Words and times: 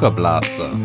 VUCA 0.00 0.08
Blaster. 0.08 0.72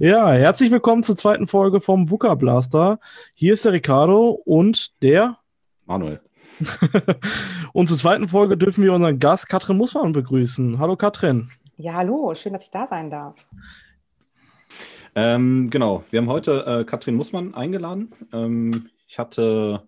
Ja, 0.00 0.32
herzlich 0.32 0.72
willkommen 0.72 1.04
zur 1.04 1.16
zweiten 1.16 1.46
Folge 1.46 1.80
vom 1.80 2.10
VUCA 2.10 2.34
Blaster. 2.34 2.98
Hier 3.36 3.54
ist 3.54 3.64
der 3.64 3.74
Ricardo 3.74 4.30
und 4.30 5.00
der 5.04 5.38
Manuel. 5.86 6.20
und 7.72 7.88
zur 7.88 7.96
zweiten 7.96 8.28
Folge 8.28 8.56
dürfen 8.56 8.82
wir 8.82 8.92
unseren 8.92 9.20
Gast 9.20 9.48
Katrin 9.48 9.76
Mussmann 9.76 10.10
begrüßen. 10.10 10.80
Hallo 10.80 10.96
Katrin. 10.96 11.48
Ja, 11.76 11.94
hallo, 11.94 12.34
schön, 12.34 12.52
dass 12.52 12.64
ich 12.64 12.72
da 12.72 12.84
sein 12.84 13.08
darf. 13.08 13.36
Ähm, 15.14 15.70
genau, 15.70 16.02
wir 16.10 16.22
haben 16.22 16.28
heute 16.28 16.66
äh, 16.66 16.84
Katrin 16.84 17.14
Mussmann 17.14 17.54
eingeladen. 17.54 18.12
Ähm, 18.32 18.90
ich 19.06 19.20
hatte 19.20 19.86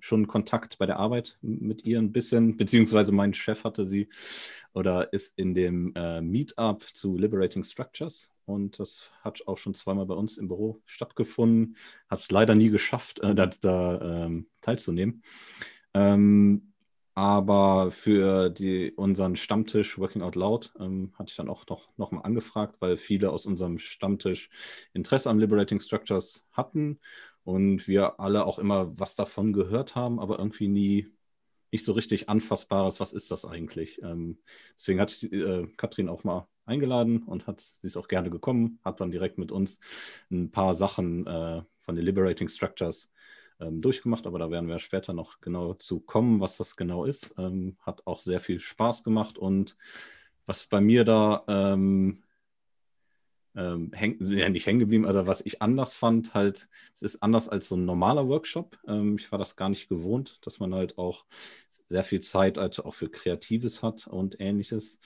schon 0.00 0.28
Kontakt 0.28 0.78
bei 0.78 0.86
der 0.86 0.98
Arbeit 0.98 1.36
mit 1.42 1.84
ihr 1.84 1.98
ein 1.98 2.12
bisschen, 2.12 2.56
beziehungsweise 2.56 3.10
mein 3.10 3.34
Chef 3.34 3.64
hatte 3.64 3.86
sie 3.86 4.08
oder 4.78 5.12
ist 5.12 5.36
in 5.36 5.54
dem 5.54 5.92
äh, 5.96 6.20
Meetup 6.20 6.84
zu 6.94 7.18
Liberating 7.18 7.64
Structures 7.64 8.30
und 8.46 8.78
das 8.78 9.10
hat 9.22 9.42
auch 9.48 9.58
schon 9.58 9.74
zweimal 9.74 10.06
bei 10.06 10.14
uns 10.14 10.38
im 10.38 10.46
Büro 10.46 10.80
stattgefunden. 10.86 11.76
Hat 12.08 12.20
es 12.20 12.30
leider 12.30 12.54
nie 12.54 12.70
geschafft, 12.70 13.18
äh, 13.18 13.34
da, 13.34 13.46
da 13.46 14.24
ähm, 14.24 14.46
teilzunehmen. 14.60 15.22
Ähm, 15.94 16.72
aber 17.14 17.90
für 17.90 18.50
die, 18.50 18.92
unseren 18.92 19.34
Stammtisch 19.34 19.98
Working 19.98 20.22
Out 20.22 20.36
Loud 20.36 20.72
ähm, 20.78 21.12
hatte 21.18 21.30
ich 21.30 21.36
dann 21.36 21.48
auch 21.48 21.66
noch, 21.66 21.88
noch 21.96 22.12
mal 22.12 22.20
angefragt, 22.20 22.76
weil 22.78 22.96
viele 22.96 23.30
aus 23.32 23.46
unserem 23.46 23.78
Stammtisch 23.78 24.48
Interesse 24.92 25.28
an 25.28 25.40
Liberating 25.40 25.80
Structures 25.80 26.46
hatten 26.52 27.00
und 27.42 27.88
wir 27.88 28.20
alle 28.20 28.46
auch 28.46 28.60
immer 28.60 28.96
was 28.96 29.16
davon 29.16 29.52
gehört 29.52 29.96
haben, 29.96 30.20
aber 30.20 30.38
irgendwie 30.38 30.68
nie 30.68 31.08
nicht 31.72 31.84
so 31.84 31.92
richtig 31.92 32.28
anfassbares, 32.28 33.00
was 33.00 33.12
ist 33.12 33.30
das 33.30 33.44
eigentlich? 33.44 34.00
Ähm, 34.02 34.38
deswegen 34.78 35.00
hat 35.00 35.10
ich 35.12 35.32
äh, 35.32 35.66
Katrin 35.76 36.08
auch 36.08 36.24
mal 36.24 36.48
eingeladen 36.64 37.22
und 37.22 37.46
hat, 37.46 37.60
sie 37.60 37.86
ist 37.86 37.96
auch 37.96 38.08
gerne 38.08 38.30
gekommen, 38.30 38.78
hat 38.84 39.00
dann 39.00 39.10
direkt 39.10 39.38
mit 39.38 39.52
uns 39.52 39.80
ein 40.30 40.50
paar 40.50 40.74
Sachen 40.74 41.26
äh, 41.26 41.62
von 41.82 41.96
den 41.96 42.04
Liberating 42.04 42.48
Structures 42.48 43.10
ähm, 43.60 43.80
durchgemacht, 43.80 44.26
aber 44.26 44.38
da 44.38 44.50
werden 44.50 44.68
wir 44.68 44.78
später 44.78 45.12
noch 45.12 45.40
genau 45.40 45.74
zu 45.74 46.00
kommen, 46.00 46.40
was 46.40 46.56
das 46.56 46.76
genau 46.76 47.04
ist. 47.04 47.34
Ähm, 47.38 47.76
hat 47.80 48.06
auch 48.06 48.20
sehr 48.20 48.40
viel 48.40 48.60
Spaß 48.60 49.02
gemacht 49.04 49.38
und 49.38 49.76
was 50.46 50.66
bei 50.66 50.80
mir 50.80 51.04
da 51.04 51.44
ähm, 51.48 52.22
ähm, 53.58 53.90
häng, 53.92 54.16
ja, 54.20 54.48
nicht 54.48 54.66
hängen 54.66 54.78
geblieben, 54.78 55.04
also 55.04 55.26
was 55.26 55.44
ich 55.44 55.60
anders 55.60 55.94
fand, 55.94 56.32
halt, 56.32 56.68
es 56.94 57.02
ist 57.02 57.22
anders 57.22 57.48
als 57.48 57.68
so 57.68 57.76
ein 57.76 57.84
normaler 57.84 58.28
Workshop. 58.28 58.78
Ähm, 58.86 59.16
ich 59.18 59.30
war 59.32 59.38
das 59.38 59.56
gar 59.56 59.68
nicht 59.68 59.88
gewohnt, 59.88 60.38
dass 60.42 60.60
man 60.60 60.74
halt 60.74 60.96
auch 60.96 61.26
sehr 61.70 62.04
viel 62.04 62.20
Zeit 62.20 62.56
halt 62.56 62.78
auch 62.78 62.94
für 62.94 63.10
Kreatives 63.10 63.82
hat 63.82 64.06
und 64.06 64.40
ähnliches. 64.40 65.00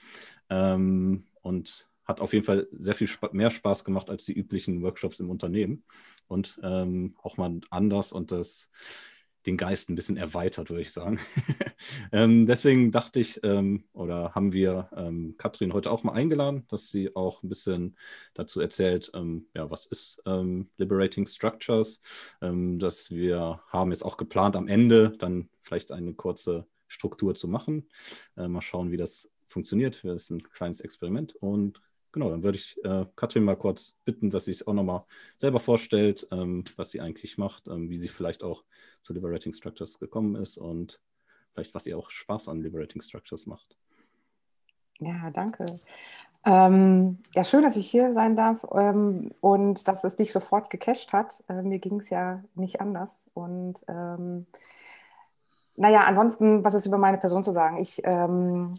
Ähm, 0.49 1.25
und 1.41 1.89
hat 2.05 2.19
auf 2.19 2.33
jeden 2.33 2.45
Fall 2.45 2.67
sehr 2.71 2.95
viel 2.95 3.07
Sp 3.09 3.31
mehr 3.31 3.49
Spaß 3.49 3.83
gemacht 3.85 4.09
als 4.09 4.25
die 4.25 4.33
üblichen 4.33 4.81
Workshops 4.83 5.19
im 5.19 5.29
Unternehmen. 5.29 5.83
Und 6.27 6.59
ähm, 6.63 7.15
auch 7.21 7.37
mal 7.37 7.59
anders 7.69 8.11
und 8.11 8.31
das 8.31 8.69
den 9.45 9.57
Geist 9.57 9.89
ein 9.89 9.95
bisschen 9.95 10.17
erweitert, 10.17 10.69
würde 10.69 10.81
ich 10.81 10.91
sagen. 10.91 11.19
ähm, 12.11 12.45
deswegen 12.45 12.91
dachte 12.91 13.19
ich, 13.19 13.39
ähm, 13.43 13.83
oder 13.93 14.33
haben 14.35 14.53
wir 14.53 14.89
ähm, 14.95 15.35
Katrin 15.37 15.73
heute 15.73 15.91
auch 15.91 16.03
mal 16.03 16.13
eingeladen, 16.13 16.65
dass 16.69 16.89
sie 16.89 17.15
auch 17.15 17.43
ein 17.43 17.49
bisschen 17.49 17.97
dazu 18.33 18.61
erzählt, 18.61 19.11
ähm, 19.13 19.47
ja, 19.53 19.69
was 19.69 19.85
ist 19.85 20.21
ähm, 20.25 20.69
Liberating 20.77 21.25
Structures, 21.25 22.01
ähm, 22.41 22.79
dass 22.79 23.11
wir 23.11 23.61
haben 23.67 23.91
jetzt 23.91 24.03
auch 24.03 24.17
geplant, 24.17 24.55
am 24.55 24.67
Ende 24.67 25.13
dann 25.17 25.49
vielleicht 25.61 25.91
eine 25.91 26.13
kurze 26.13 26.65
Struktur 26.87 27.35
zu 27.35 27.47
machen. 27.47 27.87
Äh, 28.37 28.47
mal 28.47 28.61
schauen, 28.61 28.91
wie 28.91 28.97
das 28.97 29.29
funktioniert. 29.47 30.03
Das 30.03 30.23
ist 30.23 30.29
ein 30.31 30.43
kleines 30.43 30.81
Experiment 30.81 31.35
und 31.35 31.81
genau, 32.13 32.29
dann 32.29 32.43
würde 32.43 32.57
ich 32.57 32.79
äh, 32.85 33.05
Katrin 33.17 33.43
mal 33.43 33.57
kurz 33.57 33.95
bitten, 34.05 34.29
dass 34.29 34.45
sie 34.45 34.53
sich 34.53 34.67
auch 34.67 34.73
nochmal 34.73 35.03
selber 35.37 35.59
vorstellt, 35.59 36.25
ähm, 36.31 36.63
was 36.77 36.91
sie 36.91 37.01
eigentlich 37.01 37.37
macht, 37.37 37.67
ähm, 37.67 37.89
wie 37.89 37.99
sie 37.99 38.07
vielleicht 38.07 38.43
auch 38.43 38.63
zu 39.03 39.11
Liberating 39.11 39.51
Structures 39.51 39.99
gekommen 39.99 40.35
ist 40.35 40.57
und 40.57 41.01
vielleicht, 41.53 41.75
was 41.75 41.85
ihr 41.85 41.97
auch 41.97 42.09
Spaß 42.09 42.47
an 42.47 42.61
Liberating 42.61 43.01
Structures 43.01 43.45
macht. 43.45 43.75
Ja, 44.99 45.29
danke. 45.31 45.79
Ähm, 46.45 47.17
ja, 47.33 47.43
schön, 47.43 47.63
dass 47.63 47.77
ich 47.77 47.89
hier 47.89 48.13
sein 48.13 48.35
darf 48.35 48.65
ähm, 48.73 49.31
und 49.41 49.87
dass 49.87 50.03
es 50.03 50.15
dich 50.15 50.31
sofort 50.31 50.69
gecached 50.69 51.13
hat. 51.13 51.43
Äh, 51.47 51.61
mir 51.61 51.79
ging 51.79 51.99
es 51.99 52.09
ja 52.09 52.43
nicht 52.55 52.81
anders. 52.81 53.29
Und 53.33 53.83
ähm, 53.87 54.45
naja, 55.75 56.03
ansonsten, 56.03 56.63
was 56.63 56.73
ist 56.73 56.85
über 56.85 56.97
meine 56.97 57.17
Person 57.17 57.43
zu 57.43 57.51
sagen? 57.51 57.77
Ich 57.77 58.01
ähm, 58.03 58.75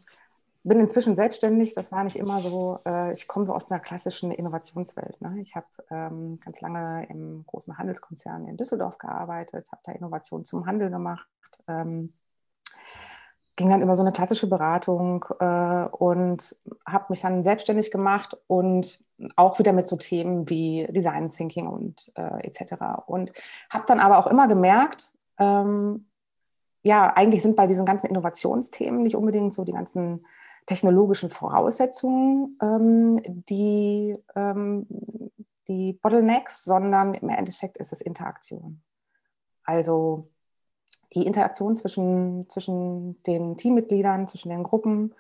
bin 0.65 0.81
inzwischen 0.81 1.15
selbstständig. 1.15 1.75
Das 1.75 1.93
war 1.93 2.03
nicht 2.05 2.17
immer 2.17 2.41
so. 2.41 2.81
Äh, 2.87 3.13
ich 3.13 3.29
komme 3.29 3.45
so 3.45 3.55
aus 3.55 3.71
einer 3.71 3.81
klassischen 3.81 4.33
Innovationswelt. 4.33 5.21
Ne? 5.21 5.37
Ich 5.41 5.55
habe 5.55 5.67
ähm, 5.91 6.41
ganz 6.41 6.61
lange 6.63 7.07
im 7.11 7.45
großen 7.47 7.77
Handelskonzern 7.77 8.49
in 8.49 8.57
Düsseldorf 8.57 8.99
gearbeitet, 8.99 9.71
habe 9.71 9.83
da 9.85 9.93
Innovation 9.93 10.45
zum 10.45 10.67
Handel 10.67 10.91
gemacht. 10.91 11.29
Ähm, 11.69 12.15
ging 13.57 13.69
dann 13.69 13.83
über 13.83 13.95
so 13.95 14.03
eine 14.03 14.11
klassische 14.11 14.49
Beratung 14.49 15.25
äh, 15.39 15.87
und 15.91 16.57
habe 16.87 17.05
mich 17.11 17.21
dann 17.21 17.45
selbstständig 17.45 17.91
gemacht 17.91 18.37
und 18.49 19.05
auch 19.37 19.59
wieder 19.59 19.73
mit 19.73 19.87
so 19.87 19.97
Themen 19.97 20.49
wie 20.49 20.89
Design 20.91 21.29
Thinking 21.29 21.69
und 21.69 22.11
äh, 22.17 22.47
etc. 22.47 22.75
Und 23.07 23.33
habe 23.71 23.85
dann 23.87 24.01
aber 24.01 24.19
auch 24.19 24.27
immer 24.27 24.49
gemerkt, 24.49 25.13
ähm, 25.39 26.07
ja, 26.83 27.13
eigentlich 27.15 27.43
sind 27.43 27.55
bei 27.55 27.67
diesen 27.67 27.87
ganzen 27.87 28.09
Innovationsthemen 28.09 29.03
nicht 29.03 29.17
unbedingt 29.17 29.55
so 29.55 29.65
die 29.65 29.73
ganzen 29.73 30.27
technologischen 30.67 31.31
Voraussetzungen 31.31 32.59
ähm, 32.63 33.21
die, 33.49 34.17
ähm, 34.35 34.87
die 35.69 35.95
Bottlenecks, 35.95 36.65
sondern 36.65 37.15
im 37.15 37.29
Endeffekt 37.29 37.77
ist 37.77 37.93
es 37.93 38.01
Interaktion. 38.01 38.83
Also 39.65 40.31
die 41.15 41.27
Interaktion 41.27 41.75
zwischen, 41.75 42.49
zwischen 42.49 43.23
den 43.25 43.57
Teammitgliedern, 43.57 44.27
zwischen 44.27 44.51
den 44.51 44.63
Gruppen, 44.63 45.15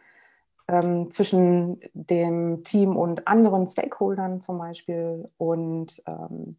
ähm, 0.68 1.10
zwischen 1.10 1.80
dem 1.92 2.64
Team 2.64 2.96
und 2.96 3.28
anderen 3.28 3.66
Stakeholdern 3.66 4.40
zum 4.40 4.58
Beispiel. 4.58 5.30
Und 5.36 6.02
ähm, 6.06 6.58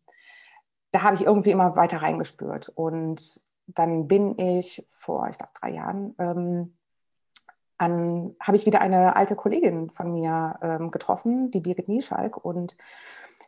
da 0.92 1.04
habe 1.04 1.16
ich 1.16 1.24
irgendwie 1.24 1.52
immer 1.52 1.76
weiter 1.76 2.02
reingespürt. 2.02 2.70
Und 2.70 3.42
dann 3.68 4.08
bin 4.08 4.38
ich 4.38 4.88
vor, 4.92 5.28
ich 5.30 5.38
glaube, 5.38 5.54
drei 5.60 5.72
Jahren 5.72 6.16
ähm, 7.80 8.36
habe 8.40 8.58
ich 8.58 8.66
wieder 8.66 8.82
eine 8.82 9.16
alte 9.16 9.36
Kollegin 9.36 9.90
von 9.90 10.14
mir 10.14 10.58
ähm, 10.62 10.92
getroffen, 10.92 11.52
die 11.52 11.60
Birgit 11.60 11.88
Nieschalk, 11.88 12.44
und 12.44 12.76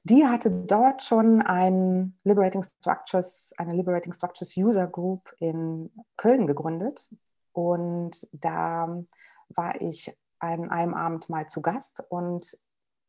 die 0.04 0.26
hatte 0.26 0.52
dort 0.52 1.04
schon 1.04 1.42
ein 1.42 2.16
Liberating 2.24 2.64
Structures, 2.64 3.54
eine 3.58 3.74
Liberating 3.74 4.14
Structures 4.14 4.56
User 4.56 4.88
Group 4.88 5.34
in 5.40 5.92
Köln 6.16 6.48
gegründet. 6.48 7.10
Und 7.52 8.28
da 8.32 9.04
war 9.50 9.82
ich 9.82 10.16
an 10.40 10.70
einem 10.70 10.94
Abend 10.94 11.30
mal 11.30 11.48
zu 11.48 11.62
Gast 11.62 12.04
und 12.10 12.58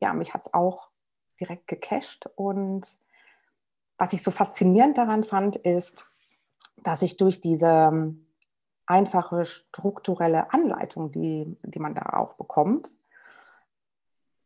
ja, 0.01 0.13
mich 0.13 0.33
hat 0.33 0.47
es 0.47 0.53
auch 0.53 0.89
direkt 1.39 1.67
gecached. 1.67 2.29
Und 2.35 2.87
was 3.97 4.13
ich 4.13 4.23
so 4.23 4.31
faszinierend 4.31 4.97
daran 4.97 5.23
fand, 5.23 5.55
ist, 5.55 6.09
dass 6.83 7.01
ich 7.01 7.17
durch 7.17 7.39
diese 7.39 8.13
einfache 8.89 9.45
strukturelle 9.45 10.51
Anleitung, 10.51 11.11
die, 11.11 11.57
die 11.63 11.79
man 11.79 11.93
da 11.93 12.17
auch 12.17 12.33
bekommt, 12.33 12.95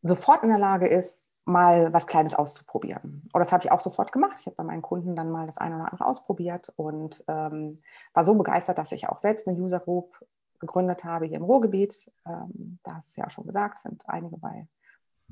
sofort 0.02 0.44
in 0.44 0.50
der 0.50 0.60
Lage 0.60 0.88
ist, 0.88 1.26
mal 1.46 1.92
was 1.92 2.08
Kleines 2.08 2.36
auszuprobieren. 2.36 3.24
Und 3.32 3.40
das 3.40 3.52
habe 3.52 3.64
ich 3.64 3.72
auch 3.72 3.80
sofort 3.80 4.12
gemacht. 4.12 4.38
Ich 4.40 4.46
habe 4.46 4.56
bei 4.56 4.64
meinen 4.64 4.82
Kunden 4.82 5.16
dann 5.16 5.32
mal 5.32 5.46
das 5.46 5.58
eine 5.58 5.76
oder 5.76 5.92
andere 5.92 6.06
ausprobiert 6.06 6.72
und 6.76 7.24
ähm, 7.28 7.82
war 8.14 8.24
so 8.24 8.36
begeistert, 8.36 8.78
dass 8.78 8.92
ich 8.92 9.10
auch 9.10 9.20
selbst 9.20 9.48
eine 9.48 9.58
User 9.58 9.80
Group 9.80 10.26
gegründet 10.60 11.04
habe 11.04 11.26
hier 11.26 11.38
im 11.38 11.44
Ruhrgebiet. 11.44 12.12
Ähm, 12.26 12.80
da 12.84 12.96
hast 12.96 13.16
du 13.16 13.22
ja 13.22 13.30
schon 13.30 13.46
gesagt, 13.46 13.80
sind 13.80 14.04
einige 14.08 14.38
bei 14.38 14.68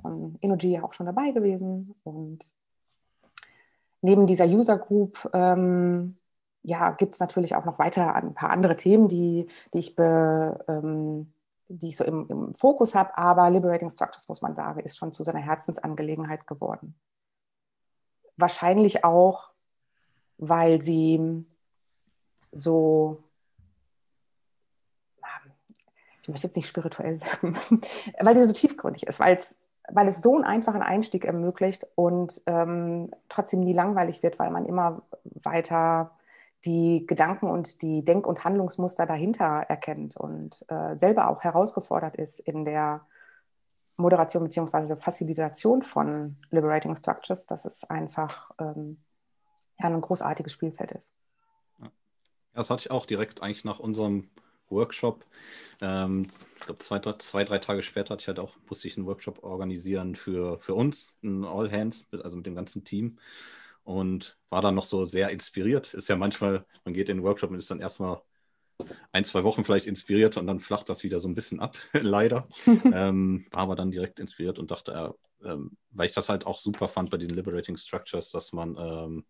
von 0.02 0.38
Energy 0.42 0.80
auch 0.80 0.94
schon 0.94 1.06
dabei 1.06 1.32
gewesen. 1.32 1.96
Und 2.04 2.40
neben 4.02 4.28
dieser 4.28 4.46
User 4.46 4.78
Group 4.78 5.30
ähm, 5.34 6.18
ja, 6.64 6.92
gibt 6.92 7.14
es 7.14 7.20
natürlich 7.20 7.56
auch 7.56 7.66
noch 7.66 7.80
weiter 7.80 8.16
ein 8.16 8.34
paar 8.34 8.52
andere 8.52 8.78
Themen, 8.78 9.08
die, 9.08 9.48
die, 9.74 9.80
ich, 9.80 9.96
be, 9.96 10.64
ähm, 10.68 11.34
die 11.68 11.90
ich 11.90 11.98
so 11.98 12.04
im, 12.04 12.28
im 12.30 12.54
Fokus 12.54 12.94
habe. 12.96 13.18
Aber 13.18 13.50
Liberating 13.50 13.90
Structures, 13.90 14.30
muss 14.30 14.42
man 14.42 14.56
sagen, 14.56 14.80
ist 14.82 14.98
schon 14.98 15.14
zu 15.14 15.24
seiner 15.24 15.40
Herzensangelegenheit 15.40 16.46
geworden. 16.46 16.96
Wahrscheinlich 18.38 19.04
auch, 19.04 19.50
weil 20.38 20.82
sie 20.82 21.46
so, 22.52 23.24
ich 26.22 26.30
möchte 26.30 26.48
jetzt 26.48 26.56
nicht 26.56 26.68
spirituell 26.68 27.20
sagen, 27.20 27.58
weil 28.20 28.38
sie 28.38 28.46
so 28.46 28.54
tiefgründig 28.54 29.08
ist, 29.08 29.20
weil 29.20 29.36
es 29.36 29.60
weil 29.94 30.08
es 30.08 30.22
so 30.22 30.36
einen 30.36 30.46
einfachen 30.46 30.82
Einstieg 30.82 31.26
ermöglicht 31.26 31.86
und 31.96 32.42
ähm, 32.46 33.12
trotzdem 33.30 33.62
nie 33.62 33.74
langweilig 33.74 34.24
wird, 34.24 34.40
weil 34.40 34.52
man 34.52 34.66
immer 34.66 35.02
weiter 35.24 36.12
die 36.66 37.06
Gedanken 37.08 37.50
und 37.50 37.82
die 37.82 38.06
Denk- 38.06 38.28
und 38.28 38.44
Handlungsmuster 38.44 39.06
dahinter 39.06 39.66
erkennt 39.68 40.18
und 40.18 40.64
äh, 40.70 40.96
selber 40.96 41.30
auch 41.30 41.44
herausgefordert 41.44 42.16
ist 42.16 42.40
in 42.40 42.66
der 42.66 43.06
Moderation 43.98 44.44
bzw. 44.44 44.96
Facilitation 44.98 45.82
von 45.82 46.38
Liberating 46.50 46.96
Structures, 46.96 47.46
dass 47.46 47.66
es 47.66 47.84
einfach 47.84 48.52
ähm, 48.60 48.98
ein 49.78 50.02
großartiges 50.02 50.54
Spielfeld 50.54 50.92
ist. 50.92 51.14
Ja, 51.80 51.92
das 52.54 52.70
hatte 52.70 52.82
ich 52.82 52.92
auch 52.92 53.06
direkt 53.06 53.42
eigentlich 53.42 53.66
nach 53.66 53.80
unserem 53.80 54.30
Workshop. 54.70 55.26
Ähm, 55.82 56.28
ich 56.60 56.66
glaube, 56.66 56.80
zwei, 56.80 57.00
zwei, 57.00 57.44
drei 57.44 57.60
Tage 57.60 57.84
später 57.84 58.14
hatte 58.14 58.22
ich 58.22 58.28
halt 58.28 58.40
auch, 58.40 58.56
musste 58.70 58.88
ich 58.88 58.98
einen 58.98 59.06
Workshop 59.06 59.44
organisieren 59.44 60.16
für, 60.16 60.60
für 60.60 60.74
uns, 60.74 61.14
ein 61.24 61.44
All 61.44 61.72
Hands, 61.72 62.06
also 62.24 62.38
mit 62.38 62.46
dem 62.46 62.56
ganzen 62.56 62.84
Team. 62.84 63.18
Und 63.84 64.38
war 64.50 64.62
dann 64.62 64.76
noch 64.76 64.86
so 64.86 65.06
sehr 65.06 65.30
inspiriert. 65.30 65.94
Ist 65.94 66.10
ja 66.10 66.16
manchmal, 66.16 66.66
man 66.86 66.94
geht 66.94 67.10
in 67.10 67.18
den 67.18 67.24
Workshop 67.24 67.50
und 67.50 67.58
ist 67.58 67.72
dann 67.72 67.82
erstmal 67.82 68.22
ein, 69.12 69.26
zwei 69.26 69.44
Wochen 69.44 69.64
vielleicht 69.64 69.88
inspiriert 69.88 70.38
und 70.38 70.48
dann 70.48 70.60
flacht 70.60 70.90
das 70.90 71.04
wieder 71.04 71.20
so 71.20 71.28
ein 71.28 71.36
bisschen 71.36 71.60
ab, 71.60 71.78
leider. 71.94 72.48
ähm, 72.94 73.46
war 73.52 73.62
aber 73.62 73.76
dann 73.76 73.92
direkt 73.92 74.20
inspiriert 74.20 74.60
und 74.60 74.72
dachte, 74.72 74.92
äh, 75.44 75.50
ähm, 75.50 75.78
weil 75.92 76.08
ich 76.08 76.14
das 76.14 76.30
halt 76.30 76.46
auch 76.46 76.60
super 76.60 76.88
fand 76.88 77.10
bei 77.10 77.18
diesen 77.18 77.36
Liberating 77.36 77.78
Structures, 77.78 78.30
dass 78.30 78.54
man 78.54 78.76
ähm, 78.78 79.26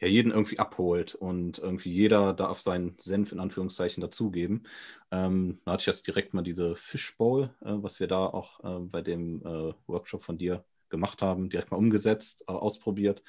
ja 0.00 0.08
jeden 0.08 0.32
irgendwie 0.32 0.58
abholt 0.58 1.14
und 1.14 1.58
irgendwie 1.58 1.92
jeder 1.92 2.32
darf 2.34 2.60
seinen 2.60 2.96
Senf 2.98 3.32
in 3.32 3.40
Anführungszeichen 3.40 4.00
dazugeben. 4.00 4.64
Ähm, 5.10 5.60
da 5.64 5.72
hatte 5.72 5.82
ich 5.82 5.86
jetzt 5.86 6.06
direkt 6.06 6.34
mal 6.34 6.42
diese 6.42 6.76
Fishbowl, 6.76 7.54
äh, 7.60 7.74
was 7.76 8.00
wir 8.00 8.08
da 8.08 8.26
auch 8.26 8.60
äh, 8.64 8.80
bei 8.80 9.02
dem 9.02 9.42
äh, 9.42 9.74
Workshop 9.86 10.22
von 10.22 10.38
dir 10.38 10.64
gemacht 10.92 11.22
haben, 11.22 11.50
direkt 11.50 11.72
mal 11.72 11.78
umgesetzt, 11.78 12.44
äh, 12.46 12.52
ausprobiert 12.52 13.24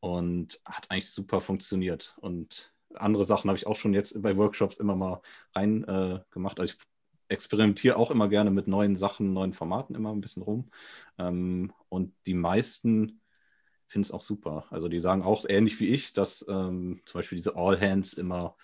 und 0.00 0.60
hat 0.64 0.90
eigentlich 0.90 1.10
super 1.10 1.40
funktioniert. 1.40 2.16
Und 2.20 2.72
andere 2.94 3.24
Sachen 3.24 3.48
habe 3.48 3.58
ich 3.58 3.66
auch 3.68 3.76
schon 3.76 3.94
jetzt 3.94 4.20
bei 4.20 4.36
Workshops 4.36 4.78
immer 4.78 4.96
mal 4.96 5.20
rein 5.54 5.84
äh, 5.84 6.20
gemacht. 6.30 6.58
Also 6.58 6.74
ich 6.74 6.80
experimentiere 7.28 7.96
auch 7.96 8.10
immer 8.10 8.28
gerne 8.28 8.50
mit 8.50 8.66
neuen 8.66 8.96
Sachen, 8.96 9.32
neuen 9.32 9.52
Formaten 9.52 9.94
immer 9.94 10.12
ein 10.12 10.20
bisschen 10.20 10.42
rum. 10.42 10.70
Ähm, 11.18 11.72
und 11.88 12.14
die 12.26 12.34
meisten 12.34 13.20
finde 13.86 14.06
es 14.06 14.12
auch 14.12 14.22
super. 14.22 14.66
Also 14.70 14.88
die 14.88 14.98
sagen 14.98 15.22
auch 15.22 15.44
ähnlich 15.48 15.78
wie 15.80 15.88
ich, 15.88 16.12
dass 16.12 16.44
ähm, 16.48 17.00
zum 17.04 17.18
Beispiel 17.18 17.36
diese 17.36 17.56
All 17.56 17.80
Hands 17.80 18.12
immer, 18.14 18.56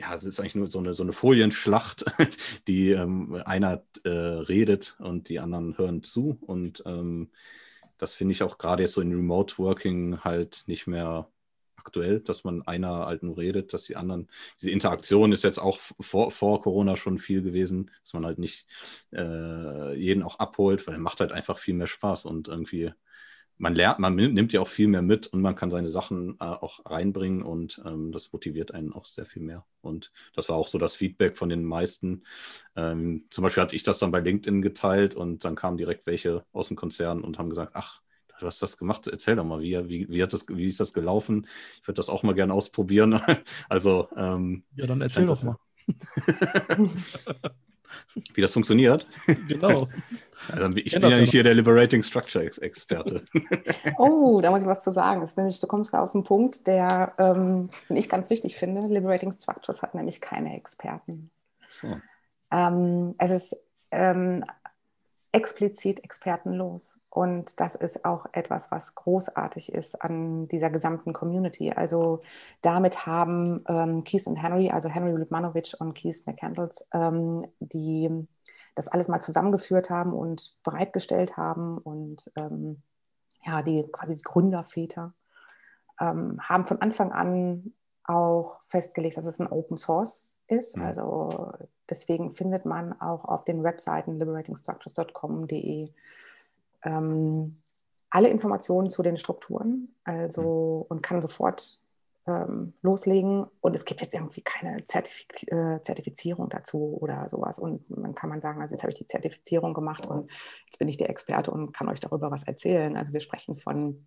ja, 0.00 0.14
es 0.14 0.24
ist 0.24 0.40
eigentlich 0.40 0.54
nur 0.54 0.68
so 0.68 0.78
eine, 0.78 0.94
so 0.94 1.02
eine 1.02 1.12
Folienschlacht, 1.12 2.04
die 2.68 2.90
ähm, 2.92 3.34
einer 3.44 3.82
äh, 4.04 4.08
redet 4.08 4.96
und 4.98 5.28
die 5.28 5.40
anderen 5.40 5.76
hören 5.76 6.02
zu. 6.02 6.38
Und 6.40 6.82
ähm, 6.86 7.30
das 7.98 8.14
finde 8.14 8.32
ich 8.32 8.42
auch 8.42 8.56
gerade 8.56 8.82
jetzt 8.82 8.94
so 8.94 9.02
in 9.02 9.14
Remote 9.14 9.58
Working 9.58 10.20
halt 10.24 10.64
nicht 10.66 10.86
mehr 10.86 11.28
aktuell, 11.76 12.20
dass 12.20 12.44
man 12.44 12.62
einer 12.62 13.06
halt 13.06 13.22
nur 13.22 13.36
redet, 13.36 13.74
dass 13.74 13.84
die 13.84 13.96
anderen, 13.96 14.28
diese 14.60 14.70
Interaktion 14.70 15.32
ist 15.32 15.44
jetzt 15.44 15.58
auch 15.58 15.78
vor, 16.00 16.30
vor 16.30 16.62
Corona 16.62 16.96
schon 16.96 17.18
viel 17.18 17.42
gewesen, 17.42 17.90
dass 18.02 18.14
man 18.14 18.24
halt 18.24 18.38
nicht 18.38 18.66
äh, 19.12 19.94
jeden 19.94 20.22
auch 20.22 20.38
abholt, 20.38 20.86
weil 20.86 20.98
macht 20.98 21.20
halt 21.20 21.32
einfach 21.32 21.58
viel 21.58 21.74
mehr 21.74 21.86
Spaß 21.86 22.24
und 22.24 22.48
irgendwie 22.48 22.92
man 23.60 23.74
lernt, 23.74 23.98
man 23.98 24.14
nimmt 24.14 24.52
ja 24.54 24.60
auch 24.60 24.68
viel 24.68 24.88
mehr 24.88 25.02
mit 25.02 25.26
und 25.26 25.42
man 25.42 25.54
kann 25.54 25.70
seine 25.70 25.90
Sachen 25.90 26.36
äh, 26.40 26.44
auch 26.44 26.80
reinbringen 26.86 27.42
und 27.42 27.80
ähm, 27.84 28.10
das 28.10 28.32
motiviert 28.32 28.72
einen 28.72 28.94
auch 28.94 29.04
sehr 29.04 29.26
viel 29.26 29.42
mehr. 29.42 29.66
Und 29.82 30.12
das 30.34 30.48
war 30.48 30.56
auch 30.56 30.68
so 30.68 30.78
das 30.78 30.96
Feedback 30.96 31.36
von 31.36 31.50
den 31.50 31.64
meisten. 31.64 32.24
Ähm, 32.74 33.26
zum 33.30 33.42
Beispiel 33.42 33.62
hatte 33.62 33.76
ich 33.76 33.82
das 33.82 33.98
dann 33.98 34.12
bei 34.12 34.20
LinkedIn 34.20 34.62
geteilt 34.62 35.14
und 35.14 35.44
dann 35.44 35.56
kamen 35.56 35.76
direkt 35.76 36.06
welche 36.06 36.44
aus 36.52 36.68
dem 36.68 36.76
Konzern 36.76 37.22
und 37.22 37.38
haben 37.38 37.50
gesagt, 37.50 37.72
ach, 37.74 38.00
du 38.38 38.46
hast 38.46 38.62
das 38.62 38.78
gemacht, 38.78 39.06
erzähl 39.06 39.36
doch 39.36 39.44
mal, 39.44 39.60
wie, 39.60 39.76
wie, 39.88 40.08
wie, 40.08 40.22
hat 40.22 40.32
das, 40.32 40.46
wie 40.48 40.64
ist 40.64 40.80
das 40.80 40.94
gelaufen? 40.94 41.46
Ich 41.82 41.86
würde 41.86 41.98
das 41.98 42.08
auch 42.08 42.22
mal 42.22 42.34
gerne 42.34 42.54
ausprobieren. 42.54 43.20
also 43.68 44.08
ähm, 44.16 44.64
Ja, 44.74 44.86
dann 44.86 45.02
erzähl 45.02 45.26
doch 45.26 45.42
mal. 45.42 45.56
wie 48.34 48.40
das 48.40 48.52
funktioniert. 48.52 49.06
Genau. 49.48 49.88
Also 50.48 50.70
ich 50.76 50.92
bin 50.92 51.02
ja 51.02 51.18
nicht 51.18 51.30
hier 51.30 51.42
der 51.42 51.54
Liberating 51.54 52.02
Structure 52.02 52.44
Experte. 52.44 53.24
Oh, 53.98 54.40
da 54.40 54.50
muss 54.50 54.62
ich 54.62 54.68
was 54.68 54.82
zu 54.82 54.92
sagen. 54.92 55.22
ist 55.22 55.36
nämlich, 55.36 55.60
du 55.60 55.66
kommst 55.66 55.92
da 55.92 56.02
auf 56.02 56.14
einen 56.14 56.24
Punkt, 56.24 56.66
der, 56.66 57.12
ähm, 57.18 57.68
den 57.88 57.96
ich 57.96 58.08
ganz 58.08 58.30
wichtig 58.30 58.56
finde. 58.56 58.86
Liberating 58.86 59.32
Structures 59.32 59.82
hat 59.82 59.94
nämlich 59.94 60.20
keine 60.20 60.56
Experten. 60.56 61.30
So. 61.68 61.88
Ähm, 62.50 63.14
es 63.18 63.30
ist 63.30 63.56
ähm, 63.90 64.44
explizit 65.32 66.02
expertenlos. 66.04 66.98
Und 67.08 67.58
das 67.60 67.74
ist 67.74 68.04
auch 68.04 68.26
etwas, 68.32 68.70
was 68.70 68.94
großartig 68.94 69.72
ist 69.72 70.00
an 70.00 70.46
dieser 70.48 70.70
gesamten 70.70 71.12
Community. 71.12 71.72
Also 71.72 72.20
damit 72.62 73.06
haben 73.06 73.64
ähm, 73.68 74.04
Keith 74.04 74.26
und 74.26 74.36
Henry, 74.36 74.70
also 74.70 74.88
Henry 74.88 75.12
Lutmanovic 75.12 75.74
und 75.78 75.94
Keith 75.94 76.22
McCandles, 76.26 76.86
ähm, 76.92 77.46
die 77.58 78.26
das 78.74 78.88
alles 78.88 79.08
mal 79.08 79.20
zusammengeführt 79.20 79.90
haben 79.90 80.12
und 80.12 80.58
bereitgestellt 80.62 81.36
haben 81.36 81.78
und 81.78 82.30
ähm, 82.36 82.82
ja, 83.42 83.62
die 83.62 83.86
quasi 83.90 84.14
die 84.16 84.22
Gründerväter 84.22 85.14
ähm, 86.00 86.38
haben 86.40 86.64
von 86.64 86.80
Anfang 86.80 87.12
an 87.12 87.72
auch 88.04 88.60
festgelegt, 88.66 89.16
dass 89.16 89.26
es 89.26 89.40
ein 89.40 89.46
Open 89.46 89.76
Source 89.76 90.36
ist. 90.46 90.76
Mhm. 90.76 90.82
Also 90.82 91.52
deswegen 91.88 92.32
findet 92.32 92.64
man 92.64 92.98
auch 93.00 93.24
auf 93.24 93.44
den 93.44 93.62
Webseiten 93.62 94.18
liberatingstructures.com.de 94.18 95.92
ähm, 96.82 97.60
alle 98.10 98.28
Informationen 98.28 98.90
zu 98.90 99.02
den 99.02 99.18
Strukturen 99.18 99.94
also, 100.04 100.86
mhm. 100.88 100.96
und 100.96 101.02
kann 101.02 101.22
sofort 101.22 101.80
ähm, 102.26 102.74
loslegen. 102.82 103.46
Und 103.60 103.74
es 103.74 103.84
gibt 103.84 104.00
jetzt 104.00 104.14
irgendwie 104.14 104.42
keine 104.42 104.84
Zertifiz 104.84 105.26
äh, 105.48 105.80
Zertifizierung 105.82 106.48
dazu 106.48 106.98
oder 107.00 107.28
sowas. 107.28 107.58
Und 107.58 107.84
dann 107.88 108.14
kann 108.14 108.30
man 108.30 108.40
sagen, 108.40 108.60
also 108.60 108.74
jetzt 108.74 108.82
habe 108.82 108.92
ich 108.92 108.98
die 108.98 109.06
Zertifizierung 109.06 109.74
gemacht 109.74 110.06
und 110.06 110.30
jetzt 110.66 110.78
bin 110.78 110.88
ich 110.88 110.96
der 110.96 111.10
Experte 111.10 111.50
und 111.50 111.72
kann 111.72 111.88
euch 111.88 112.00
darüber 112.00 112.30
was 112.30 112.42
erzählen. 112.42 112.96
Also 112.96 113.12
wir 113.12 113.20
sprechen 113.20 113.56
von 113.56 114.06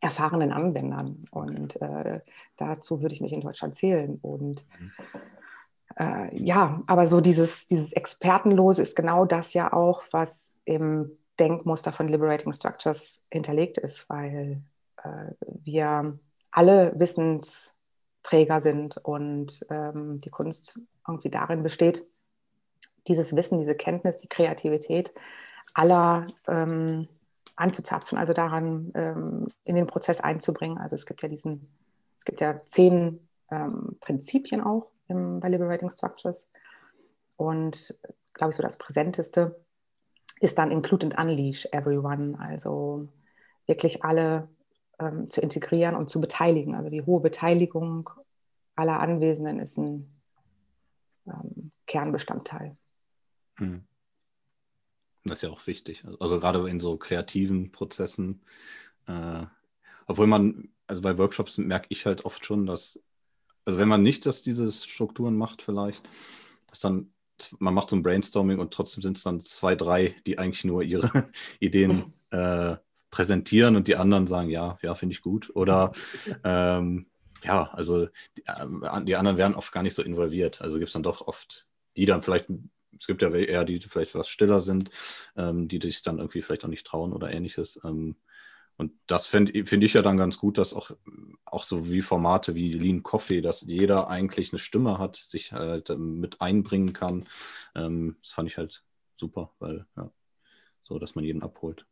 erfahrenen 0.00 0.52
Anwendern 0.52 1.24
und 1.30 1.80
äh, 1.82 2.20
dazu 2.56 3.02
würde 3.02 3.14
ich 3.14 3.20
mich 3.20 3.32
in 3.32 3.40
Deutschland 3.40 3.74
zählen. 3.74 4.18
Und 4.22 4.64
mhm. 4.78 4.92
äh, 5.96 6.36
ja, 6.36 6.80
aber 6.86 7.06
so 7.06 7.20
dieses, 7.20 7.66
dieses 7.66 7.92
Expertenlose 7.92 8.82
ist 8.82 8.94
genau 8.94 9.24
das 9.24 9.54
ja 9.54 9.72
auch, 9.72 10.02
was 10.12 10.54
im 10.64 11.10
Denkmuster 11.40 11.92
von 11.92 12.08
Liberating 12.08 12.52
Structures 12.52 13.24
hinterlegt 13.30 13.78
ist, 13.78 14.08
weil 14.08 14.62
äh, 15.02 15.32
wir 15.64 16.18
alle 16.50 16.92
Wissensträger 16.98 18.60
sind 18.60 18.96
und 18.98 19.64
ähm, 19.70 20.20
die 20.20 20.30
Kunst 20.30 20.78
irgendwie 21.06 21.30
darin 21.30 21.62
besteht, 21.62 22.06
dieses 23.06 23.34
Wissen, 23.34 23.58
diese 23.58 23.74
Kenntnis, 23.74 24.18
die 24.18 24.28
Kreativität 24.28 25.12
aller 25.74 26.26
ähm, 26.46 27.08
anzuzapfen, 27.56 28.18
also 28.18 28.32
daran 28.32 28.92
ähm, 28.94 29.46
in 29.64 29.74
den 29.74 29.86
Prozess 29.86 30.20
einzubringen. 30.20 30.78
Also 30.78 30.94
es 30.94 31.06
gibt 31.06 31.22
ja 31.22 31.28
diesen, 31.28 31.68
es 32.16 32.24
gibt 32.24 32.40
ja 32.40 32.62
zehn 32.62 33.28
ähm, 33.50 33.96
Prinzipien 34.00 34.60
auch 34.60 34.90
im, 35.08 35.40
bei 35.40 35.48
Liberating 35.48 35.90
Structures 35.90 36.48
und 37.36 37.98
glaube 38.34 38.50
ich 38.50 38.56
so 38.56 38.62
das 38.62 38.76
präsenteste 38.76 39.56
ist 40.40 40.58
dann 40.58 40.70
Include 40.70 41.06
and 41.06 41.18
Unleash 41.18 41.66
Everyone, 41.72 42.38
also 42.38 43.08
wirklich 43.66 44.04
alle 44.04 44.48
ähm, 44.98 45.28
zu 45.28 45.40
integrieren 45.40 45.96
und 45.96 46.08
zu 46.08 46.20
beteiligen. 46.20 46.74
Also 46.74 46.90
die 46.90 47.02
hohe 47.02 47.20
Beteiligung 47.20 48.10
aller 48.74 49.00
Anwesenden 49.00 49.58
ist 49.60 49.76
ein 49.76 50.20
ähm, 51.26 51.72
Kernbestandteil. 51.86 52.76
Hm. 53.56 53.84
Das 55.24 55.38
ist 55.38 55.42
ja 55.42 55.50
auch 55.50 55.66
wichtig. 55.66 56.04
Also 56.20 56.40
gerade 56.40 56.68
in 56.68 56.80
so 56.80 56.96
kreativen 56.96 57.72
Prozessen, 57.72 58.40
äh, 59.06 59.44
obwohl 60.06 60.26
man, 60.26 60.68
also 60.86 61.02
bei 61.02 61.18
Workshops 61.18 61.58
merke 61.58 61.86
ich 61.90 62.06
halt 62.06 62.24
oft 62.24 62.44
schon, 62.44 62.66
dass, 62.66 63.02
also 63.64 63.78
wenn 63.78 63.88
man 63.88 64.02
nicht 64.02 64.24
dass 64.26 64.42
diese 64.42 64.70
Strukturen 64.72 65.36
macht 65.36 65.62
vielleicht, 65.62 66.08
dass 66.68 66.80
dann 66.80 67.12
man 67.58 67.74
macht 67.74 67.90
so 67.90 67.96
ein 67.96 68.02
Brainstorming 68.02 68.58
und 68.58 68.72
trotzdem 68.74 69.02
sind 69.02 69.16
es 69.16 69.22
dann 69.22 69.40
zwei, 69.40 69.74
drei, 69.74 70.16
die 70.26 70.38
eigentlich 70.38 70.64
nur 70.64 70.82
ihre 70.82 71.30
Ideen 71.60 72.12
äh, 72.30 72.76
präsentieren 73.10 73.76
und 73.76 73.88
die 73.88 73.96
anderen 73.96 74.26
sagen, 74.26 74.50
ja, 74.50 74.78
ja, 74.82 74.94
finde 74.94 75.14
ich 75.14 75.22
gut. 75.22 75.50
Oder 75.54 75.92
ähm, 76.44 77.06
ja, 77.42 77.70
also 77.72 78.08
die, 78.36 78.44
äh, 78.46 79.04
die, 79.04 79.16
anderen 79.16 79.38
werden 79.38 79.54
oft 79.54 79.72
gar 79.72 79.82
nicht 79.82 79.94
so 79.94 80.02
involviert. 80.02 80.60
Also 80.60 80.78
gibt 80.78 80.88
es 80.88 80.92
dann 80.92 81.02
doch 81.02 81.26
oft 81.26 81.68
die 81.98 82.06
dann 82.06 82.22
vielleicht, 82.22 82.46
es 82.98 83.06
gibt 83.06 83.22
ja 83.22 83.30
eher 83.30 83.64
die, 83.64 83.80
die 83.80 83.88
vielleicht 83.88 84.14
was 84.14 84.28
stiller 84.28 84.60
sind, 84.60 84.90
ähm, 85.36 85.68
die 85.68 85.80
sich 85.82 86.02
dann 86.02 86.18
irgendwie 86.18 86.42
vielleicht 86.42 86.64
auch 86.64 86.68
nicht 86.68 86.86
trauen 86.86 87.12
oder 87.12 87.30
ähnliches. 87.30 87.80
Ähm, 87.84 88.16
und 88.76 88.92
das 89.08 89.26
finde 89.26 89.64
find 89.66 89.82
ich 89.82 89.94
ja 89.94 90.02
dann 90.02 90.16
ganz 90.16 90.38
gut, 90.38 90.56
dass 90.56 90.72
auch, 90.72 90.92
auch 91.44 91.64
so 91.64 91.90
wie 91.90 92.00
Formate 92.00 92.54
wie 92.54 92.72
Lean 92.72 93.02
Coffee, 93.02 93.40
dass 93.40 93.62
jeder 93.62 94.08
eigentlich 94.08 94.52
eine 94.52 94.60
Stimme 94.60 94.98
hat, 94.98 95.16
sich 95.16 95.52
halt 95.52 95.90
ähm, 95.90 96.20
mit 96.20 96.40
einbringen 96.40 96.92
kann. 96.92 97.26
Ähm, 97.74 98.16
das 98.22 98.32
fand 98.32 98.48
ich 98.48 98.56
halt 98.56 98.84
super, 99.16 99.52
weil 99.58 99.84
ja, 99.96 100.08
so, 100.80 101.00
dass 101.00 101.16
man 101.16 101.24
jeden 101.24 101.42
abholt. 101.42 101.84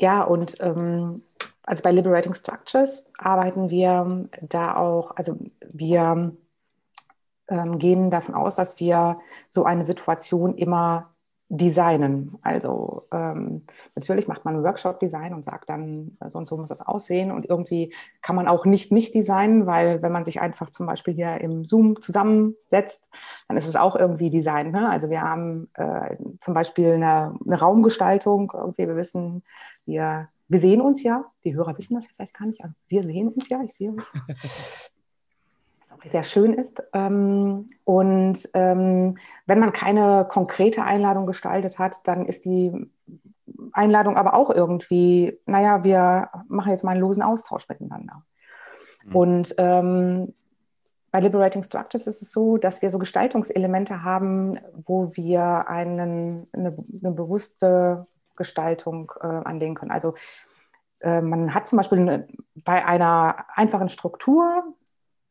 Ja, 0.00 0.22
und 0.22 0.56
ähm, 0.60 1.22
also 1.62 1.82
bei 1.82 1.92
Liberating 1.92 2.34
Structures 2.34 3.10
arbeiten 3.18 3.68
wir 3.70 4.28
da 4.42 4.76
auch, 4.76 5.16
also 5.16 5.38
wir 5.70 6.36
ähm, 7.48 7.78
gehen 7.78 8.10
davon 8.10 8.34
aus, 8.34 8.54
dass 8.54 8.78
wir 8.80 9.18
so 9.48 9.64
eine 9.64 9.84
Situation 9.84 10.56
immer 10.56 11.10
designen. 11.50 12.36
Also 12.42 13.06
ähm, 13.10 13.62
natürlich 13.94 14.28
macht 14.28 14.44
man 14.44 14.62
Workshop-Design 14.62 15.32
und 15.32 15.42
sagt 15.42 15.70
dann, 15.70 16.18
so 16.26 16.38
und 16.38 16.46
so 16.46 16.56
muss 16.58 16.68
das 16.68 16.86
aussehen. 16.86 17.32
Und 17.32 17.48
irgendwie 17.48 17.94
kann 18.20 18.36
man 18.36 18.48
auch 18.48 18.66
nicht 18.66 18.92
nicht 18.92 19.14
designen, 19.14 19.66
weil 19.66 20.02
wenn 20.02 20.12
man 20.12 20.26
sich 20.26 20.40
einfach 20.40 20.68
zum 20.70 20.86
Beispiel 20.86 21.14
hier 21.14 21.40
im 21.40 21.64
Zoom 21.64 22.00
zusammensetzt, 22.02 23.08
dann 23.48 23.56
ist 23.56 23.66
es 23.66 23.76
auch 23.76 23.96
irgendwie 23.96 24.28
Design. 24.28 24.72
Ne? 24.72 24.88
Also 24.90 25.08
wir 25.08 25.22
haben 25.22 25.70
äh, 25.74 26.16
zum 26.38 26.52
Beispiel 26.52 26.92
eine, 26.92 27.34
eine 27.46 27.58
Raumgestaltung. 27.58 28.52
Irgendwie, 28.54 28.86
wir 28.86 28.96
wissen, 28.96 29.42
wir, 29.86 30.28
wir 30.48 30.60
sehen 30.60 30.82
uns 30.82 31.02
ja. 31.02 31.24
Die 31.44 31.54
Hörer 31.54 31.76
wissen 31.78 31.94
das 31.94 32.06
ja 32.06 32.12
vielleicht 32.14 32.38
gar 32.38 32.46
nicht. 32.46 32.62
Also 32.62 32.74
wir 32.88 33.04
sehen 33.04 33.28
uns 33.28 33.48
ja, 33.48 33.62
ich 33.62 33.72
sehe 33.72 33.92
euch. 33.92 34.04
sehr 36.04 36.24
schön 36.24 36.54
ist. 36.54 36.82
Ähm, 36.92 37.66
und 37.84 38.48
ähm, 38.54 39.16
wenn 39.46 39.58
man 39.58 39.72
keine 39.72 40.26
konkrete 40.28 40.82
Einladung 40.84 41.26
gestaltet 41.26 41.78
hat, 41.78 42.06
dann 42.06 42.26
ist 42.26 42.44
die 42.44 42.90
Einladung 43.72 44.16
aber 44.16 44.34
auch 44.34 44.50
irgendwie, 44.50 45.38
naja, 45.46 45.84
wir 45.84 46.30
machen 46.48 46.70
jetzt 46.70 46.84
mal 46.84 46.92
einen 46.92 47.00
losen 47.00 47.22
Austausch 47.22 47.68
miteinander. 47.68 48.22
Mhm. 49.04 49.16
Und 49.16 49.54
ähm, 49.58 50.34
bei 51.10 51.20
Liberating 51.20 51.62
Structures 51.62 52.06
ist 52.06 52.22
es 52.22 52.32
so, 52.32 52.58
dass 52.58 52.82
wir 52.82 52.90
so 52.90 52.98
Gestaltungselemente 52.98 54.02
haben, 54.02 54.58
wo 54.74 55.16
wir 55.16 55.68
einen, 55.68 56.46
eine, 56.52 56.76
eine 57.02 57.12
bewusste 57.12 58.06
Gestaltung 58.36 59.12
äh, 59.20 59.26
anlegen 59.26 59.74
können. 59.74 59.90
Also 59.90 60.14
äh, 61.00 61.22
man 61.22 61.54
hat 61.54 61.66
zum 61.66 61.78
Beispiel 61.78 61.98
eine, 61.98 62.28
bei 62.54 62.84
einer 62.84 63.46
einfachen 63.54 63.88
Struktur 63.88 64.64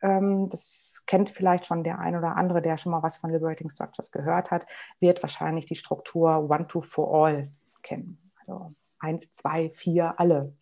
das 0.02 1.02
kennt 1.08 1.30
vielleicht 1.30 1.66
schon 1.66 1.84
der 1.84 2.00
ein 2.00 2.16
oder 2.16 2.38
andere, 2.38 2.62
der 2.62 2.78
schon 2.78 2.92
mal 2.92 3.02
was 3.02 3.18
von 3.18 3.32
Liberating 3.32 3.70
Structures 3.70 4.12
gehört 4.12 4.52
hat, 4.52 4.68
wird 5.00 5.24
wahrscheinlich 5.24 5.66
die 5.66 5.76
Struktur 5.76 6.50
One, 6.50 6.68
Two, 6.68 6.82
For 6.82 7.14
All 7.14 7.52
kennen. 7.82 8.32
Also 8.40 8.74
eins, 9.00 9.34
zwei, 9.34 9.70
vier, 9.72 10.20
alle. 10.20 10.54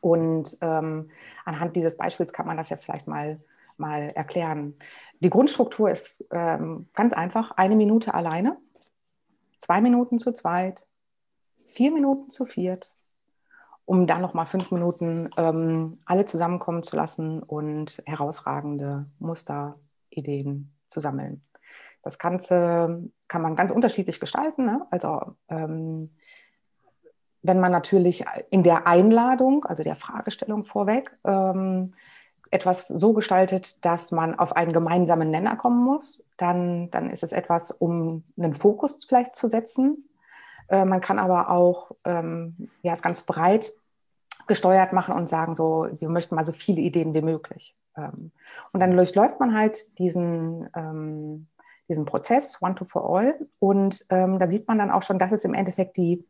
Und 0.00 0.56
ähm, 0.60 1.10
anhand 1.44 1.76
dieses 1.76 1.96
Beispiels 1.96 2.32
kann 2.32 2.46
man 2.46 2.56
das 2.56 2.68
ja 2.68 2.76
vielleicht 2.76 3.06
mal, 3.06 3.40
mal 3.76 4.10
erklären. 4.10 4.76
Die 5.20 5.30
Grundstruktur 5.30 5.90
ist 5.90 6.24
ähm, 6.30 6.88
ganz 6.94 7.12
einfach: 7.12 7.52
eine 7.52 7.76
Minute 7.76 8.14
alleine, 8.14 8.58
zwei 9.58 9.80
Minuten 9.80 10.18
zu 10.18 10.32
zweit, 10.32 10.86
vier 11.64 11.90
Minuten 11.92 12.30
zu 12.30 12.44
viert, 12.44 12.94
um 13.88 14.06
dann 14.06 14.20
nochmal 14.20 14.44
fünf 14.44 14.70
Minuten 14.70 15.30
ähm, 15.38 15.98
alle 16.04 16.26
zusammenkommen 16.26 16.82
zu 16.82 16.94
lassen 16.94 17.42
und 17.42 18.02
herausragende 18.04 19.06
Musterideen 19.18 20.74
zu 20.88 21.00
sammeln. 21.00 21.42
Das 22.02 22.18
Ganze 22.18 23.10
kann 23.28 23.40
man 23.40 23.56
ganz 23.56 23.70
unterschiedlich 23.70 24.20
gestalten. 24.20 24.66
Ne? 24.66 24.86
Also 24.90 25.36
ähm, 25.48 26.10
wenn 27.40 27.60
man 27.60 27.72
natürlich 27.72 28.26
in 28.50 28.62
der 28.62 28.86
Einladung, 28.86 29.64
also 29.64 29.82
der 29.82 29.96
Fragestellung 29.96 30.66
vorweg, 30.66 31.10
ähm, 31.24 31.94
etwas 32.50 32.88
so 32.88 33.14
gestaltet, 33.14 33.86
dass 33.86 34.12
man 34.12 34.38
auf 34.38 34.54
einen 34.54 34.74
gemeinsamen 34.74 35.30
Nenner 35.30 35.56
kommen 35.56 35.82
muss, 35.82 36.28
dann, 36.36 36.90
dann 36.90 37.08
ist 37.08 37.22
es 37.22 37.32
etwas, 37.32 37.70
um 37.70 38.24
einen 38.36 38.52
Fokus 38.52 39.06
vielleicht 39.06 39.34
zu 39.34 39.48
setzen 39.48 40.04
äh, 40.68 40.84
man 40.84 41.00
kann 41.00 41.18
aber 41.18 41.50
auch 41.50 41.92
ähm, 42.04 42.68
ja, 42.82 42.92
es 42.92 43.02
ganz 43.02 43.22
breit 43.22 43.72
gesteuert 44.46 44.92
machen 44.92 45.14
und 45.14 45.28
sagen, 45.28 45.56
so, 45.56 45.88
wir 45.98 46.08
möchten 46.08 46.34
mal 46.34 46.44
so 46.44 46.52
viele 46.52 46.80
Ideen 46.80 47.14
wie 47.14 47.22
möglich. 47.22 47.76
Ähm, 47.96 48.32
und 48.72 48.80
dann 48.80 48.96
durchläuft 48.96 49.40
man 49.40 49.56
halt 49.56 49.98
diesen, 49.98 50.68
ähm, 50.74 51.48
diesen 51.88 52.06
Prozess, 52.06 52.60
One 52.62 52.74
to 52.74 52.84
for 52.84 53.08
All. 53.08 53.38
Und 53.58 54.04
ähm, 54.10 54.38
da 54.38 54.48
sieht 54.48 54.66
man 54.66 54.78
dann 54.78 54.90
auch 54.90 55.02
schon, 55.02 55.18
dass 55.18 55.32
es 55.32 55.44
im 55.44 55.54
Endeffekt 55.54 55.96
die, 55.96 56.26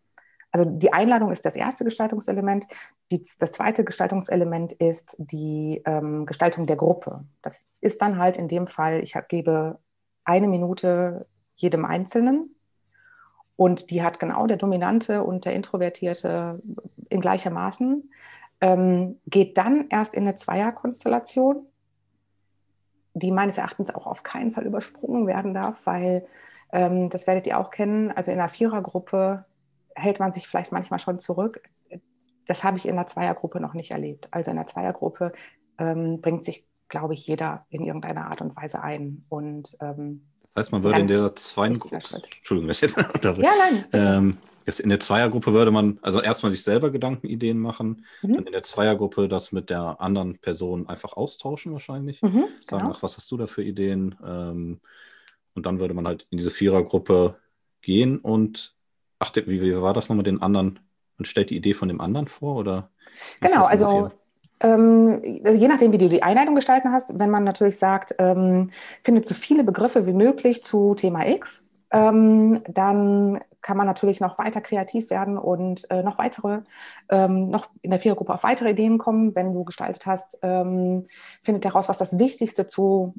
also 0.50 0.64
die 0.64 0.92
Einladung 0.92 1.30
ist 1.30 1.44
das 1.44 1.56
erste 1.56 1.84
Gestaltungselement. 1.84 2.66
Die, 3.10 3.22
das 3.38 3.52
zweite 3.52 3.84
Gestaltungselement 3.84 4.72
ist 4.72 5.16
die 5.18 5.82
ähm, 5.84 6.26
Gestaltung 6.26 6.66
der 6.66 6.76
Gruppe. 6.76 7.24
Das 7.42 7.68
ist 7.80 8.02
dann 8.02 8.18
halt 8.18 8.36
in 8.36 8.48
dem 8.48 8.66
Fall, 8.66 9.02
ich 9.02 9.16
gebe 9.28 9.78
eine 10.24 10.48
Minute 10.48 11.26
jedem 11.54 11.84
Einzelnen 11.84 12.54
und 13.58 13.90
die 13.90 14.04
hat 14.04 14.20
genau 14.20 14.46
der 14.46 14.56
Dominante 14.56 15.24
und 15.24 15.44
der 15.44 15.52
Introvertierte 15.52 16.58
in 17.08 17.20
gleichermaßen. 17.20 18.08
Ähm, 18.60 19.20
geht 19.26 19.58
dann 19.58 19.88
erst 19.90 20.14
in 20.14 20.22
eine 20.22 20.36
Zweierkonstellation, 20.36 21.66
die 23.14 23.32
meines 23.32 23.58
Erachtens 23.58 23.92
auch 23.92 24.06
auf 24.06 24.22
keinen 24.22 24.52
Fall 24.52 24.64
übersprungen 24.64 25.26
werden 25.26 25.54
darf, 25.54 25.86
weil 25.86 26.24
ähm, 26.72 27.10
das 27.10 27.26
werdet 27.26 27.48
ihr 27.48 27.58
auch 27.58 27.72
kennen. 27.72 28.12
Also 28.12 28.30
in 28.30 28.38
einer 28.38 28.48
Vierergruppe 28.48 29.44
hält 29.96 30.20
man 30.20 30.30
sich 30.30 30.46
vielleicht 30.46 30.70
manchmal 30.70 31.00
schon 31.00 31.18
zurück. 31.18 31.60
Das 32.46 32.62
habe 32.62 32.76
ich 32.76 32.86
in 32.86 32.92
einer 32.92 33.08
Zweiergruppe 33.08 33.58
noch 33.58 33.74
nicht 33.74 33.90
erlebt. 33.90 34.28
Also 34.30 34.52
in 34.52 34.56
einer 34.56 34.68
Zweiergruppe 34.68 35.32
ähm, 35.78 36.20
bringt 36.20 36.44
sich, 36.44 36.64
glaube 36.88 37.14
ich, 37.14 37.26
jeder 37.26 37.66
in 37.70 37.84
irgendeiner 37.84 38.30
Art 38.30 38.40
und 38.40 38.54
Weise 38.54 38.84
ein. 38.84 39.24
Und 39.28 39.76
ähm, 39.80 40.28
heißt, 40.58 40.72
man 40.72 40.82
würde 40.82 41.00
in 41.00 41.08
der 41.08 41.34
Zweiergruppe. 41.34 41.96
Entschuldigung, 42.36 42.70
ich 42.70 42.80
jetzt 42.80 42.96
Ja, 43.22 43.34
nein. 43.34 43.84
Ähm, 43.92 44.38
in 44.76 44.90
der 44.90 45.00
Zweiergruppe 45.00 45.54
würde 45.54 45.70
man 45.70 45.98
also 46.02 46.20
erstmal 46.20 46.52
sich 46.52 46.62
selber 46.62 46.90
Gedankenideen 46.90 47.58
machen, 47.58 48.04
mhm. 48.20 48.34
dann 48.34 48.46
in 48.46 48.52
der 48.52 48.62
Zweiergruppe 48.62 49.28
das 49.28 49.50
mit 49.50 49.70
der 49.70 50.00
anderen 50.00 50.38
Person 50.38 50.88
einfach 50.88 51.14
austauschen 51.14 51.72
wahrscheinlich. 51.72 52.20
Mhm, 52.20 52.44
Sagen, 52.66 52.82
genau. 52.84 52.90
ach, 52.94 53.02
was 53.02 53.16
hast 53.16 53.30
du 53.30 53.38
da 53.38 53.46
für 53.46 53.62
Ideen? 53.62 54.14
Ähm, 54.22 54.80
und 55.54 55.64
dann 55.64 55.78
würde 55.78 55.94
man 55.94 56.06
halt 56.06 56.26
in 56.30 56.36
diese 56.36 56.50
Vierergruppe 56.50 57.36
gehen 57.80 58.18
und 58.18 58.74
ach, 59.18 59.32
wie, 59.34 59.62
wie 59.62 59.80
war 59.80 59.94
das 59.94 60.08
nochmal 60.08 60.24
den 60.24 60.42
anderen? 60.42 60.80
Man 61.16 61.24
stellt 61.24 61.50
die 61.50 61.56
Idee 61.56 61.74
von 61.74 61.88
dem 61.88 62.00
anderen 62.00 62.28
vor 62.28 62.56
oder? 62.56 62.90
Genau, 63.40 63.64
also 63.64 64.12
ähm, 64.60 65.22
also 65.44 65.58
je 65.58 65.68
nachdem, 65.68 65.92
wie 65.92 65.98
du 65.98 66.08
die 66.08 66.22
Einleitung 66.22 66.54
gestalten 66.54 66.92
hast, 66.92 67.18
wenn 67.18 67.30
man 67.30 67.44
natürlich 67.44 67.78
sagt, 67.78 68.14
ähm, 68.18 68.70
findet 69.02 69.26
so 69.26 69.34
viele 69.34 69.64
Begriffe 69.64 70.06
wie 70.06 70.12
möglich 70.12 70.62
zu 70.62 70.94
Thema 70.94 71.26
X, 71.26 71.66
ähm, 71.90 72.62
dann 72.68 73.40
kann 73.62 73.76
man 73.76 73.86
natürlich 73.86 74.20
noch 74.20 74.38
weiter 74.38 74.60
kreativ 74.60 75.10
werden 75.10 75.36
und 75.38 75.90
äh, 75.90 76.02
noch 76.02 76.18
weitere, 76.18 76.62
ähm, 77.08 77.50
noch 77.50 77.68
in 77.82 77.90
der 77.90 77.98
Vierergruppe 77.98 78.34
auf 78.34 78.42
weitere 78.42 78.70
Ideen 78.70 78.98
kommen. 78.98 79.34
Wenn 79.34 79.52
du 79.52 79.64
gestaltet 79.64 80.06
hast, 80.06 80.38
ähm, 80.42 81.04
findet 81.42 81.64
heraus, 81.64 81.88
was 81.88 81.98
das 81.98 82.18
Wichtigste 82.18 82.66
zu 82.66 83.14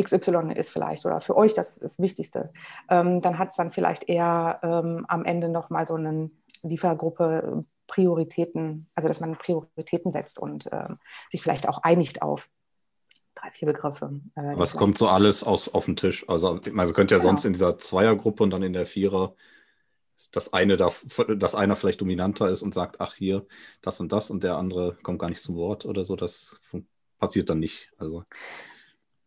XY 0.00 0.52
ist 0.54 0.70
vielleicht 0.70 1.04
oder 1.04 1.20
für 1.20 1.36
euch 1.36 1.54
das, 1.54 1.76
das 1.76 1.98
Wichtigste. 1.98 2.52
Ähm, 2.88 3.20
dann 3.20 3.38
hat 3.38 3.48
es 3.48 3.56
dann 3.56 3.72
vielleicht 3.72 4.08
eher 4.08 4.62
am 4.62 5.24
Ende 5.24 5.48
nochmal 5.48 5.84
so 5.84 5.94
einen 5.94 6.30
Liefergruppe 6.62 7.62
Prioritäten, 7.90 8.88
also 8.94 9.08
dass 9.08 9.20
man 9.20 9.36
Prioritäten 9.36 10.12
setzt 10.12 10.38
und 10.38 10.72
äh, 10.72 10.88
sich 11.30 11.42
vielleicht 11.42 11.68
auch 11.68 11.82
einigt 11.82 12.22
auf 12.22 12.48
drei, 13.34 13.50
vier 13.50 13.66
Begriffe. 13.66 14.20
Äh, 14.36 14.52
Aber 14.52 14.64
es 14.64 14.76
kommt 14.76 14.96
so 14.96 15.08
alles 15.08 15.42
aus, 15.44 15.68
auf 15.68 15.86
den 15.86 15.96
Tisch. 15.96 16.28
Also 16.28 16.60
man 16.70 16.92
könnte 16.92 17.14
ja 17.14 17.18
genau. 17.18 17.30
sonst 17.30 17.44
in 17.44 17.52
dieser 17.52 17.78
Zweiergruppe 17.78 18.44
und 18.44 18.50
dann 18.50 18.62
in 18.62 18.72
der 18.72 18.86
Vierer 18.86 19.34
dass 20.32 20.52
eine 20.52 20.76
da, 20.76 20.92
dass 21.36 21.54
einer 21.54 21.76
vielleicht 21.76 22.00
dominanter 22.00 22.48
ist 22.50 22.62
und 22.62 22.74
sagt, 22.74 23.00
ach 23.00 23.14
hier, 23.14 23.46
das 23.82 24.00
und 24.00 24.12
das 24.12 24.30
und 24.30 24.42
der 24.42 24.56
andere 24.56 24.96
kommt 25.02 25.18
gar 25.18 25.30
nicht 25.30 25.42
zum 25.42 25.56
Wort 25.56 25.86
oder 25.86 26.04
so, 26.04 26.16
das 26.16 26.60
passiert 27.18 27.50
dann 27.50 27.58
nicht. 27.58 27.90
Also. 27.98 28.22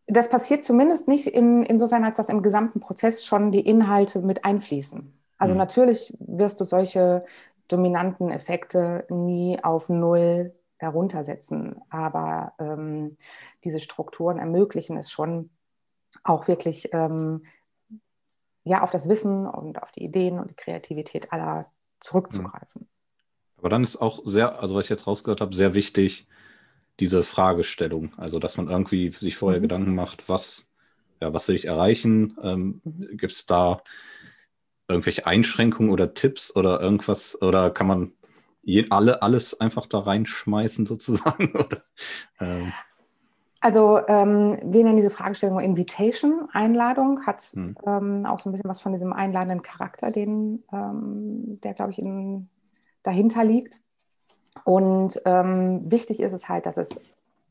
Das 0.08 0.30
passiert 0.30 0.64
zumindest 0.64 1.08
nicht 1.08 1.28
in, 1.28 1.64
insofern, 1.64 2.04
als 2.04 2.18
dass 2.18 2.30
im 2.30 2.42
gesamten 2.42 2.80
Prozess 2.80 3.26
schon 3.26 3.52
die 3.52 3.62
Inhalte 3.62 4.22
mit 4.22 4.46
einfließen. 4.46 5.14
Also 5.38 5.54
mhm. 5.54 5.58
natürlich 5.58 6.14
wirst 6.20 6.60
du 6.62 6.64
solche 6.64 7.26
dominanten 7.68 8.30
Effekte 8.30 9.06
nie 9.10 9.64
auf 9.64 9.90
Null 9.90 10.54
heruntersetzen. 10.78 11.82
Aber 11.90 12.54
ähm, 12.60 13.18
diese 13.64 13.80
Strukturen 13.80 14.38
ermöglichen 14.38 14.98
es 14.98 15.12
schon, 15.12 15.50
auch 16.24 16.48
wirklich 16.48 16.90
ähm, 16.94 17.44
ja, 18.64 18.82
auf 18.82 18.92
das 18.92 19.10
Wissen 19.10 19.46
und 19.48 19.82
auf 19.82 19.92
die 19.92 20.04
Ideen 20.04 20.40
und 20.40 20.52
die 20.52 20.56
Kreativität 20.56 21.34
aller 21.34 21.72
zurückzugreifen. 22.00 22.82
Mhm. 22.82 22.88
Aber 23.58 23.70
dann 23.70 23.84
ist 23.84 23.98
auch 23.98 24.22
sehr, 24.26 24.60
also 24.60 24.76
was 24.76 24.86
ich 24.86 24.90
jetzt 24.90 25.08
rausgehört 25.08 25.42
habe, 25.42 25.56
sehr 25.56 25.74
wichtig, 25.74 26.28
diese 27.00 27.24
Fragestellung. 27.24 28.14
Also, 28.18 28.40
dass 28.40 28.58
man 28.58 28.70
irgendwie 28.70 29.12
sich 29.12 29.38
vorher 29.38 29.60
mhm. 29.60 29.64
Gedanken 29.64 29.96
macht, 29.96 30.30
was, 30.30 30.72
ja, 31.22 31.34
was 31.34 31.48
will 31.48 31.56
ich 31.56 31.66
erreichen? 31.66 32.38
Ähm, 32.42 32.82
mhm. 32.84 33.18
Gibt 33.18 33.34
es 33.34 33.46
da 33.46 33.82
irgendwelche 34.94 35.26
Einschränkungen 35.26 35.92
oder 35.92 36.14
Tipps 36.14 36.56
oder 36.56 36.80
irgendwas? 36.80 37.42
Oder 37.42 37.72
kann 37.72 37.88
man 37.88 38.14
je, 38.64 38.88
alle, 38.90 39.22
alles 39.22 39.60
einfach 39.60 39.86
da 39.86 40.00
reinschmeißen 40.00 40.86
sozusagen? 40.86 41.54
Oder, 41.56 41.84
ähm. 42.40 42.74
Also 43.60 44.00
ähm, 44.08 44.60
wir 44.62 44.84
nennen 44.84 44.98
diese 44.98 45.10
Fragestellung 45.10 45.60
Invitation, 45.62 46.50
Einladung, 46.52 47.26
hat 47.26 47.44
hm. 47.54 47.78
ähm, 47.86 48.26
auch 48.26 48.40
so 48.40 48.50
ein 48.50 48.52
bisschen 48.52 48.70
was 48.70 48.82
von 48.82 48.92
diesem 48.92 49.14
einladenden 49.14 49.62
Charakter, 49.62 50.12
den, 50.12 50.64
ähm, 50.74 51.62
der, 51.62 51.74
glaube 51.74 51.92
ich, 51.92 52.00
in, 52.00 52.50
dahinter 53.04 53.46
liegt. 53.46 53.82
Und 54.66 55.22
ähm, 55.26 55.90
wichtig 55.90 56.20
ist 56.20 56.34
es 56.34 56.50
halt, 56.50 56.66
dass 56.66 56.78
es 56.78 57.00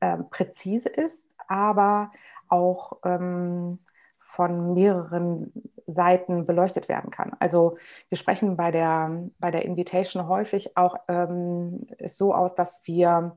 äh, 0.00 0.18
präzise 0.18 0.90
ist, 0.90 1.30
aber 1.49 2.11
auch 2.49 2.99
ähm, 3.04 3.78
von 4.18 4.75
mehreren 4.75 5.52
Seiten 5.86 6.46
beleuchtet 6.46 6.88
werden 6.88 7.10
kann. 7.10 7.32
Also 7.38 7.76
wir 8.08 8.18
sprechen 8.18 8.56
bei 8.56 8.70
der, 8.70 9.10
bei 9.38 9.50
der 9.50 9.64
Invitation 9.64 10.28
häufig 10.28 10.76
auch 10.76 10.96
ähm, 11.08 11.86
so 12.04 12.34
aus, 12.34 12.54
dass 12.54 12.82
wir 12.84 13.36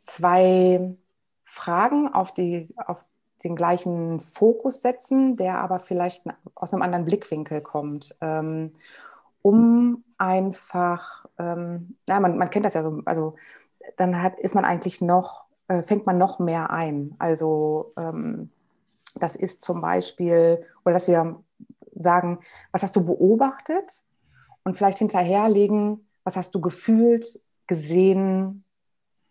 zwei 0.00 0.96
Fragen 1.44 2.12
auf, 2.12 2.32
die, 2.32 2.68
auf 2.86 3.04
den 3.44 3.56
gleichen 3.56 4.20
Fokus 4.20 4.82
setzen, 4.82 5.36
der 5.36 5.58
aber 5.58 5.80
vielleicht 5.80 6.24
aus 6.54 6.72
einem 6.72 6.82
anderen 6.82 7.04
Blickwinkel 7.04 7.60
kommt, 7.60 8.16
ähm, 8.20 8.72
um 9.42 10.04
einfach, 10.18 11.24
ähm, 11.38 11.96
ja, 12.08 12.20
man, 12.20 12.36
man 12.36 12.50
kennt 12.50 12.66
das 12.66 12.74
ja 12.74 12.82
so, 12.82 13.00
also 13.06 13.36
dann 13.96 14.22
hat, 14.22 14.38
ist 14.38 14.54
man 14.54 14.64
eigentlich 14.64 15.00
noch, 15.00 15.46
äh, 15.68 15.82
fängt 15.82 16.06
man 16.06 16.18
noch 16.18 16.38
mehr 16.38 16.70
ein. 16.70 17.14
Also 17.18 17.92
ähm, 17.96 18.50
das 19.14 19.36
ist 19.36 19.62
zum 19.62 19.80
Beispiel, 19.80 20.64
oder 20.84 20.94
dass 20.94 21.08
wir 21.08 21.42
sagen, 21.94 22.38
was 22.72 22.82
hast 22.82 22.96
du 22.96 23.04
beobachtet 23.04 24.02
und 24.64 24.76
vielleicht 24.76 24.98
hinterherlegen, 24.98 26.06
was 26.24 26.36
hast 26.36 26.54
du 26.54 26.60
gefühlt, 26.60 27.40
gesehen, 27.66 28.64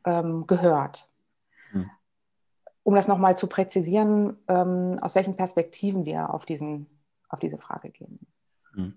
ähm, 0.05 0.47
gehört. 0.47 1.09
Hm. 1.71 1.89
Um 2.83 2.95
das 2.95 3.07
nochmal 3.07 3.37
zu 3.37 3.47
präzisieren, 3.47 4.37
ähm, 4.47 4.97
aus 5.01 5.15
welchen 5.15 5.35
Perspektiven 5.35 6.05
wir 6.05 6.33
auf, 6.33 6.45
diesen, 6.45 6.87
auf 7.27 7.39
diese 7.39 7.57
Frage 7.57 7.89
gehen. 7.89 8.19
Hm. 8.73 8.93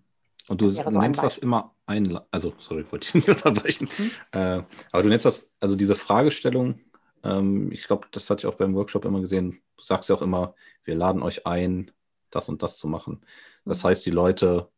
Und 0.48 0.60
du 0.60 0.68
so 0.68 1.00
nennst 1.00 1.22
das 1.22 1.38
immer 1.38 1.74
ein, 1.86 2.18
also 2.30 2.52
sorry, 2.58 2.84
wollte 2.90 3.06
ich 3.06 3.14
nicht 3.14 3.28
unterbrechen, 3.28 3.88
hm. 3.88 4.10
äh, 4.32 4.62
aber 4.92 5.02
du 5.02 5.08
nennst 5.08 5.26
das, 5.26 5.50
also 5.60 5.76
diese 5.76 5.94
Fragestellung, 5.94 6.80
ähm, 7.24 7.70
ich 7.72 7.84
glaube, 7.84 8.08
das 8.10 8.28
hatte 8.30 8.40
ich 8.40 8.46
auch 8.46 8.58
beim 8.58 8.74
Workshop 8.74 9.04
immer 9.04 9.20
gesehen, 9.20 9.60
du 9.76 9.82
sagst 9.82 10.08
ja 10.08 10.16
auch 10.16 10.22
immer, 10.22 10.54
wir 10.84 10.94
laden 10.94 11.22
euch 11.22 11.46
ein, 11.46 11.90
das 12.30 12.48
und 12.48 12.62
das 12.62 12.78
zu 12.78 12.88
machen. 12.88 13.20
Das 13.64 13.82
mhm. 13.82 13.88
heißt, 13.88 14.06
die 14.06 14.10
Leute 14.10 14.68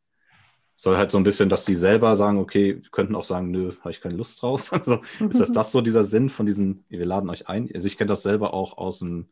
soll 0.76 0.96
halt 0.96 1.10
so 1.10 1.18
ein 1.18 1.24
bisschen, 1.24 1.48
dass 1.48 1.64
sie 1.64 1.74
selber 1.74 2.16
sagen, 2.16 2.38
okay, 2.38 2.82
könnten 2.90 3.14
auch 3.14 3.24
sagen, 3.24 3.50
nö, 3.50 3.72
habe 3.80 3.90
ich 3.90 4.00
keine 4.00 4.16
Lust 4.16 4.42
drauf. 4.42 4.72
Also 4.72 5.00
ist 5.28 5.40
das 5.40 5.52
das 5.52 5.72
so 5.72 5.80
dieser 5.80 6.04
Sinn 6.04 6.30
von 6.30 6.46
diesen, 6.46 6.84
wir 6.88 7.04
laden 7.04 7.30
euch 7.30 7.48
ein? 7.48 7.70
Also 7.72 7.86
ich 7.86 7.96
kenne 7.96 8.08
das 8.08 8.22
selber 8.22 8.54
auch 8.54 8.76
aus 8.78 8.98
dem 8.98 9.28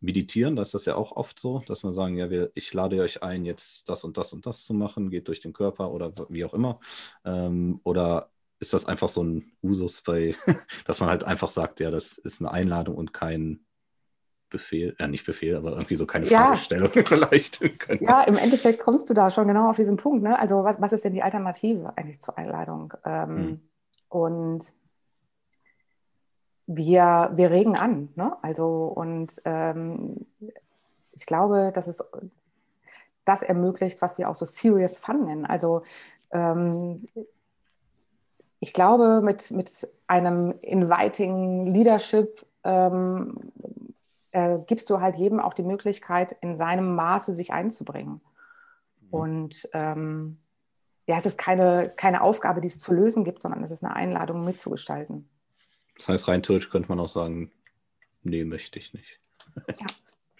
Meditieren, 0.00 0.54
da 0.54 0.62
ist 0.62 0.74
das 0.74 0.84
ja 0.84 0.94
auch 0.94 1.12
oft 1.12 1.40
so, 1.40 1.60
dass 1.66 1.82
man 1.82 1.92
sagen, 1.92 2.16
ja, 2.16 2.30
wir, 2.30 2.52
ich 2.54 2.72
lade 2.72 3.00
euch 3.00 3.22
ein, 3.22 3.44
jetzt 3.44 3.88
das 3.88 4.04
und 4.04 4.16
das 4.16 4.32
und 4.32 4.46
das 4.46 4.64
zu 4.64 4.72
machen, 4.72 5.10
geht 5.10 5.26
durch 5.26 5.40
den 5.40 5.52
Körper 5.52 5.90
oder 5.90 6.12
wie 6.28 6.44
auch 6.44 6.54
immer. 6.54 6.78
Ähm, 7.24 7.80
oder 7.82 8.30
ist 8.60 8.72
das 8.72 8.86
einfach 8.86 9.08
so 9.08 9.22
ein 9.22 9.52
Usus 9.62 10.02
bei, 10.02 10.34
dass 10.86 11.00
man 11.00 11.08
halt 11.08 11.24
einfach 11.24 11.50
sagt, 11.50 11.80
ja, 11.80 11.90
das 11.90 12.18
ist 12.18 12.40
eine 12.40 12.50
Einladung 12.50 12.96
und 12.96 13.12
kein 13.12 13.60
Befehl, 14.50 14.96
ja 14.98 15.06
nicht 15.08 15.26
Befehl, 15.26 15.56
aber 15.56 15.72
irgendwie 15.72 15.96
so 15.96 16.06
keine 16.06 16.26
ja. 16.26 16.46
Fragestellung 16.46 16.90
vielleicht. 17.06 17.60
ja, 18.00 18.22
im 18.22 18.36
Endeffekt 18.36 18.80
kommst 18.80 19.10
du 19.10 19.14
da 19.14 19.30
schon 19.30 19.46
genau 19.46 19.68
auf 19.68 19.76
diesen 19.76 19.96
Punkt. 19.96 20.22
Ne? 20.22 20.38
Also 20.38 20.64
was, 20.64 20.80
was 20.80 20.92
ist 20.92 21.04
denn 21.04 21.12
die 21.12 21.22
Alternative 21.22 21.92
eigentlich 21.96 22.20
zur 22.20 22.38
Einladung? 22.38 22.94
Ähm, 23.04 23.36
hm. 23.36 23.60
Und 24.08 24.64
wir, 26.66 27.30
wir 27.34 27.50
regen 27.50 27.76
an. 27.76 28.08
Ne? 28.14 28.36
Also 28.42 28.86
und 28.86 29.40
ähm, 29.44 30.26
ich 31.12 31.26
glaube, 31.26 31.72
dass 31.74 31.86
es 31.86 32.02
das 33.24 33.42
ermöglicht, 33.42 34.00
was 34.00 34.16
wir 34.16 34.30
auch 34.30 34.34
so 34.34 34.46
Serious 34.46 34.96
Fun 34.96 35.26
nennen. 35.26 35.44
Also 35.44 35.82
ähm, 36.30 37.06
ich 38.60 38.72
glaube, 38.72 39.20
mit, 39.22 39.50
mit 39.50 39.88
einem 40.06 40.54
Inviting 40.62 41.66
Leadership 41.66 42.44
ähm, 42.64 43.52
äh, 44.32 44.58
gibst 44.66 44.90
du 44.90 45.00
halt 45.00 45.16
jedem 45.16 45.40
auch 45.40 45.54
die 45.54 45.62
Möglichkeit, 45.62 46.36
in 46.40 46.56
seinem 46.56 46.94
Maße 46.94 47.32
sich 47.32 47.52
einzubringen. 47.52 48.20
Mhm. 49.00 49.08
Und 49.10 49.68
ähm, 49.72 50.38
ja, 51.06 51.16
es 51.16 51.26
ist 51.26 51.38
keine, 51.38 51.92
keine 51.96 52.22
Aufgabe, 52.22 52.60
die 52.60 52.68
es 52.68 52.80
zu 52.80 52.92
lösen 52.92 53.24
gibt, 53.24 53.40
sondern 53.40 53.62
es 53.62 53.70
ist 53.70 53.82
eine 53.82 53.96
Einladung, 53.96 54.44
mitzugestalten. 54.44 55.28
Das 55.96 56.08
heißt, 56.08 56.28
rein 56.28 56.42
theoretisch 56.42 56.70
könnte 56.70 56.88
man 56.88 57.00
auch 57.00 57.08
sagen, 57.08 57.50
nee, 58.22 58.44
möchte 58.44 58.78
ich 58.78 58.92
nicht. 58.92 59.18
Ja. 59.68 59.86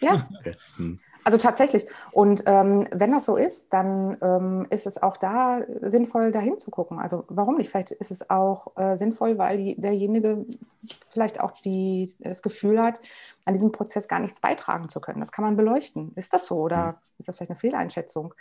Ja. 0.00 0.28
Okay. 0.38 0.54
Hm. 0.76 1.00
Also 1.28 1.36
tatsächlich. 1.36 1.84
Und 2.10 2.44
ähm, 2.46 2.88
wenn 2.90 3.12
das 3.12 3.26
so 3.26 3.36
ist, 3.36 3.74
dann 3.74 4.16
ähm, 4.22 4.66
ist 4.70 4.86
es 4.86 5.02
auch 5.02 5.18
da 5.18 5.60
sinnvoll, 5.82 6.32
dahin 6.32 6.56
zu 6.56 6.70
gucken. 6.70 6.98
Also 6.98 7.24
warum 7.28 7.58
nicht? 7.58 7.68
Vielleicht 7.68 7.90
ist 7.90 8.10
es 8.10 8.30
auch 8.30 8.74
äh, 8.78 8.96
sinnvoll, 8.96 9.36
weil 9.36 9.58
die, 9.58 9.78
derjenige 9.78 10.46
vielleicht 11.10 11.38
auch 11.40 11.50
die, 11.50 12.16
das 12.20 12.40
Gefühl 12.40 12.82
hat, 12.82 13.02
an 13.44 13.52
diesem 13.52 13.72
Prozess 13.72 14.08
gar 14.08 14.20
nichts 14.20 14.40
beitragen 14.40 14.88
zu 14.88 15.02
können. 15.02 15.20
Das 15.20 15.30
kann 15.30 15.44
man 15.44 15.54
beleuchten. 15.54 16.12
Ist 16.16 16.32
das 16.32 16.46
so 16.46 16.62
oder 16.62 16.86
mhm. 16.86 16.94
ist 17.18 17.28
das 17.28 17.36
vielleicht 17.36 17.50
eine 17.50 17.58
Fehleinschätzung? 17.58 18.32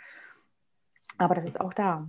Aber 1.18 1.34
das 1.34 1.44
ist 1.44 1.60
auch 1.60 1.74
da. 1.74 2.06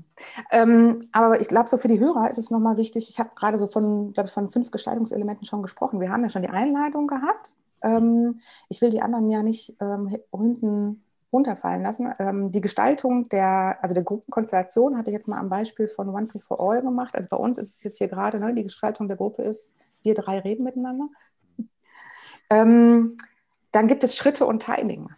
Ähm, 0.49 1.09
aber 1.11 1.41
ich 1.41 1.49
glaube, 1.49 1.67
so 1.67 1.75
für 1.75 1.89
die 1.89 1.99
Hörer 1.99 2.31
ist 2.31 2.37
es 2.37 2.51
nochmal 2.51 2.77
wichtig. 2.77 3.09
Ich 3.09 3.19
habe 3.19 3.31
gerade 3.35 3.59
so 3.59 3.67
von, 3.67 4.13
glaube 4.13 4.27
ich, 4.27 4.33
von 4.33 4.47
fünf 4.47 4.71
Gestaltungselementen 4.71 5.45
schon 5.45 5.61
gesprochen. 5.61 5.99
Wir 5.99 6.09
haben 6.09 6.23
ja 6.23 6.29
schon 6.29 6.43
die 6.43 6.49
Einladung 6.49 7.05
gehabt. 7.07 7.53
Ähm, 7.81 8.39
ich 8.69 8.81
will 8.81 8.89
die 8.89 9.01
anderen 9.01 9.29
ja 9.29 9.43
nicht 9.43 9.75
ähm, 9.79 10.07
hinten 10.31 11.03
runterfallen 11.31 11.81
lassen. 11.81 12.13
Ähm, 12.19 12.51
die 12.51 12.61
Gestaltung 12.61 13.29
der, 13.29 13.77
also 13.81 13.93
der 13.93 14.03
Gruppenkonstellation 14.03 14.97
hatte 14.97 15.11
ich 15.11 15.13
jetzt 15.13 15.27
mal 15.27 15.39
am 15.39 15.49
Beispiel 15.49 15.87
von 15.87 16.09
One 16.09 16.27
to 16.27 16.39
For 16.39 16.59
All 16.59 16.81
gemacht. 16.81 17.15
Also 17.15 17.29
bei 17.29 17.37
uns 17.37 17.57
ist 17.57 17.75
es 17.75 17.83
jetzt 17.83 17.97
hier 17.99 18.07
gerade, 18.07 18.39
ne, 18.39 18.53
die 18.53 18.63
Gestaltung 18.63 19.07
der 19.07 19.17
Gruppe 19.17 19.43
ist, 19.43 19.75
wir 20.01 20.15
drei 20.15 20.39
reden 20.39 20.63
miteinander. 20.63 21.07
Ähm, 22.51 23.15
dann 23.71 23.87
gibt 23.87 24.03
es 24.03 24.15
Schritte 24.15 24.47
und 24.47 24.63
Timing, 24.63 25.11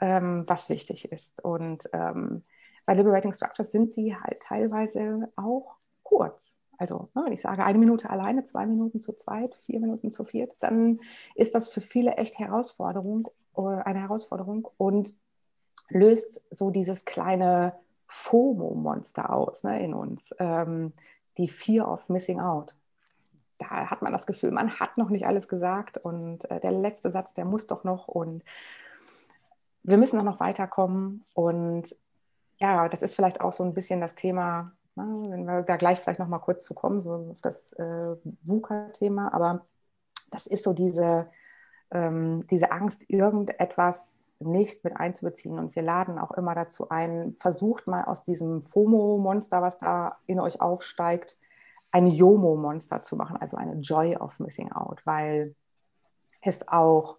ähm, 0.00 0.42
was 0.48 0.68
wichtig 0.68 1.12
ist. 1.12 1.44
Und 1.44 1.88
ähm, 1.92 2.42
bei 2.86 2.94
Liberating 2.94 3.32
Structures 3.32 3.70
sind 3.70 3.94
die 3.94 4.16
halt 4.16 4.40
teilweise 4.40 5.28
auch 5.36 5.76
kurz. 6.02 6.56
Also 6.82 7.10
ne, 7.14 7.22
wenn 7.24 7.32
ich 7.32 7.42
sage, 7.42 7.64
eine 7.64 7.78
Minute 7.78 8.10
alleine, 8.10 8.44
zwei 8.44 8.66
Minuten 8.66 9.00
zu 9.00 9.12
zweit, 9.12 9.54
vier 9.54 9.78
Minuten 9.78 10.10
zu 10.10 10.24
viert, 10.24 10.56
dann 10.58 10.98
ist 11.36 11.54
das 11.54 11.68
für 11.68 11.80
viele 11.80 12.16
echt 12.16 12.40
Herausforderung, 12.40 13.28
äh, 13.56 13.60
eine 13.60 14.00
Herausforderung 14.00 14.68
und 14.78 15.14
löst 15.90 16.44
so 16.50 16.70
dieses 16.70 17.04
kleine 17.04 17.74
FOMO-Monster 18.08 19.32
aus 19.32 19.62
ne, 19.62 19.80
in 19.80 19.94
uns, 19.94 20.34
ähm, 20.40 20.92
die 21.38 21.46
Fear 21.46 21.88
of 21.88 22.08
Missing 22.08 22.40
Out. 22.40 22.74
Da 23.58 23.88
hat 23.88 24.02
man 24.02 24.12
das 24.12 24.26
Gefühl, 24.26 24.50
man 24.50 24.80
hat 24.80 24.98
noch 24.98 25.08
nicht 25.08 25.24
alles 25.24 25.46
gesagt 25.46 25.98
und 25.98 26.50
äh, 26.50 26.58
der 26.58 26.72
letzte 26.72 27.12
Satz, 27.12 27.32
der 27.32 27.44
muss 27.44 27.68
doch 27.68 27.84
noch 27.84 28.08
und 28.08 28.42
wir 29.84 29.98
müssen 29.98 30.18
auch 30.18 30.24
noch 30.24 30.40
weiterkommen 30.40 31.24
und 31.32 31.94
ja, 32.58 32.88
das 32.88 33.02
ist 33.02 33.14
vielleicht 33.14 33.40
auch 33.40 33.52
so 33.52 33.62
ein 33.62 33.72
bisschen 33.72 34.00
das 34.00 34.16
Thema 34.16 34.72
Ne, 34.94 35.04
wenn 35.30 35.44
wir 35.44 35.62
da 35.62 35.76
gleich 35.76 36.00
vielleicht 36.00 36.20
noch 36.20 36.28
mal 36.28 36.38
kurz 36.38 36.64
zu 36.64 36.74
kommen, 36.74 37.00
so 37.00 37.28
auf 37.30 37.40
das 37.40 37.72
äh, 37.74 38.16
VUCA-Thema, 38.42 39.32
aber 39.32 39.64
das 40.30 40.46
ist 40.46 40.64
so 40.64 40.74
diese, 40.74 41.28
ähm, 41.90 42.46
diese 42.50 42.72
Angst, 42.72 43.08
irgendetwas 43.08 44.34
nicht 44.38 44.84
mit 44.84 44.96
einzubeziehen. 44.96 45.58
Und 45.58 45.74
wir 45.76 45.82
laden 45.82 46.18
auch 46.18 46.32
immer 46.32 46.54
dazu 46.54 46.90
ein, 46.90 47.36
versucht 47.38 47.86
mal 47.86 48.04
aus 48.04 48.22
diesem 48.22 48.60
FOMO-Monster, 48.60 49.62
was 49.62 49.78
da 49.78 50.18
in 50.26 50.40
euch 50.40 50.60
aufsteigt, 50.60 51.38
ein 51.90 52.06
JOMO-Monster 52.06 53.02
zu 53.02 53.16
machen, 53.16 53.36
also 53.36 53.56
eine 53.56 53.74
Joy 53.80 54.16
of 54.16 54.40
Missing 54.40 54.72
Out, 54.72 55.06
weil 55.06 55.54
es 56.42 56.68
auch 56.68 57.18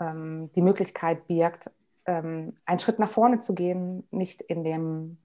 ähm, 0.00 0.50
die 0.54 0.62
Möglichkeit 0.62 1.26
birgt, 1.26 1.70
ähm, 2.06 2.56
einen 2.66 2.80
Schritt 2.80 2.98
nach 2.98 3.10
vorne 3.10 3.40
zu 3.40 3.54
gehen, 3.54 4.06
nicht 4.10 4.42
in 4.42 4.64
dem 4.64 5.18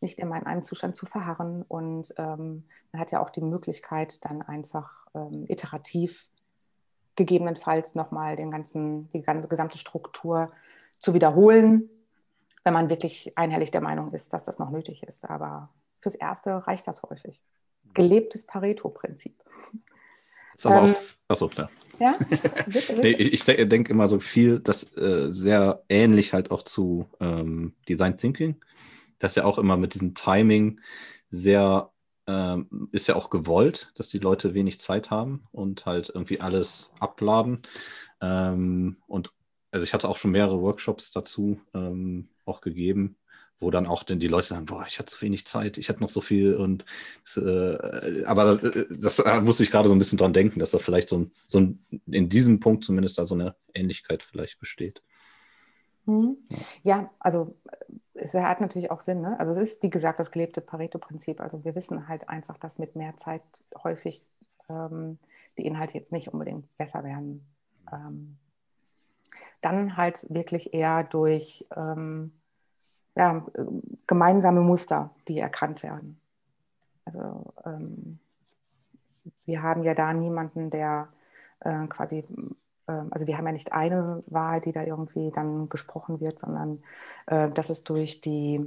nicht 0.00 0.20
immer 0.20 0.36
in 0.36 0.46
einem 0.46 0.64
Zustand 0.64 0.96
zu 0.96 1.06
verharren. 1.06 1.62
Und 1.62 2.14
ähm, 2.16 2.64
man 2.92 3.00
hat 3.00 3.10
ja 3.10 3.20
auch 3.20 3.30
die 3.30 3.40
Möglichkeit, 3.40 4.24
dann 4.24 4.42
einfach 4.42 5.06
ähm, 5.14 5.44
iterativ 5.48 6.28
gegebenenfalls 7.16 7.94
nochmal 7.94 8.36
den 8.36 8.50
ganzen, 8.50 9.10
die 9.12 9.22
ganze 9.22 9.48
gesamte 9.48 9.78
Struktur 9.78 10.50
zu 10.98 11.14
wiederholen, 11.14 11.90
wenn 12.64 12.74
man 12.74 12.88
wirklich 12.88 13.36
einhellig 13.36 13.70
der 13.70 13.80
Meinung 13.80 14.12
ist, 14.12 14.32
dass 14.32 14.44
das 14.44 14.58
noch 14.58 14.70
nötig 14.70 15.02
ist. 15.02 15.28
Aber 15.28 15.70
fürs 15.98 16.14
Erste 16.14 16.66
reicht 16.66 16.86
das 16.88 17.02
häufig. 17.02 17.42
Gelebtes 17.94 18.46
Pareto-Prinzip. 18.46 19.34
Ähm, 20.64 20.94
achso, 21.28 21.50
ja. 21.56 21.68
Ja? 21.98 22.18
Nee, 22.96 23.12
ich, 23.12 23.44
denke 23.44 23.92
immer 23.92 24.08
so 24.08 24.20
viel, 24.20 24.60
das 24.60 24.96
äh, 24.96 25.32
sehr 25.32 25.82
ähnlich 25.88 26.32
halt 26.32 26.50
auch 26.50 26.62
zu 26.62 27.06
ähm, 27.20 27.74
Design 27.88 28.16
Thinking 28.16 28.56
das 29.20 29.36
ja 29.36 29.44
auch 29.44 29.58
immer 29.58 29.76
mit 29.76 29.94
diesem 29.94 30.14
Timing 30.14 30.80
sehr, 31.28 31.92
ähm, 32.26 32.88
ist 32.90 33.06
ja 33.06 33.14
auch 33.14 33.30
gewollt, 33.30 33.92
dass 33.94 34.08
die 34.08 34.18
Leute 34.18 34.54
wenig 34.54 34.80
Zeit 34.80 35.10
haben 35.10 35.46
und 35.52 35.86
halt 35.86 36.10
irgendwie 36.12 36.40
alles 36.40 36.90
abladen. 36.98 37.62
Ähm, 38.20 38.96
und 39.06 39.32
also 39.70 39.84
ich 39.84 39.94
hatte 39.94 40.08
auch 40.08 40.16
schon 40.16 40.32
mehrere 40.32 40.60
Workshops 40.60 41.12
dazu 41.12 41.60
ähm, 41.74 42.28
auch 42.44 42.60
gegeben, 42.60 43.16
wo 43.60 43.70
dann 43.70 43.86
auch 43.86 44.02
die 44.04 44.26
Leute 44.26 44.48
sagen, 44.48 44.66
boah, 44.66 44.84
ich 44.88 44.98
hatte 44.98 45.12
zu 45.12 45.20
wenig 45.20 45.46
Zeit, 45.46 45.78
ich 45.78 45.88
hatte 45.88 46.00
noch 46.00 46.08
so 46.08 46.20
viel 46.20 46.54
und 46.54 46.84
äh, 47.36 48.24
aber 48.24 48.56
das, 48.56 48.74
äh, 48.74 48.86
das 48.90 49.16
da 49.16 49.40
muss 49.40 49.60
ich 49.60 49.70
gerade 49.70 49.88
so 49.88 49.94
ein 49.94 49.98
bisschen 49.98 50.18
dran 50.18 50.32
denken, 50.32 50.58
dass 50.58 50.70
da 50.70 50.78
vielleicht 50.78 51.10
so 51.10 51.18
ein, 51.18 51.32
so 51.46 51.60
ein, 51.60 51.84
in 52.06 52.28
diesem 52.28 52.58
Punkt 52.58 52.84
zumindest 52.84 53.18
da 53.18 53.26
so 53.26 53.34
eine 53.34 53.54
Ähnlichkeit 53.74 54.22
vielleicht 54.22 54.58
besteht. 54.58 55.02
Mhm. 56.06 56.36
Ja, 56.82 57.10
also 57.18 57.54
es 58.14 58.34
hat 58.34 58.60
natürlich 58.60 58.90
auch 58.90 59.00
Sinn. 59.00 59.20
Ne? 59.20 59.38
Also 59.38 59.52
es 59.52 59.58
ist, 59.58 59.82
wie 59.82 59.90
gesagt, 59.90 60.20
das 60.20 60.30
gelebte 60.30 60.60
Pareto-Prinzip. 60.60 61.40
Also 61.40 61.64
wir 61.64 61.74
wissen 61.74 62.08
halt 62.08 62.28
einfach, 62.28 62.58
dass 62.58 62.78
mit 62.78 62.96
mehr 62.96 63.16
Zeit 63.16 63.42
häufig 63.82 64.28
ähm, 64.68 65.18
die 65.58 65.66
Inhalte 65.66 65.94
jetzt 65.94 66.12
nicht 66.12 66.32
unbedingt 66.32 66.76
besser 66.76 67.04
werden. 67.04 67.44
Ähm, 67.92 68.36
dann 69.60 69.96
halt 69.96 70.26
wirklich 70.28 70.74
eher 70.74 71.04
durch 71.04 71.66
ähm, 71.76 72.32
ja, 73.16 73.44
gemeinsame 74.06 74.60
Muster, 74.60 75.10
die 75.28 75.38
erkannt 75.38 75.82
werden. 75.82 76.20
Also 77.04 77.52
ähm, 77.64 78.18
wir 79.44 79.62
haben 79.62 79.82
ja 79.82 79.94
da 79.94 80.12
niemanden, 80.12 80.70
der 80.70 81.08
äh, 81.60 81.86
quasi, 81.86 82.18
äh, 82.18 82.24
also 83.10 83.26
wir 83.26 83.36
haben 83.36 83.46
ja 83.46 83.52
nicht 83.52 83.72
eine 83.72 84.22
Wahrheit, 84.26 84.64
die 84.64 84.72
da 84.72 84.82
irgendwie 84.82 85.30
dann 85.30 85.68
gesprochen 85.68 86.20
wird, 86.20 86.38
sondern 86.38 86.82
äh, 87.26 87.50
dass 87.50 87.70
es 87.70 87.84
durch 87.84 88.20
die 88.20 88.66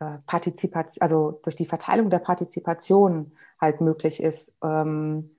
äh, 0.00 0.18
Partizipation, 0.26 1.02
also 1.02 1.40
durch 1.42 1.56
die 1.56 1.66
Verteilung 1.66 2.10
der 2.10 2.20
Partizipation 2.20 3.32
halt 3.60 3.80
möglich 3.80 4.22
ist, 4.22 4.56
ähm, 4.62 5.30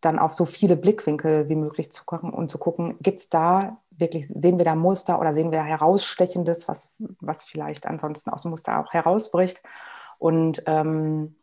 dann 0.00 0.18
auf 0.18 0.32
so 0.32 0.44
viele 0.44 0.76
Blickwinkel 0.76 1.48
wie 1.48 1.56
möglich 1.56 1.90
zu 1.90 2.04
gucken 2.04 2.32
und 2.32 2.50
zu 2.50 2.58
gucken, 2.58 2.96
gibt 3.00 3.20
es 3.20 3.28
da 3.30 3.78
wirklich, 3.90 4.28
sehen 4.28 4.58
wir 4.58 4.64
da 4.64 4.74
Muster 4.74 5.18
oder 5.20 5.34
sehen 5.34 5.50
wir 5.50 5.62
herausstechendes, 5.62 6.68
was, 6.68 6.92
was 7.20 7.42
vielleicht 7.42 7.86
ansonsten 7.86 8.30
aus 8.30 8.42
dem 8.42 8.52
Muster 8.52 8.78
auch 8.78 8.92
herausbricht. 8.92 9.62
Und 10.18 10.62
ähm, 10.66 11.34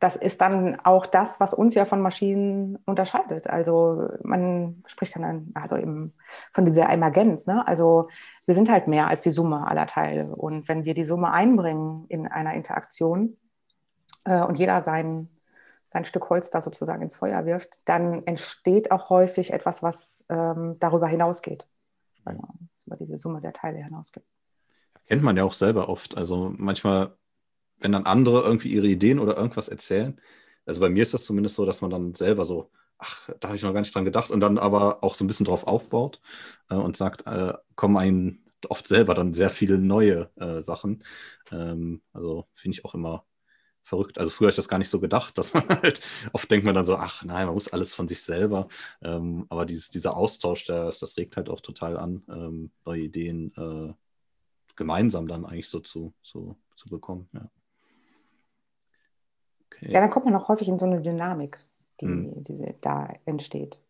das 0.00 0.16
ist 0.16 0.40
dann 0.40 0.78
auch 0.80 1.06
das, 1.06 1.40
was 1.40 1.54
uns 1.54 1.74
ja 1.74 1.84
von 1.84 2.00
Maschinen 2.00 2.78
unterscheidet. 2.84 3.48
Also 3.48 4.08
man 4.22 4.82
spricht 4.86 5.16
dann 5.16 5.50
also 5.54 5.76
eben 5.76 6.14
von 6.52 6.64
dieser 6.64 6.88
Emergenz. 6.88 7.46
Ne? 7.46 7.66
Also 7.66 8.08
wir 8.46 8.54
sind 8.54 8.70
halt 8.70 8.88
mehr 8.88 9.08
als 9.08 9.22
die 9.22 9.30
Summe 9.30 9.68
aller 9.68 9.86
Teile. 9.86 10.34
Und 10.36 10.68
wenn 10.68 10.84
wir 10.84 10.94
die 10.94 11.04
Summe 11.04 11.32
einbringen 11.32 12.06
in 12.08 12.26
einer 12.26 12.54
Interaktion 12.54 13.36
äh, 14.24 14.42
und 14.42 14.58
jeder 14.58 14.80
seinen 14.82 15.28
sein 15.88 16.04
Stück 16.04 16.28
Holz 16.28 16.50
da 16.50 16.60
sozusagen 16.60 17.02
ins 17.02 17.16
Feuer 17.16 17.46
wirft, 17.46 17.88
dann 17.88 18.26
entsteht 18.26 18.90
auch 18.90 19.08
häufig 19.08 19.52
etwas, 19.52 19.82
was 19.82 20.24
ähm, 20.28 20.76
darüber 20.78 21.08
hinausgeht. 21.08 21.66
Also 22.24 22.42
über 22.86 22.96
diese 22.96 23.16
Summe 23.16 23.40
der 23.40 23.52
Teile 23.52 23.78
hinausgeht. 23.78 24.24
Kennt 25.06 25.22
man 25.22 25.36
ja 25.36 25.44
auch 25.44 25.54
selber 25.54 25.88
oft. 25.88 26.16
Also 26.16 26.52
manchmal, 26.56 27.16
wenn 27.80 27.92
dann 27.92 28.06
andere 28.06 28.42
irgendwie 28.42 28.72
ihre 28.72 28.86
Ideen 28.88 29.18
oder 29.18 29.36
irgendwas 29.36 29.68
erzählen, 29.68 30.20
also 30.66 30.80
bei 30.80 30.90
mir 30.90 31.02
ist 31.02 31.14
das 31.14 31.24
zumindest 31.24 31.56
so, 31.56 31.64
dass 31.64 31.80
man 31.80 31.90
dann 31.90 32.14
selber 32.14 32.44
so, 32.44 32.70
ach, 32.98 33.30
da 33.40 33.48
habe 33.48 33.56
ich 33.56 33.62
noch 33.62 33.72
gar 33.72 33.80
nicht 33.80 33.94
dran 33.94 34.04
gedacht 34.04 34.30
und 34.30 34.40
dann 34.40 34.58
aber 34.58 35.02
auch 35.02 35.14
so 35.14 35.24
ein 35.24 35.28
bisschen 35.28 35.46
drauf 35.46 35.66
aufbaut 35.66 36.20
äh, 36.70 36.74
und 36.74 36.96
sagt, 36.96 37.26
äh, 37.26 37.54
kommen 37.74 37.96
einen 37.96 38.44
oft 38.68 38.86
selber 38.86 39.14
dann 39.14 39.34
sehr 39.34 39.50
viele 39.50 39.78
neue 39.78 40.30
äh, 40.36 40.60
Sachen. 40.62 41.04
Ähm, 41.50 42.02
also 42.12 42.48
finde 42.54 42.76
ich 42.76 42.84
auch 42.84 42.94
immer 42.94 43.24
verrückt. 43.82 44.18
Also 44.18 44.30
früher 44.30 44.46
habe 44.46 44.50
ich 44.50 44.56
das 44.56 44.68
gar 44.68 44.78
nicht 44.78 44.90
so 44.90 45.00
gedacht, 45.00 45.38
dass 45.38 45.54
man 45.54 45.66
halt, 45.82 46.00
oft 46.32 46.50
denkt 46.50 46.66
man 46.66 46.74
dann 46.74 46.84
so, 46.84 46.96
ach 46.96 47.24
nein, 47.24 47.46
man 47.46 47.54
muss 47.54 47.68
alles 47.68 47.94
von 47.94 48.08
sich 48.08 48.22
selber. 48.22 48.68
Ähm, 49.02 49.46
aber 49.48 49.64
dieses, 49.66 49.90
dieser 49.90 50.16
Austausch, 50.16 50.66
der, 50.66 50.92
das 50.98 51.16
regt 51.16 51.36
halt 51.36 51.48
auch 51.48 51.60
total 51.60 51.96
an, 51.96 52.24
ähm, 52.28 52.70
neue 52.84 53.02
Ideen 53.02 53.52
äh, 53.56 53.94
gemeinsam 54.76 55.26
dann 55.28 55.44
eigentlich 55.44 55.68
so 55.68 55.80
zu, 55.80 56.14
zu, 56.22 56.56
zu 56.76 56.88
bekommen. 56.88 57.28
Ja. 57.32 57.50
Okay. 59.80 59.92
ja, 59.92 60.00
dann 60.00 60.10
kommt 60.10 60.24
man 60.24 60.34
auch 60.34 60.48
häufig 60.48 60.68
in 60.68 60.78
so 60.78 60.86
eine 60.86 61.00
Dynamik, 61.00 61.58
die, 62.00 62.06
hm. 62.06 62.42
die 62.42 62.74
da 62.80 63.08
entsteht. 63.24 63.82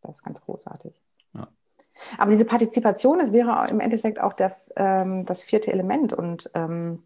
Das 0.00 0.16
ist 0.16 0.22
ganz 0.22 0.40
großartig. 0.40 0.94
Ja. 1.34 1.48
Aber 2.18 2.30
diese 2.30 2.44
Partizipation, 2.44 3.18
das 3.18 3.32
wäre 3.32 3.68
im 3.70 3.80
Endeffekt 3.80 4.20
auch 4.20 4.32
das, 4.32 4.72
ähm, 4.76 5.24
das 5.24 5.42
vierte 5.42 5.72
Element 5.72 6.12
und 6.12 6.50
ähm, 6.54 7.02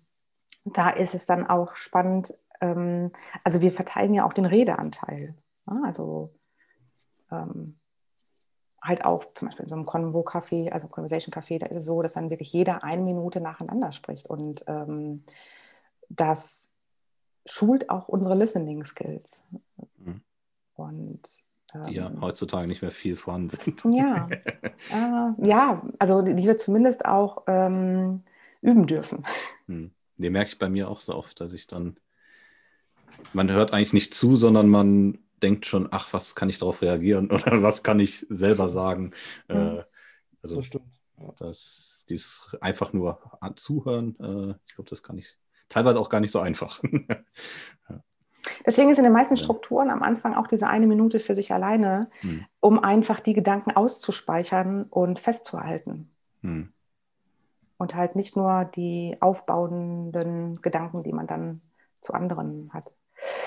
da 0.64 0.90
ist 0.90 1.14
es 1.14 1.26
dann 1.26 1.46
auch 1.46 1.74
spannend, 1.74 2.34
ähm, 2.60 3.12
also 3.44 3.60
wir 3.60 3.72
verteilen 3.72 4.14
ja 4.14 4.24
auch 4.26 4.32
den 4.32 4.46
Redeanteil. 4.46 5.34
Ja, 5.66 5.80
also 5.84 6.34
ähm, 7.30 7.78
halt 8.82 9.04
auch 9.04 9.24
zum 9.34 9.48
Beispiel 9.48 9.64
in 9.64 9.68
so 9.68 9.74
einem 9.74 9.86
Convo-Café, 9.86 10.70
also 10.70 10.88
Conversation-Café, 10.88 11.58
da 11.58 11.66
ist 11.66 11.76
es 11.76 11.84
so, 11.84 12.02
dass 12.02 12.14
dann 12.14 12.30
wirklich 12.30 12.52
jeder 12.52 12.84
eine 12.84 13.02
Minute 13.02 13.40
nacheinander 13.40 13.92
spricht. 13.92 14.28
Und 14.28 14.64
ähm, 14.66 15.24
das 16.08 16.74
schult 17.50 17.90
auch 17.90 18.08
unsere 18.08 18.34
Listening-Skills. 18.34 19.44
Mhm. 19.98 20.20
Und 20.74 21.20
die 21.86 21.94
ja 21.94 22.06
ähm, 22.06 22.20
heutzutage 22.20 22.66
nicht 22.66 22.82
mehr 22.82 22.90
viel 22.90 23.16
vorhanden 23.16 23.50
sind. 23.50 23.82
Ja, 23.94 24.28
äh, 24.90 25.46
ja 25.46 25.82
also 25.98 26.22
die 26.22 26.36
wir 26.36 26.56
zumindest 26.56 27.04
auch 27.04 27.44
ähm, 27.46 28.22
üben 28.62 28.86
dürfen. 28.86 29.24
Hm. 29.66 29.90
Nee, 30.16 30.30
merke 30.30 30.50
ich 30.50 30.58
bei 30.58 30.68
mir 30.68 30.88
auch 30.88 31.00
so 31.00 31.14
oft, 31.14 31.40
dass 31.40 31.52
ich 31.52 31.66
dann, 31.66 31.98
man 33.32 33.50
hört 33.50 33.72
eigentlich 33.72 33.92
nicht 33.92 34.14
zu, 34.14 34.36
sondern 34.36 34.68
man 34.68 35.18
denkt 35.42 35.66
schon, 35.66 35.88
ach, 35.90 36.12
was 36.12 36.34
kann 36.34 36.48
ich 36.48 36.58
darauf 36.58 36.82
reagieren 36.82 37.30
oder 37.30 37.62
was 37.62 37.82
kann 37.82 38.00
ich 38.00 38.26
selber 38.28 38.68
sagen. 38.70 39.12
Mhm. 39.48 39.56
Äh, 39.56 39.84
also, 40.42 40.56
das 40.56 40.66
stimmt. 40.66 40.86
Ja. 41.20 41.34
Das, 41.38 42.06
dieses 42.08 42.56
einfach 42.60 42.92
nur 42.92 43.20
zuhören, 43.56 44.16
äh, 44.20 44.54
ich 44.66 44.74
glaube, 44.74 44.88
das 44.88 45.02
kann 45.02 45.18
ich 45.18 45.36
teilweise 45.68 45.98
auch 45.98 46.08
gar 46.08 46.20
nicht 46.20 46.32
so 46.32 46.40
einfach. 46.40 46.82
Deswegen 48.66 48.90
ist 48.90 48.98
in 48.98 49.04
den 49.04 49.12
meisten 49.12 49.36
Strukturen 49.36 49.90
am 49.90 50.02
Anfang 50.02 50.34
auch 50.34 50.46
diese 50.46 50.68
eine 50.68 50.86
Minute 50.86 51.20
für 51.20 51.34
sich 51.34 51.52
alleine, 51.52 52.08
hm. 52.20 52.44
um 52.60 52.82
einfach 52.82 53.20
die 53.20 53.34
Gedanken 53.34 53.72
auszuspeichern 53.72 54.84
und 54.84 55.20
festzuhalten. 55.20 56.10
Hm 56.42 56.72
und 57.78 57.94
halt 57.94 58.16
nicht 58.16 58.36
nur 58.36 58.64
die 58.64 59.16
aufbauenden 59.20 60.60
Gedanken, 60.60 61.02
die 61.04 61.12
man 61.12 61.26
dann 61.26 61.62
zu 62.00 62.12
anderen 62.12 62.70
hat. 62.74 62.92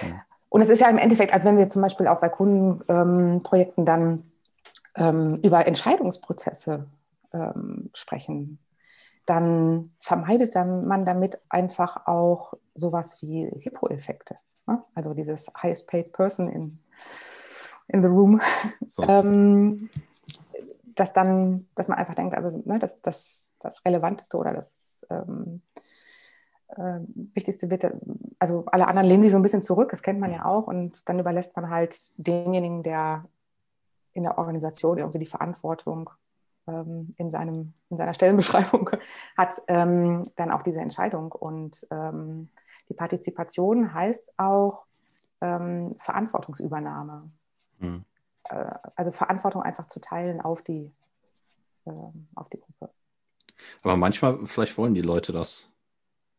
Ja. 0.02 0.24
Und 0.50 0.62
es 0.62 0.70
ist 0.70 0.80
ja 0.80 0.90
im 0.90 0.98
Endeffekt, 0.98 1.34
als 1.34 1.46
wenn 1.46 1.58
wir 1.58 1.70
zum 1.70 1.82
Beispiel 1.82 2.08
auch 2.08 2.20
bei 2.20 2.30
Kundenprojekten 2.30 3.82
ähm, 3.82 3.86
dann 3.86 4.32
ähm, 4.96 5.40
über 5.44 5.66
Entscheidungsprozesse 5.68 6.88
ähm, 7.34 7.90
sprechen, 7.94 8.58
dann 9.32 9.94
vermeidet 10.02 10.56
man 10.56 11.06
damit 11.06 11.40
einfach 11.48 12.06
auch 12.06 12.54
sowas 12.76 13.22
wie 13.22 13.50
Hippo-Effekte. 13.60 14.36
Ne? 14.68 14.84
Also 14.94 15.14
dieses 15.14 15.50
highest 15.56 15.88
paid 15.88 16.12
person 16.12 16.50
in, 16.50 16.80
in 17.88 18.02
the 18.02 18.10
room. 18.10 18.42
So. 18.92 19.04
Ähm, 19.08 19.90
dass 20.96 21.14
dann, 21.14 21.66
dass 21.76 21.88
man 21.88 21.98
einfach 21.98 22.14
denkt, 22.14 22.36
also 22.36 22.62
ne, 22.66 22.78
das, 22.78 23.02
das, 23.02 23.54
das 23.60 23.86
Relevanteste 23.86 24.36
oder 24.36 24.52
das 24.52 25.06
ähm, 25.10 25.62
äh, 26.68 27.00
Wichtigste 27.34 27.72
wird, 27.72 27.90
also 28.38 28.66
alle 28.66 28.86
anderen 28.86 29.08
lehnen 29.08 29.24
sich 29.24 29.32
so 29.32 29.38
ein 29.38 29.44
bisschen 29.44 29.62
zurück, 29.62 29.92
das 29.92 30.04
kennt 30.04 30.20
man 30.20 30.34
ja 30.34 30.44
auch, 30.44 30.68
und 30.68 31.02
dann 31.06 31.18
überlässt 31.18 31.56
man 31.56 31.70
halt 31.70 31.96
demjenigen, 32.18 32.84
der 32.84 33.24
in 34.12 34.24
der 34.24 34.38
Organisation 34.38 34.98
irgendwie 34.98 35.20
die 35.20 35.26
Verantwortung 35.26 36.10
ähm, 36.68 37.14
in, 37.18 37.32
seinem, 37.32 37.74
in 37.90 37.98
seiner 37.98 38.14
Stellenbeschreibung 38.14 38.90
hat, 39.38 39.56
ähm, 39.68 40.24
dann 40.36 40.52
auch 40.52 40.62
diese 40.62 40.82
Entscheidung. 40.82 41.32
Und 41.32 41.86
ähm, 41.92 42.50
die 42.90 42.94
Partizipation 42.94 43.94
heißt 43.94 44.34
auch 44.38 44.86
ähm, 45.42 45.96
Verantwortungsübernahme. 45.98 47.32
Mhm. 47.80 48.06
Äh, 48.46 48.72
also 48.96 49.12
Verantwortung 49.12 49.62
einfach 49.64 49.88
zu 49.88 50.00
teilen 50.00 50.42
auf 50.42 50.62
die, 50.62 50.92
ähm, 51.86 52.28
auf 52.36 52.50
die 52.50 52.60
Gruppe. 52.60 52.92
Aber 53.84 53.98
manchmal, 53.98 54.46
vielleicht 54.46 54.78
wollen 54.78 54.94
die 54.94 55.02
Leute 55.02 55.32
das. 55.32 55.70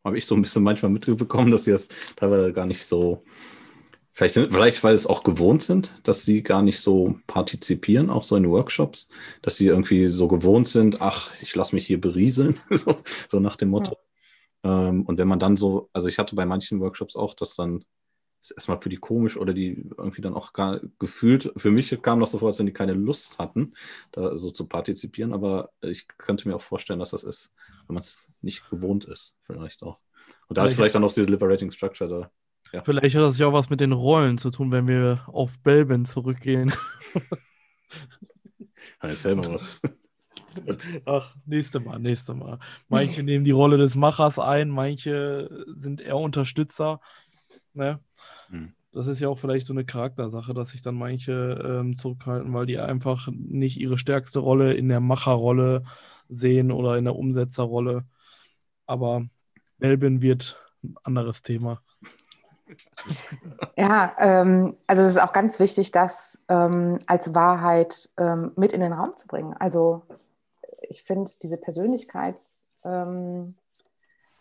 Habe 0.04 0.18
ich 0.18 0.26
so 0.26 0.34
ein 0.34 0.42
bisschen 0.42 0.64
manchmal 0.64 0.90
mitbekommen, 0.90 1.52
dass 1.52 1.64
sie 1.64 1.70
das 1.70 1.88
teilweise 2.16 2.52
gar 2.52 2.66
nicht 2.66 2.84
so, 2.84 3.24
vielleicht, 4.12 4.34
sind, 4.34 4.52
vielleicht 4.52 4.82
weil 4.84 4.94
es 4.94 5.06
auch 5.06 5.22
gewohnt 5.22 5.62
sind, 5.62 5.92
dass 6.04 6.24
sie 6.24 6.42
gar 6.42 6.62
nicht 6.62 6.80
so 6.80 7.18
partizipieren, 7.26 8.10
auch 8.10 8.24
so 8.24 8.36
in 8.36 8.48
Workshops, 8.48 9.08
dass 9.42 9.56
sie 9.56 9.66
irgendwie 9.66 10.06
so 10.06 10.28
gewohnt 10.28 10.68
sind, 10.68 11.00
ach, 11.00 11.30
ich 11.40 11.54
lasse 11.54 11.74
mich 11.74 11.86
hier 11.86 12.00
berieseln, 12.00 12.60
so, 12.70 12.96
so, 13.28 13.40
nach 13.40 13.56
dem 13.56 13.70
Motto. 13.70 13.96
Ja. 14.64 14.88
Ähm, 14.88 15.02
und 15.02 15.18
wenn 15.18 15.28
man 15.28 15.38
dann 15.38 15.56
so, 15.56 15.88
also 15.92 16.08
ich 16.08 16.18
hatte 16.18 16.36
bei 16.36 16.46
manchen 16.46 16.80
Workshops 16.80 17.16
auch, 17.16 17.34
dass 17.34 17.56
dann 17.56 17.84
erstmal 18.50 18.80
für 18.80 18.88
die 18.88 18.96
komisch 18.96 19.36
oder 19.36 19.54
die 19.54 19.88
irgendwie 19.96 20.20
dann 20.20 20.34
auch 20.34 20.52
gar 20.52 20.80
gefühlt, 20.98 21.52
für 21.56 21.70
mich 21.70 21.96
kam 22.02 22.20
das 22.20 22.32
so 22.32 22.38
vor, 22.38 22.48
als 22.48 22.58
wenn 22.58 22.66
die 22.66 22.72
keine 22.72 22.94
Lust 22.94 23.38
hatten, 23.38 23.74
da 24.10 24.36
so 24.36 24.50
zu 24.50 24.66
partizipieren, 24.66 25.32
aber 25.32 25.70
ich 25.80 26.08
könnte 26.18 26.48
mir 26.48 26.56
auch 26.56 26.62
vorstellen, 26.62 26.98
dass 26.98 27.10
das 27.10 27.24
ist, 27.24 27.52
wenn 27.86 27.94
man 27.94 28.02
es 28.02 28.32
nicht 28.40 28.68
gewohnt 28.68 29.04
ist, 29.04 29.36
vielleicht 29.42 29.82
auch. 29.82 30.00
Und 30.48 30.58
da 30.58 30.66
ist 30.66 30.74
vielleicht 30.74 30.94
dann 30.94 31.04
auch 31.04 31.12
diese 31.12 31.30
Liberating 31.30 31.70
Structure 31.70 32.10
da. 32.10 32.30
Ja. 32.72 32.82
Vielleicht 32.82 33.14
hat 33.16 33.22
das 33.22 33.38
ja 33.38 33.46
auch 33.46 33.52
was 33.52 33.70
mit 33.70 33.80
den 33.80 33.92
Rollen 33.92 34.38
zu 34.38 34.50
tun, 34.50 34.70
wenn 34.70 34.88
wir 34.88 35.22
auf 35.26 35.58
Belbin 35.60 36.06
zurückgehen. 36.06 36.72
Erzähl 39.00 39.34
mal 39.34 39.52
was. 39.52 39.80
Ach, 41.04 41.34
nächste 41.44 41.80
Mal, 41.80 41.98
nächste 41.98 42.34
Mal. 42.34 42.58
Manche 42.88 43.22
nehmen 43.22 43.44
die 43.44 43.50
Rolle 43.50 43.76
des 43.76 43.96
Machers 43.96 44.38
ein, 44.38 44.68
manche 44.68 45.64
sind 45.76 46.00
eher 46.00 46.16
Unterstützer. 46.16 47.00
Ne? 47.74 48.00
Hm. 48.48 48.72
Das 48.92 49.06
ist 49.06 49.20
ja 49.20 49.28
auch 49.28 49.38
vielleicht 49.38 49.66
so 49.66 49.72
eine 49.72 49.84
Charaktersache, 49.84 50.52
dass 50.52 50.70
sich 50.70 50.82
dann 50.82 50.94
manche 50.94 51.32
ähm, 51.64 51.96
zurückhalten, 51.96 52.52
weil 52.52 52.66
die 52.66 52.78
einfach 52.78 53.28
nicht 53.32 53.80
ihre 53.80 53.96
stärkste 53.96 54.40
Rolle 54.40 54.74
in 54.74 54.88
der 54.88 55.00
Macherrolle 55.00 55.82
sehen 56.28 56.70
oder 56.70 56.98
in 56.98 57.04
der 57.04 57.16
Umsetzerrolle. 57.16 58.04
Aber 58.86 59.26
Melvin 59.78 60.20
wird 60.20 60.60
ein 60.82 60.94
anderes 61.02 61.42
Thema. 61.42 61.82
Ja, 63.76 64.14
ähm, 64.18 64.76
also 64.86 65.02
es 65.02 65.08
ist 65.12 65.20
auch 65.20 65.32
ganz 65.32 65.58
wichtig, 65.58 65.90
das 65.92 66.42
ähm, 66.48 66.98
als 67.06 67.34
Wahrheit 67.34 68.10
ähm, 68.16 68.52
mit 68.56 68.72
in 68.72 68.80
den 68.80 68.92
Raum 68.92 69.16
zu 69.16 69.26
bringen. 69.26 69.54
Also 69.58 70.02
ich 70.82 71.02
finde 71.02 71.30
diese 71.42 71.56
Persönlichkeitsmerkmale 71.56 73.54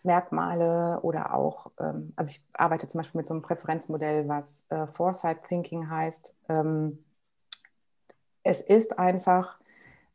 ähm, 0.03 0.99
oder 1.01 1.33
auch, 1.33 1.71
ähm, 1.79 2.13
also 2.15 2.29
ich 2.29 2.41
arbeite 2.53 2.87
zum 2.87 2.99
Beispiel 2.99 3.19
mit 3.19 3.27
so 3.27 3.33
einem 3.33 3.43
Präferenzmodell, 3.43 4.27
was 4.27 4.65
äh, 4.69 4.87
Foresight 4.87 5.43
Thinking 5.45 5.89
heißt. 5.89 6.33
Ähm, 6.49 7.03
es 8.43 8.61
ist 8.61 8.99
einfach 8.99 9.59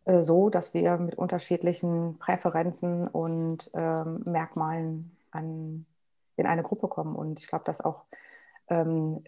äh, 0.04 0.20
so, 0.22 0.50
dass 0.50 0.74
wir 0.74 0.98
mit 0.98 1.16
unterschiedlichen 1.16 2.18
Präferenzen 2.18 3.08
und 3.08 3.72
Merkmalen 3.74 5.16
an 5.30 5.86
in 6.36 6.46
eine 6.46 6.62
Gruppe 6.62 6.88
kommen. 6.88 7.16
Und 7.16 7.40
ich 7.40 7.46
glaube, 7.46 7.64
das 7.64 7.80
auch 7.80 8.04
ähm, 8.68 9.22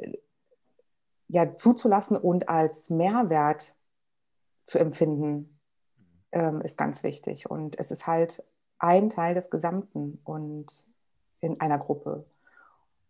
ja, 1.29 1.57
zuzulassen 1.57 2.17
und 2.17 2.49
als 2.49 2.91
Mehrwert 2.91 3.75
zu 4.63 4.79
empfinden, 4.79 5.59
ähm, 6.33 6.61
ist 6.61 6.77
ganz 6.79 7.03
wichtig. 7.03 7.51
Und 7.51 7.79
es 7.79 7.91
ist 7.91 8.07
halt 8.07 8.43
ein 8.79 9.11
Teil 9.11 9.35
des 9.35 9.51
Gesamten 9.51 10.21
und 10.25 10.85
in 11.41 11.61
einer 11.61 11.79
Gruppe. 11.79 12.27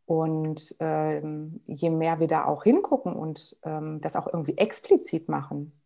Und 0.07 0.75
ähm, 0.81 1.61
je 1.67 1.91
mehr 1.91 2.19
wir 2.19 2.29
da 2.29 2.47
auch 2.47 2.65
hingucken 2.65 3.15
und 3.15 3.57
ähm, 3.63 4.01
das 4.01 4.17
auch 4.17 4.27
irgendwie 4.27 4.57
explizit 4.57 5.29
machen, 5.29 5.79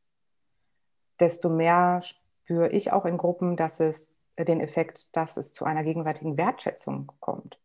desto 1.18 1.48
mehr 1.48 2.00
spüre 2.02 2.68
ich 2.68 2.92
auch 2.92 3.04
in 3.04 3.18
Gruppen, 3.18 3.56
dass 3.56 3.80
es 3.80 4.16
den 4.38 4.60
Effekt, 4.60 5.16
dass 5.16 5.36
es 5.36 5.52
zu 5.52 5.64
einer 5.64 5.82
gegenseitigen 5.82 6.36
Wertschätzung 6.36 7.12
kommt. 7.20 7.58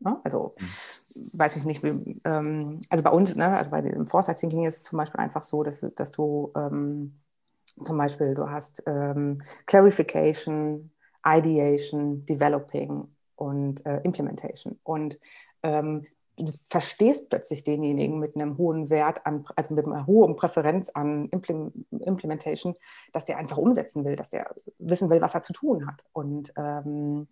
Ne? 0.00 0.20
Also 0.24 0.54
mhm. 0.58 1.38
weiß 1.38 1.56
ich 1.56 1.64
nicht, 1.64 1.82
wie, 1.82 2.20
ähm, 2.24 2.82
also 2.88 3.02
bei 3.02 3.10
uns, 3.10 3.34
ne, 3.34 3.46
also 3.46 3.70
bei 3.70 3.82
dem 3.82 4.06
Foresight 4.06 4.38
Thinking 4.38 4.64
ist 4.64 4.78
es 4.78 4.82
zum 4.82 4.98
Beispiel 4.98 5.20
einfach 5.20 5.42
so, 5.42 5.62
dass, 5.62 5.80
dass 5.94 6.12
du 6.12 6.52
ähm, 6.56 7.20
zum 7.82 7.98
Beispiel, 7.98 8.34
du 8.34 8.48
hast 8.50 8.82
ähm, 8.86 9.40
Clarification, 9.66 10.90
Ideation, 11.26 12.24
Developing 12.24 13.08
und 13.34 13.84
äh, 13.84 14.00
Implementation. 14.02 14.78
Und 14.82 15.18
ähm, 15.62 16.06
du 16.38 16.52
verstehst 16.68 17.28
plötzlich 17.28 17.64
denjenigen 17.64 18.18
mit 18.18 18.34
einem 18.34 18.56
hohen 18.58 18.90
Wert 18.90 19.24
an, 19.26 19.44
also 19.56 19.74
mit 19.74 19.86
einer 19.86 20.06
hohen 20.06 20.36
Präferenz 20.36 20.90
an 20.90 21.28
Implementation, 21.30 22.74
dass 23.12 23.24
der 23.24 23.38
einfach 23.38 23.58
umsetzen 23.58 24.04
will, 24.04 24.16
dass 24.16 24.30
der 24.30 24.54
wissen 24.78 25.10
will, 25.10 25.20
was 25.20 25.34
er 25.34 25.42
zu 25.42 25.52
tun 25.52 25.86
hat. 25.86 26.04
Und 26.12 26.52
ähm, 26.56 27.28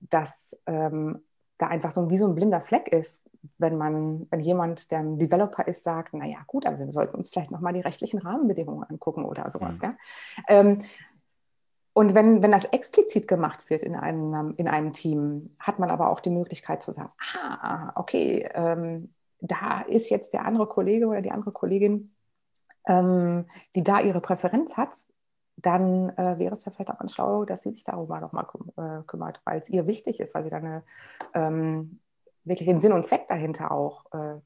dass 0.00 0.60
ähm, 0.66 1.22
da 1.62 1.68
einfach 1.68 1.92
so 1.92 2.10
wie 2.10 2.16
so 2.16 2.26
ein 2.26 2.34
blinder 2.34 2.60
Fleck 2.60 2.88
ist, 2.88 3.24
wenn 3.58 3.78
man, 3.78 4.26
wenn 4.30 4.40
jemand, 4.40 4.90
der 4.90 4.98
ein 4.98 5.18
Developer 5.18 5.66
ist, 5.66 5.84
sagt, 5.84 6.12
naja 6.12 6.38
gut, 6.46 6.66
aber 6.66 6.78
wir 6.78 6.90
sollten 6.90 7.16
uns 7.16 7.28
vielleicht 7.28 7.52
nochmal 7.52 7.72
die 7.72 7.80
rechtlichen 7.80 8.18
Rahmenbedingungen 8.18 8.84
angucken 8.84 9.24
oder 9.24 9.50
sowas. 9.50 9.76
Mhm. 9.76 9.82
Ja? 9.82 9.94
Ähm, 10.48 10.78
und 11.94 12.14
wenn, 12.14 12.42
wenn 12.42 12.52
das 12.52 12.64
explizit 12.64 13.28
gemacht 13.28 13.70
wird 13.70 13.82
in 13.82 13.94
einem, 13.94 14.54
in 14.56 14.66
einem 14.66 14.92
Team, 14.92 15.54
hat 15.58 15.78
man 15.78 15.90
aber 15.90 16.10
auch 16.10 16.20
die 16.20 16.30
Möglichkeit 16.30 16.82
zu 16.82 16.90
sagen, 16.90 17.12
ah, 17.18 17.92
okay, 17.94 18.48
ähm, 18.54 19.12
da 19.40 19.82
ist 19.82 20.10
jetzt 20.10 20.32
der 20.32 20.44
andere 20.44 20.66
Kollege 20.66 21.06
oder 21.06 21.20
die 21.20 21.30
andere 21.30 21.52
Kollegin, 21.52 22.14
ähm, 22.86 23.46
die 23.74 23.82
da 23.82 24.00
ihre 24.00 24.20
Präferenz 24.20 24.76
hat, 24.76 24.94
dann 25.56 26.10
äh, 26.16 26.38
wäre 26.38 26.52
es 26.52 26.64
ja 26.64 26.72
vielleicht 26.72 26.90
auch 26.90 26.98
ganz 26.98 27.14
schlau, 27.14 27.44
dass 27.44 27.62
sie 27.62 27.72
sich 27.72 27.84
darüber 27.84 28.20
nochmal 28.20 28.46
küm 28.46 28.72
äh, 28.76 29.02
kümmert, 29.06 29.40
weil 29.44 29.60
es 29.60 29.68
ihr 29.68 29.86
wichtig 29.86 30.20
ist, 30.20 30.34
weil 30.34 30.44
sie 30.44 30.50
dann 30.50 30.64
eine, 30.64 30.82
ähm, 31.34 32.00
wirklich 32.44 32.66
den 32.66 32.80
Sinn 32.80 32.92
und 32.92 33.06
Zweck 33.06 33.28
dahinter 33.28 33.70
auch 33.70 34.06
äh, 34.12 34.40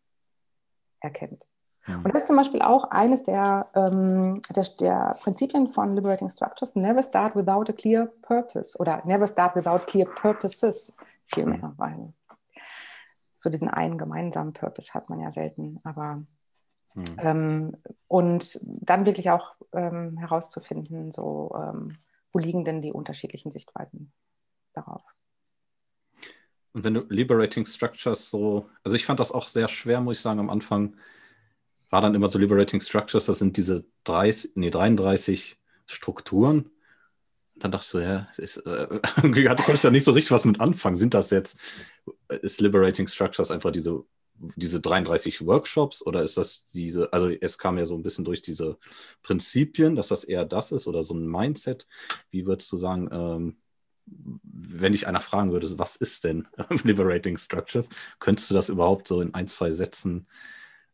erkennt. 1.01 1.47
Mhm. 1.87 2.05
Und 2.05 2.15
das 2.15 2.23
ist 2.23 2.27
zum 2.27 2.37
Beispiel 2.37 2.63
auch 2.63 2.91
eines 2.91 3.25
der, 3.25 3.69
ähm, 3.75 4.43
der, 4.55 4.65
der, 4.81 5.17
Prinzipien 5.23 5.69
von 5.69 5.95
Liberating 5.95 6.29
Structures, 6.29 6.75
never 6.75 7.03
start 7.03 7.37
without 7.37 7.71
a 7.71 7.73
clear 7.73 8.07
purpose 8.23 8.77
oder 8.79 9.03
never 9.05 9.27
start 9.27 9.55
without 9.57 9.87
clear 9.87 10.07
purposes 10.07 10.95
vielmehr, 11.25 11.69
mhm. 11.69 11.75
weil 11.77 12.13
so 13.39 13.51
diesen 13.51 13.69
einen 13.69 13.99
gemeinsamen 13.99 14.53
Purpose 14.53 14.93
hat 14.93 15.09
man 15.09 15.21
ja 15.21 15.31
selten, 15.31 15.79
aber 15.85 16.23
Mhm. 16.97 17.05
Ähm, 17.19 17.77
und 18.09 18.59
dann 18.63 19.05
wirklich 19.05 19.31
auch 19.31 19.55
ähm, 19.73 20.17
herauszufinden, 20.17 21.13
so 21.13 21.55
ähm, 21.55 21.99
wo 22.33 22.39
liegen 22.39 22.65
denn 22.65 22.83
die 22.83 22.93
unterschiedlichen 22.93 23.53
Sichtweisen 23.53 24.13
darauf. 24.73 25.03
Und 26.73 26.85
wenn 26.85 26.95
du 26.95 27.07
Liberating 27.09 27.67
Structures 27.67 28.31
so, 28.31 28.69
also 28.83 28.97
ich 28.97 29.07
fand 29.07 29.21
das 29.21 29.33
auch 29.33 29.49
sehr 29.49 29.69
schwer, 29.69 30.01
muss 30.01 30.17
ich 30.17 30.23
sagen, 30.23 30.41
am 30.41 30.51
Anfang 30.51 30.97
war 31.91 32.01
dann 32.01 32.15
immer 32.15 32.29
so 32.29 32.39
Liberating 32.39 32.81
Structures, 32.81 33.27
das 33.27 33.39
sind 33.39 33.57
diese 33.57 33.87
30, 34.05 34.53
nee, 34.57 34.71
33 34.71 35.57
Strukturen. 35.87 36.71
Und 37.55 37.65
dann 37.65 37.73
dachte 37.73 37.85
ich 37.85 37.91
so, 37.91 38.01
ja, 38.01 38.29
ist, 38.37 38.59
äh, 38.59 39.01
irgendwie 39.17 39.49
hatte 39.49 39.71
ich 39.73 39.83
ja 39.83 39.91
nicht 39.91 40.05
so 40.05 40.13
richtig 40.13 40.33
was 40.33 40.45
mit 40.45 40.61
anfangen. 40.61 40.97
Sind 40.97 41.15
das 41.15 41.31
jetzt, 41.31 41.59
ist 42.29 42.61
Liberating 42.61 43.07
Structures 43.07 43.51
einfach 43.51 43.71
diese 43.71 44.05
diese 44.57 44.81
33 44.81 45.47
Workshops 45.47 46.05
oder 46.05 46.23
ist 46.23 46.37
das 46.37 46.67
diese, 46.67 47.13
also 47.13 47.29
es 47.29 47.59
kam 47.59 47.79
ja 47.79 47.87
so 47.87 47.95
ein 47.95 48.03
bisschen 48.03 48.25
durch 48.25 48.43
diese 48.43 48.79
Prinzipien, 49.23 49.97
dass 49.97 50.09
das 50.09 50.25
eher 50.25 50.45
das 50.45 50.73
ist 50.73 50.87
oder 50.87 51.03
so 51.03 51.15
ein 51.15 51.27
Mindset. 51.27 51.87
Wie 52.31 52.47
würdest 52.47 52.71
du 52.73 52.77
sagen, 52.77 53.09
ähm, 53.13 53.57
wenn 54.07 54.93
dich 54.93 55.07
einer 55.07 55.21
fragen 55.21 55.53
würde, 55.53 55.79
was 55.79 55.97
ist 55.97 56.25
denn 56.25 56.47
Liberating 56.85 57.39
Structures, 57.39 57.89
könntest 58.19 58.51
du 58.51 58.55
das 58.55 58.69
überhaupt 58.69 59.09
so 59.09 59.21
in 59.21 59.35
ein, 59.35 59.47
zwei 59.47 59.71
Sätzen 59.73 60.29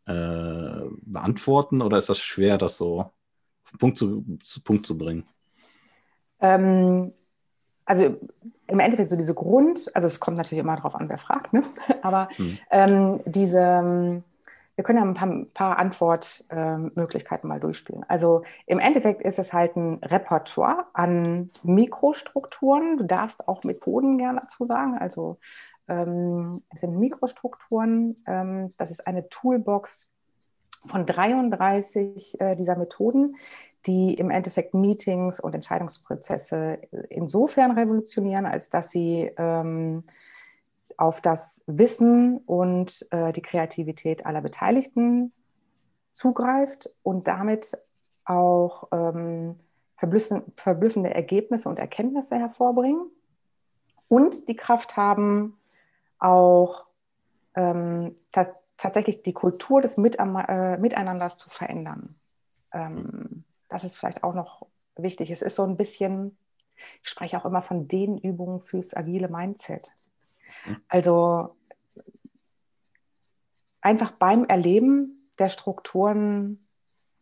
äh, 0.06 0.80
beantworten 1.02 1.82
oder 1.82 1.98
ist 1.98 2.08
das 2.08 2.18
schwer, 2.18 2.58
das 2.58 2.76
so 2.76 3.12
Punkt 3.78 3.98
zu, 3.98 4.24
zu 4.42 4.62
Punkt 4.62 4.86
zu 4.86 4.96
bringen? 4.96 5.28
Ähm, 6.40 7.12
also 7.92 8.16
im 8.68 8.80
Endeffekt 8.80 9.10
so 9.10 9.16
diese 9.16 9.34
Grund, 9.34 9.90
also 9.94 10.06
es 10.06 10.18
kommt 10.18 10.38
natürlich 10.38 10.64
immer 10.64 10.76
darauf 10.76 10.94
an, 10.94 11.10
wer 11.10 11.18
fragt, 11.18 11.52
ne? 11.52 11.62
aber 12.02 12.28
hm. 12.36 12.58
ähm, 12.70 13.20
diese, 13.26 14.22
wir 14.74 14.84
können 14.84 14.98
ja 14.98 15.04
ein 15.04 15.12
paar, 15.12 15.28
ein 15.28 15.50
paar 15.52 15.78
Antwortmöglichkeiten 15.78 17.46
mal 17.48 17.60
durchspielen. 17.60 18.02
Also 18.08 18.44
im 18.66 18.78
Endeffekt 18.78 19.20
ist 19.20 19.38
es 19.38 19.52
halt 19.52 19.76
ein 19.76 19.98
Repertoire 20.02 20.86
an 20.94 21.50
Mikrostrukturen. 21.62 22.96
Du 22.96 23.04
darfst 23.04 23.46
auch 23.46 23.62
Methoden 23.64 24.16
gerne 24.16 24.40
dazu 24.40 24.64
sagen. 24.64 24.96
Also 24.96 25.36
ähm, 25.86 26.58
es 26.70 26.80
sind 26.80 26.98
Mikrostrukturen. 26.98 28.22
Ähm, 28.26 28.72
das 28.78 28.90
ist 28.90 29.06
eine 29.06 29.28
Toolbox 29.28 30.11
von 30.84 31.06
33 31.06 32.40
äh, 32.40 32.56
dieser 32.56 32.76
Methoden, 32.76 33.36
die 33.86 34.14
im 34.14 34.30
Endeffekt 34.30 34.74
Meetings 34.74 35.40
und 35.40 35.54
Entscheidungsprozesse 35.54 36.78
insofern 37.08 37.72
revolutionieren, 37.72 38.46
als 38.46 38.70
dass 38.70 38.90
sie 38.90 39.30
ähm, 39.36 40.04
auf 40.96 41.20
das 41.20 41.64
Wissen 41.66 42.38
und 42.38 43.06
äh, 43.10 43.32
die 43.32 43.42
Kreativität 43.42 44.26
aller 44.26 44.40
Beteiligten 44.40 45.32
zugreift 46.12 46.90
und 47.02 47.26
damit 47.26 47.76
auch 48.24 48.88
ähm, 48.92 49.58
verblüffende 49.96 51.14
Ergebnisse 51.14 51.68
und 51.68 51.78
Erkenntnisse 51.78 52.36
hervorbringen 52.36 53.10
und 54.08 54.48
die 54.48 54.56
Kraft 54.56 54.96
haben, 54.96 55.58
auch 56.18 56.86
ähm, 57.54 58.14
tatsächlich 58.82 59.22
die 59.22 59.32
Kultur 59.32 59.80
des 59.80 59.96
äh, 59.96 60.76
Miteinanders 60.76 61.38
zu 61.38 61.48
verändern. 61.48 62.16
Ähm, 62.72 63.44
das 63.68 63.84
ist 63.84 63.96
vielleicht 63.96 64.24
auch 64.24 64.34
noch 64.34 64.66
wichtig. 64.96 65.30
Es 65.30 65.40
ist 65.40 65.54
so 65.54 65.62
ein 65.62 65.76
bisschen, 65.76 66.36
ich 67.00 67.08
spreche 67.08 67.38
auch 67.38 67.44
immer 67.44 67.62
von 67.62 67.86
den 67.86 68.18
Übungen 68.18 68.60
fürs 68.60 68.92
agile 68.92 69.28
Mindset. 69.28 69.92
Mhm. 70.66 70.76
Also 70.88 71.54
einfach 73.80 74.10
beim 74.10 74.44
Erleben 74.46 75.28
der 75.38 75.48
Strukturen 75.48 76.66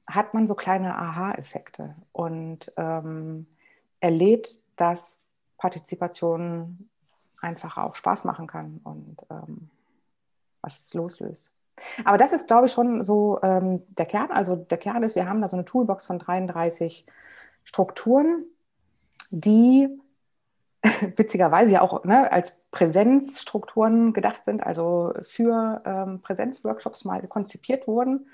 hat 0.06 0.32
man 0.32 0.46
so 0.46 0.54
kleine 0.54 0.96
Aha-Effekte 0.96 1.94
und 2.12 2.72
ähm, 2.78 3.46
erlebt, 4.00 4.48
dass 4.76 5.20
Partizipation 5.58 6.88
einfach 7.38 7.76
auch 7.76 7.96
Spaß 7.96 8.24
machen 8.24 8.46
kann 8.46 8.80
und 8.82 9.26
ähm, 9.30 9.68
was 10.62 10.92
loslöst. 10.94 11.50
Aber 12.04 12.18
das 12.18 12.32
ist, 12.32 12.46
glaube 12.46 12.66
ich, 12.66 12.72
schon 12.72 13.04
so 13.04 13.40
ähm, 13.42 13.82
der 13.88 14.06
Kern. 14.06 14.30
Also 14.30 14.56
der 14.56 14.78
Kern 14.78 15.02
ist, 15.02 15.16
wir 15.16 15.28
haben 15.28 15.40
da 15.40 15.48
so 15.48 15.56
eine 15.56 15.64
Toolbox 15.64 16.04
von 16.04 16.18
33 16.18 17.06
Strukturen 17.64 18.44
die 19.30 19.88
witzigerweise 21.16 21.72
ja 21.72 21.82
auch 21.82 22.04
ne, 22.04 22.30
als 22.32 22.56
Präsenzstrukturen 22.70 24.12
gedacht 24.12 24.44
sind, 24.44 24.64
also 24.64 25.12
für 25.22 25.82
ähm, 25.84 26.20
Präsenzworkshops 26.22 27.04
mal 27.04 27.26
konzipiert 27.26 27.86
wurden 27.86 28.28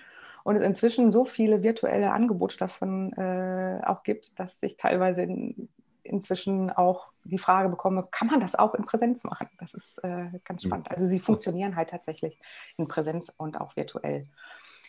und 0.45 0.57
es 0.57 0.67
inzwischen 0.67 1.11
so 1.11 1.25
viele 1.25 1.63
virtuelle 1.63 2.13
Angebote 2.13 2.57
davon 2.57 3.13
äh, 3.15 3.81
auch 3.85 4.05
gibt, 4.05 4.39
dass 4.39 4.59
ich 4.63 4.77
teilweise 4.77 5.23
in, 5.23 5.69
inzwischen 6.09 6.71
auch 6.71 7.09
die 7.25 7.39
Frage 7.39 7.69
bekomme, 7.69 8.07
kann 8.11 8.29
man 8.29 8.41
das 8.41 8.55
auch 8.55 8.75
in 8.75 8.85
Präsenz 8.85 9.25
machen? 9.25 9.49
Das 9.59 9.75
ist 9.75 9.99
äh, 10.05 10.31
ganz 10.45 10.65
mhm. 10.65 10.69
spannend. 10.69 10.91
Also 10.91 11.07
sie 11.07 11.19
funktionieren 11.19 11.77
halt 11.77 11.91
tatsächlich 11.91 12.39
in 12.77 12.89
Präsenz 12.89 13.33
und 13.37 13.61
auch 13.61 13.77
virtuell. 13.77 14.27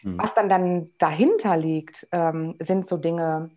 Mhm. 0.04 0.18
Was 0.18 0.34
dann, 0.34 0.50
dann 0.50 0.90
dahinter 0.98 1.58
liegt, 1.58 2.08
ähm, 2.12 2.56
sind 2.60 2.88
so 2.88 2.98
Dinge 2.98 3.50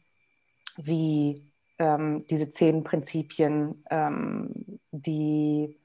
wie 0.76 1.50
ähm, 1.78 2.26
diese 2.28 2.50
zehn 2.50 2.84
Prinzipien, 2.84 3.84
ähm, 3.90 4.80
die 4.90 5.76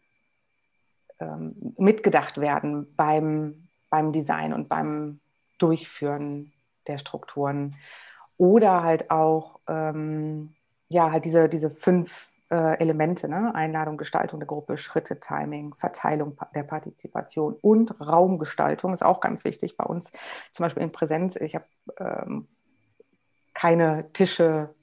ähm, 1.19 1.73
mitgedacht 1.77 2.39
werden 2.39 2.93
beim, 2.95 3.67
beim 3.89 4.11
Design 4.11 4.53
und 4.53 4.69
beim 4.69 5.19
Durchführen 5.57 6.51
der 6.87 6.97
Strukturen. 6.97 7.75
Oder 8.37 8.83
halt 8.83 9.11
auch, 9.11 9.59
ähm, 9.67 10.55
ja, 10.95 11.11
halt 11.11 11.25
diese, 11.25 11.49
diese 11.49 11.69
fünf 11.69 12.33
äh, 12.49 12.79
Elemente, 12.79 13.27
ne? 13.27 13.53
Einladung, 13.53 13.97
Gestaltung 13.97 14.39
der 14.39 14.47
Gruppe, 14.47 14.77
Schritte, 14.77 15.19
Timing, 15.19 15.75
Verteilung 15.75 16.37
der 16.55 16.63
Partizipation 16.63 17.53
und 17.61 17.99
Raumgestaltung 17.99 18.93
ist 18.93 19.03
auch 19.03 19.19
ganz 19.19 19.43
wichtig 19.43 19.75
bei 19.75 19.83
uns. 19.83 20.09
Zum 20.53 20.63
Beispiel 20.63 20.83
in 20.83 20.93
Präsenz, 20.93 21.35
ich 21.35 21.53
habe 21.53 21.65
ähm, 21.99 22.47
keine 23.53 24.09
Tische 24.13 24.73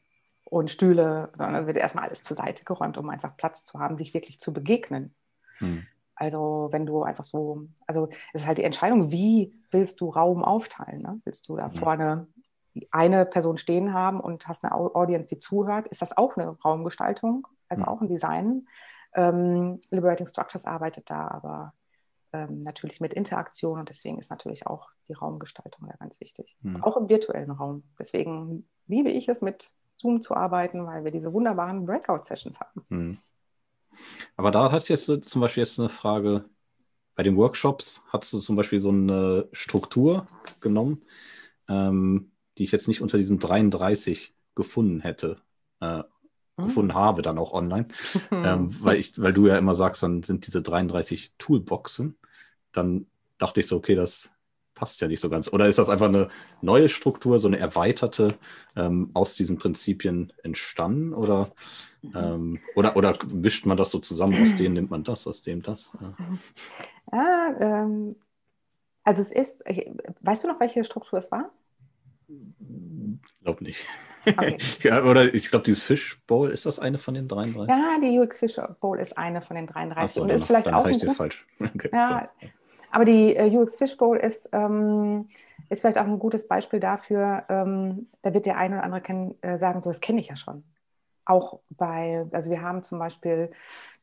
und 0.44 0.70
Stühle, 0.70 1.30
sondern 1.32 1.62
es 1.62 1.66
wird 1.66 1.78
erstmal 1.78 2.04
alles 2.04 2.24
zur 2.24 2.36
Seite 2.36 2.62
geräumt, 2.64 2.98
um 2.98 3.08
einfach 3.08 3.34
Platz 3.38 3.64
zu 3.64 3.80
haben, 3.80 3.96
sich 3.96 4.12
wirklich 4.12 4.38
zu 4.38 4.52
begegnen. 4.52 5.14
Hm. 5.60 5.86
Also 6.14 6.68
wenn 6.72 6.84
du 6.84 7.04
einfach 7.04 7.24
so, 7.24 7.60
also 7.86 8.10
es 8.34 8.42
ist 8.42 8.46
halt 8.46 8.58
die 8.58 8.64
Entscheidung, 8.64 9.10
wie 9.10 9.54
willst 9.70 10.02
du 10.02 10.10
Raum 10.10 10.44
aufteilen? 10.44 11.00
Ne? 11.00 11.22
Willst 11.24 11.48
du 11.48 11.56
da 11.56 11.70
vorne 11.70 12.26
eine 12.90 13.26
Person 13.26 13.58
stehen 13.58 13.92
haben 13.92 14.20
und 14.20 14.48
hast 14.48 14.64
eine 14.64 14.74
Audience, 14.74 15.28
die 15.28 15.38
zuhört? 15.38 15.88
Ist 15.88 16.02
das 16.02 16.16
auch 16.16 16.36
eine 16.36 16.58
Raumgestaltung, 16.60 17.46
also 17.68 17.84
hm. 17.84 17.88
auch 17.88 18.00
ein 18.00 18.08
Design? 18.08 18.66
Ähm, 19.14 19.78
Liberating 19.90 20.26
Structures 20.26 20.64
arbeitet 20.64 21.10
da 21.10 21.28
aber 21.28 21.74
ähm, 22.32 22.62
natürlich 22.62 23.00
mit 23.00 23.12
Interaktion 23.12 23.78
und 23.78 23.88
deswegen 23.88 24.18
ist 24.18 24.30
natürlich 24.30 24.66
auch 24.66 24.88
die 25.08 25.12
Raumgestaltung 25.12 25.86
da 25.86 25.96
ganz 25.96 26.20
wichtig. 26.20 26.56
Hm. 26.62 26.82
Auch 26.82 26.96
im 26.96 27.08
virtuellen 27.08 27.50
Raum. 27.50 27.82
Deswegen 27.98 28.66
liebe 28.86 29.10
ich 29.10 29.28
es, 29.28 29.42
mit 29.42 29.72
Zoom 29.96 30.22
zu 30.22 30.34
arbeiten, 30.34 30.86
weil 30.86 31.04
wir 31.04 31.10
diese 31.10 31.32
wunderbaren 31.32 31.84
Breakout-Sessions 31.84 32.58
haben. 32.60 32.84
Hm. 32.88 33.18
Aber 34.36 34.50
da 34.50 34.72
hast 34.72 34.88
du 34.88 34.94
jetzt 34.94 35.28
zum 35.28 35.40
Beispiel 35.40 35.62
jetzt 35.62 35.78
eine 35.78 35.90
Frage. 35.90 36.46
Bei 37.14 37.22
den 37.22 37.36
Workshops 37.36 38.02
hast 38.08 38.32
du 38.32 38.38
zum 38.38 38.56
Beispiel 38.56 38.80
so 38.80 38.88
eine 38.88 39.48
Struktur 39.52 40.26
genommen, 40.60 41.02
ähm, 41.68 42.31
die 42.58 42.64
ich 42.64 42.72
jetzt 42.72 42.88
nicht 42.88 43.00
unter 43.00 43.18
diesen 43.18 43.38
33 43.38 44.34
gefunden 44.54 45.00
hätte, 45.00 45.38
äh, 45.80 46.02
hm. 46.56 46.66
gefunden 46.66 46.94
habe, 46.94 47.22
dann 47.22 47.38
auch 47.38 47.52
online. 47.52 47.88
ähm, 48.30 48.76
weil, 48.80 48.98
ich, 48.98 49.20
weil 49.20 49.32
du 49.32 49.46
ja 49.46 49.56
immer 49.58 49.74
sagst, 49.74 50.02
dann 50.02 50.22
sind 50.22 50.46
diese 50.46 50.62
33 50.62 51.32
Toolboxen. 51.38 52.16
Dann 52.72 53.06
dachte 53.38 53.60
ich 53.60 53.66
so, 53.66 53.76
okay, 53.76 53.94
das 53.94 54.30
passt 54.74 55.00
ja 55.00 55.08
nicht 55.08 55.20
so 55.20 55.30
ganz. 55.30 55.52
Oder 55.52 55.68
ist 55.68 55.78
das 55.78 55.88
einfach 55.88 56.08
eine 56.08 56.28
neue 56.60 56.88
Struktur, 56.88 57.38
so 57.38 57.48
eine 57.48 57.58
erweiterte 57.58 58.34
ähm, 58.74 59.10
aus 59.14 59.36
diesen 59.36 59.58
Prinzipien 59.58 60.32
entstanden? 60.42 61.12
Oder, 61.14 61.52
ähm, 62.14 62.58
oder, 62.74 62.96
oder 62.96 63.16
mischt 63.26 63.66
man 63.66 63.76
das 63.76 63.90
so 63.90 63.98
zusammen, 63.98 64.42
aus 64.42 64.56
dem 64.56 64.72
nimmt 64.72 64.90
man 64.90 65.04
das, 65.04 65.26
aus 65.26 65.42
dem 65.42 65.62
das? 65.62 65.92
Ja, 66.00 67.18
ja 67.18 67.56
ähm, 67.60 68.16
also 69.04 69.22
es 69.22 69.32
ist, 69.32 69.64
weißt 70.20 70.44
du 70.44 70.48
noch, 70.48 70.60
welche 70.60 70.84
Struktur 70.84 71.18
es 71.18 71.30
war? 71.30 71.50
Ich 73.24 73.44
glaube 73.44 73.64
nicht. 73.64 73.84
Okay. 74.26 74.58
ja, 74.82 75.02
oder 75.02 75.34
ich 75.34 75.50
glaube, 75.50 75.64
dieses 75.64 75.82
Fishbowl, 75.82 76.50
ist 76.50 76.66
das 76.66 76.78
eine 76.78 76.98
von 76.98 77.14
den 77.14 77.28
33? 77.28 77.68
Ja, 77.68 77.98
die 78.00 78.18
UX 78.18 78.38
Fishbowl 78.38 78.98
ist 79.00 79.18
eine 79.18 79.40
von 79.40 79.56
den 79.56 79.66
33. 79.66 80.14
So, 80.14 80.22
und 80.22 80.30
ist 80.30 80.46
vielleicht 80.46 80.72
auch 80.72 80.84
ein 80.84 81.14
falsch. 81.14 81.46
Okay, 81.60 81.90
ja, 81.92 82.30
so. 82.40 82.48
Aber 82.92 83.04
die 83.04 83.34
äh, 83.34 83.56
UX 83.56 83.76
Fishbowl 83.76 84.18
ist, 84.18 84.48
ähm, 84.52 85.28
ist 85.70 85.80
vielleicht 85.80 85.98
auch 85.98 86.04
ein 86.04 86.18
gutes 86.18 86.46
Beispiel 86.46 86.78
dafür, 86.78 87.44
ähm, 87.48 88.06
da 88.22 88.34
wird 88.34 88.46
der 88.46 88.58
eine 88.58 88.76
oder 88.76 88.84
andere 88.84 89.00
kennen, 89.00 89.34
äh, 89.42 89.58
sagen, 89.58 89.80
so, 89.80 89.90
das 89.90 90.00
kenne 90.00 90.20
ich 90.20 90.28
ja 90.28 90.36
schon. 90.36 90.62
Auch 91.24 91.60
bei, 91.70 92.26
also 92.32 92.50
wir 92.50 92.62
haben 92.62 92.82
zum 92.82 92.98
Beispiel 92.98 93.50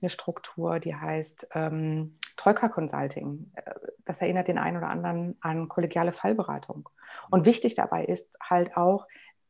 eine 0.01 0.09
Struktur, 0.09 0.79
die 0.79 0.95
heißt 0.95 1.49
ähm, 1.53 2.17
Troika 2.37 2.69
Consulting. 2.69 3.51
Äh, 3.55 3.73
das 4.05 4.21
erinnert 4.21 4.47
den 4.47 4.57
einen 4.57 4.77
oder 4.77 4.89
anderen 4.89 5.37
an 5.41 5.67
kollegiale 5.67 6.13
Fallberatung. 6.13 6.89
Und 7.29 7.45
wichtig 7.45 7.75
dabei 7.75 8.05
ist 8.05 8.37
halt 8.41 8.77
auch, 8.77 9.07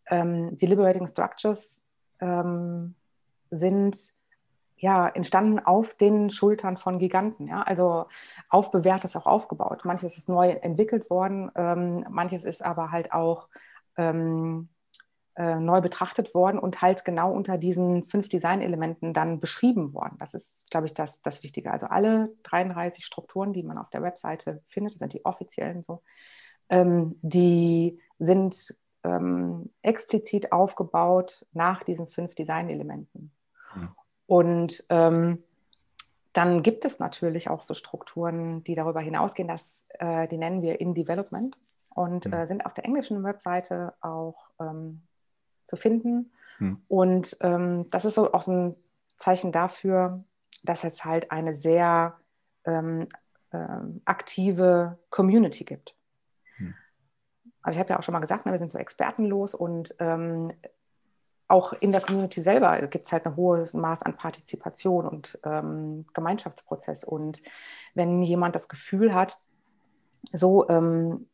ähm, 0.07 0.57
die 0.57 0.65
Liberating 0.65 1.07
Structures 1.07 1.83
ähm, 2.19 2.95
sind 3.51 4.13
ja, 4.81 5.09
entstanden 5.09 5.59
auf 5.59 5.93
den 5.95 6.29
Schultern 6.29 6.75
von 6.77 6.97
Giganten. 6.97 7.47
Ja? 7.47 7.61
Also 7.63 8.05
auf 8.49 8.71
bewährtes 8.71 9.15
auch 9.15 9.25
aufgebaut. 9.25 9.83
Manches 9.85 10.17
ist 10.17 10.29
neu 10.29 10.49
entwickelt 10.49 11.09
worden, 11.09 11.51
ähm, 11.55 12.05
manches 12.09 12.43
ist 12.45 12.63
aber 12.63 12.91
halt 12.91 13.11
auch 13.11 13.49
ähm, 13.97 14.69
äh, 15.39 15.55
neu 15.55 15.79
betrachtet 15.79 16.33
worden 16.33 16.59
und 16.59 16.81
halt 16.81 17.05
genau 17.05 17.31
unter 17.31 17.57
diesen 17.57 18.03
fünf 18.03 18.27
Designelementen 18.27 19.13
dann 19.13 19.39
beschrieben 19.39 19.93
worden. 19.93 20.17
Das 20.19 20.33
ist, 20.33 20.69
glaube 20.69 20.87
ich, 20.87 20.93
das, 20.93 21.21
das 21.21 21.43
Wichtige. 21.43 21.71
Also 21.71 21.85
alle 21.85 22.33
33 22.43 23.05
Strukturen, 23.05 23.53
die 23.53 23.63
man 23.63 23.77
auf 23.77 23.89
der 23.89 24.01
Webseite 24.01 24.61
findet, 24.65 24.95
das 24.95 24.99
sind 24.99 25.13
die 25.13 25.23
offiziellen 25.23 25.81
so, 25.81 26.03
ähm, 26.67 27.17
die 27.21 28.01
sind 28.17 28.75
ähm, 29.05 29.69
explizit 29.81 30.51
aufgebaut 30.51 31.45
nach 31.53 31.83
diesen 31.83 32.09
fünf 32.09 32.35
Designelementen. 32.35 33.31
Mhm. 33.73 33.89
Und 34.27 34.83
ähm, 34.89 35.41
dann 36.33 36.63
gibt 36.63 36.83
es 36.83 36.99
natürlich 36.99 37.49
auch 37.49 37.61
so 37.61 37.75
Strukturen, 37.75 38.65
die 38.65 38.75
darüber 38.75 38.99
hinausgehen, 38.99 39.47
dass, 39.47 39.87
äh, 39.99 40.27
die 40.27 40.37
nennen 40.37 40.61
wir 40.61 40.81
In 40.81 40.95
Development 40.95 41.57
und 41.95 42.25
mhm. 42.25 42.33
äh, 42.33 42.45
sind 42.45 42.65
auf 42.65 42.73
der 42.73 42.83
englischen 42.83 43.23
Webseite 43.23 43.93
auch 44.01 44.49
ähm, 44.59 45.03
zu 45.69 45.77
finden. 45.77 46.31
Mhm. 46.59 46.81
Und 46.87 47.37
ähm, 47.41 47.87
das 47.89 48.05
ist 48.05 48.15
so 48.15 48.33
auch 48.33 48.41
so 48.41 48.51
ein 48.51 48.75
Zeichen 49.17 49.51
dafür, 49.51 50.23
dass 50.63 50.83
es 50.83 51.05
halt 51.05 51.31
eine 51.31 51.55
sehr 51.55 52.17
ähm, 52.65 53.07
ähm 53.53 54.01
aktive 54.05 54.97
Community 55.09 55.63
gibt. 55.63 55.95
Mhm. 56.57 56.75
Also 57.61 57.77
ich 57.77 57.79
habe 57.79 57.93
ja 57.93 57.99
auch 57.99 58.03
schon 58.03 58.13
mal 58.13 58.19
gesagt, 58.19 58.45
ne, 58.45 58.51
wir 58.51 58.59
sind 58.59 58.71
so 58.71 58.77
expertenlos 58.77 59.53
und 59.53 59.95
ähm, 59.99 60.51
auch 61.49 61.73
in 61.73 61.91
der 61.91 62.01
Community 62.01 62.41
selber 62.41 62.79
gibt 62.87 63.05
es 63.05 63.11
halt 63.11 63.25
ein 63.25 63.35
hohes 63.35 63.73
Maß 63.73 64.03
an 64.03 64.15
Partizipation 64.15 65.07
und 65.07 65.39
ähm, 65.43 66.05
Gemeinschaftsprozess. 66.13 67.03
Und 67.03 67.41
wenn 67.95 68.21
jemand 68.21 68.55
das 68.55 68.69
Gefühl 68.69 69.15
hat, 69.15 69.37
so, 70.31 70.69
ähm, 70.69 71.27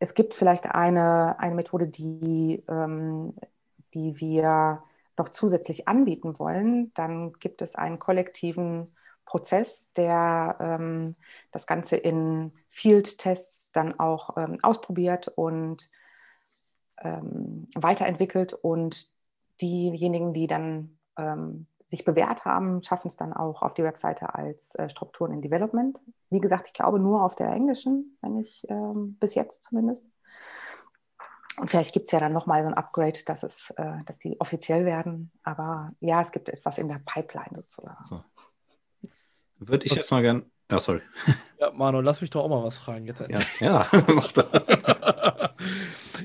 es 0.00 0.14
gibt 0.14 0.34
vielleicht 0.34 0.66
eine, 0.66 1.38
eine 1.38 1.54
Methode, 1.54 1.86
die, 1.86 2.64
ähm, 2.68 3.34
die 3.96 4.20
wir 4.20 4.82
noch 5.18 5.30
zusätzlich 5.30 5.88
anbieten 5.88 6.38
wollen, 6.38 6.92
dann 6.94 7.32
gibt 7.34 7.62
es 7.62 7.74
einen 7.74 7.98
kollektiven 7.98 8.90
Prozess, 9.24 9.92
der 9.94 10.56
ähm, 10.60 11.16
das 11.50 11.66
Ganze 11.66 11.96
in 11.96 12.52
Field-Tests 12.68 13.70
dann 13.72 13.98
auch 13.98 14.36
ähm, 14.36 14.58
ausprobiert 14.62 15.28
und 15.28 15.90
ähm, 17.02 17.68
weiterentwickelt 17.74 18.52
und 18.52 19.08
diejenigen, 19.60 20.34
die 20.34 20.46
dann 20.46 20.98
ähm, 21.16 21.66
sich 21.88 22.04
bewährt 22.04 22.44
haben, 22.44 22.82
schaffen 22.82 23.08
es 23.08 23.16
dann 23.16 23.32
auch 23.32 23.62
auf 23.62 23.74
die 23.74 23.84
Webseite 23.84 24.34
als 24.34 24.74
äh, 24.74 24.88
Strukturen 24.88 25.32
in 25.32 25.42
Development. 25.42 26.00
Wie 26.30 26.40
gesagt, 26.40 26.66
ich 26.68 26.74
glaube 26.74 26.98
nur 26.98 27.22
auf 27.22 27.34
der 27.34 27.48
englischen, 27.48 28.18
wenn 28.20 28.38
ich 28.38 28.66
ähm, 28.68 29.16
bis 29.18 29.34
jetzt 29.34 29.62
zumindest. 29.64 30.10
Und 31.58 31.70
vielleicht 31.70 31.92
gibt 31.92 32.06
es 32.06 32.12
ja 32.12 32.20
dann 32.20 32.32
nochmal 32.32 32.62
so 32.62 32.68
ein 32.68 32.74
Upgrade, 32.74 33.18
dass, 33.24 33.42
es, 33.42 33.72
äh, 33.76 34.04
dass 34.04 34.18
die 34.18 34.38
offiziell 34.40 34.84
werden. 34.84 35.30
Aber 35.42 35.92
ja, 36.00 36.20
es 36.20 36.30
gibt 36.30 36.48
etwas 36.48 36.78
in 36.78 36.88
der 36.88 37.00
Pipeline 37.06 37.58
sozusagen. 37.58 38.04
So. 38.04 38.22
Würde 39.58 39.86
ich 39.86 39.94
jetzt 39.94 40.10
mal 40.10 40.22
gern. 40.22 40.44
Ja, 40.70 40.80
sorry. 40.80 41.00
Ja, 41.58 41.70
Manu, 41.70 42.00
lass 42.00 42.20
mich 42.20 42.30
doch 42.30 42.44
auch 42.44 42.48
mal 42.48 42.62
was 42.64 42.76
fragen. 42.76 43.06
Jetzt 43.06 43.20
ja, 43.28 43.40
ja, 43.60 43.86
mach 44.08 44.32
das. 44.32 44.46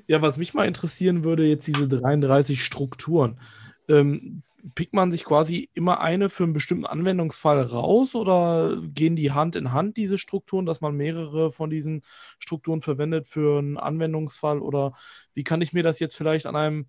Ja, 0.07 0.21
was 0.21 0.37
mich 0.37 0.53
mal 0.53 0.67
interessieren 0.67 1.23
würde, 1.23 1.45
jetzt 1.45 1.67
diese 1.67 1.87
33 1.87 2.65
Strukturen. 2.65 3.39
Ähm, 3.87 4.41
pickt 4.75 4.93
man 4.93 5.11
sich 5.11 5.23
quasi 5.23 5.69
immer 5.73 6.01
eine 6.01 6.29
für 6.29 6.43
einen 6.43 6.53
bestimmten 6.53 6.85
Anwendungsfall 6.85 7.61
raus 7.61 8.15
oder 8.15 8.77
gehen 8.81 9.15
die 9.15 9.31
Hand 9.31 9.55
in 9.55 9.73
Hand, 9.73 9.97
diese 9.97 10.17
Strukturen, 10.17 10.65
dass 10.65 10.81
man 10.81 10.95
mehrere 10.95 11.51
von 11.51 11.69
diesen 11.69 12.03
Strukturen 12.39 12.81
verwendet 12.81 13.27
für 13.27 13.59
einen 13.59 13.77
Anwendungsfall? 13.77 14.59
Oder 14.59 14.93
wie 15.33 15.43
kann 15.43 15.61
ich 15.61 15.73
mir 15.73 15.83
das 15.83 15.99
jetzt 15.99 16.15
vielleicht 16.15 16.45
an 16.45 16.55
einem 16.55 16.87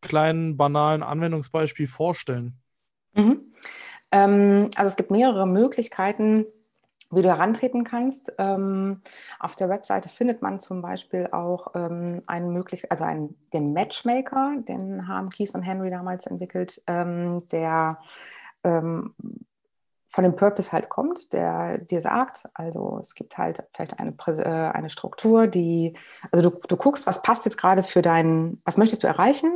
kleinen, 0.00 0.56
banalen 0.56 1.02
Anwendungsbeispiel 1.02 1.88
vorstellen? 1.88 2.58
Mhm. 3.14 3.52
Ähm, 4.12 4.70
also 4.76 4.88
es 4.88 4.96
gibt 4.96 5.10
mehrere 5.10 5.46
Möglichkeiten, 5.46 6.46
wie 7.10 7.22
du 7.22 7.28
herantreten 7.28 7.84
kannst. 7.84 8.32
Ähm, 8.38 9.02
auf 9.38 9.56
der 9.56 9.68
Webseite 9.68 10.08
findet 10.08 10.42
man 10.42 10.60
zum 10.60 10.82
Beispiel 10.82 11.28
auch 11.32 11.74
ähm, 11.74 12.22
einen 12.26 12.52
möglich, 12.52 12.90
also 12.90 13.04
einen, 13.04 13.36
den 13.52 13.72
Matchmaker, 13.72 14.54
den 14.68 15.08
haben 15.08 15.30
Keith 15.30 15.54
und 15.54 15.62
Henry 15.62 15.90
damals 15.90 16.26
entwickelt, 16.26 16.82
ähm, 16.86 17.46
der 17.48 17.98
ähm, 18.64 19.14
von 20.08 20.24
dem 20.24 20.36
Purpose 20.36 20.72
halt 20.72 20.88
kommt, 20.88 21.32
der 21.32 21.78
dir 21.78 22.00
sagt, 22.00 22.48
also 22.54 22.98
es 23.00 23.14
gibt 23.14 23.36
halt 23.36 23.62
vielleicht 23.74 23.98
eine, 23.98 24.14
äh, 24.28 24.70
eine 24.72 24.88
Struktur, 24.88 25.46
die, 25.46 25.94
also 26.32 26.48
du, 26.48 26.56
du 26.68 26.76
guckst, 26.76 27.06
was 27.06 27.22
passt 27.22 27.44
jetzt 27.44 27.58
gerade 27.58 27.82
für 27.82 28.02
dein, 28.02 28.60
was 28.64 28.78
möchtest 28.78 29.02
du 29.02 29.08
erreichen 29.08 29.52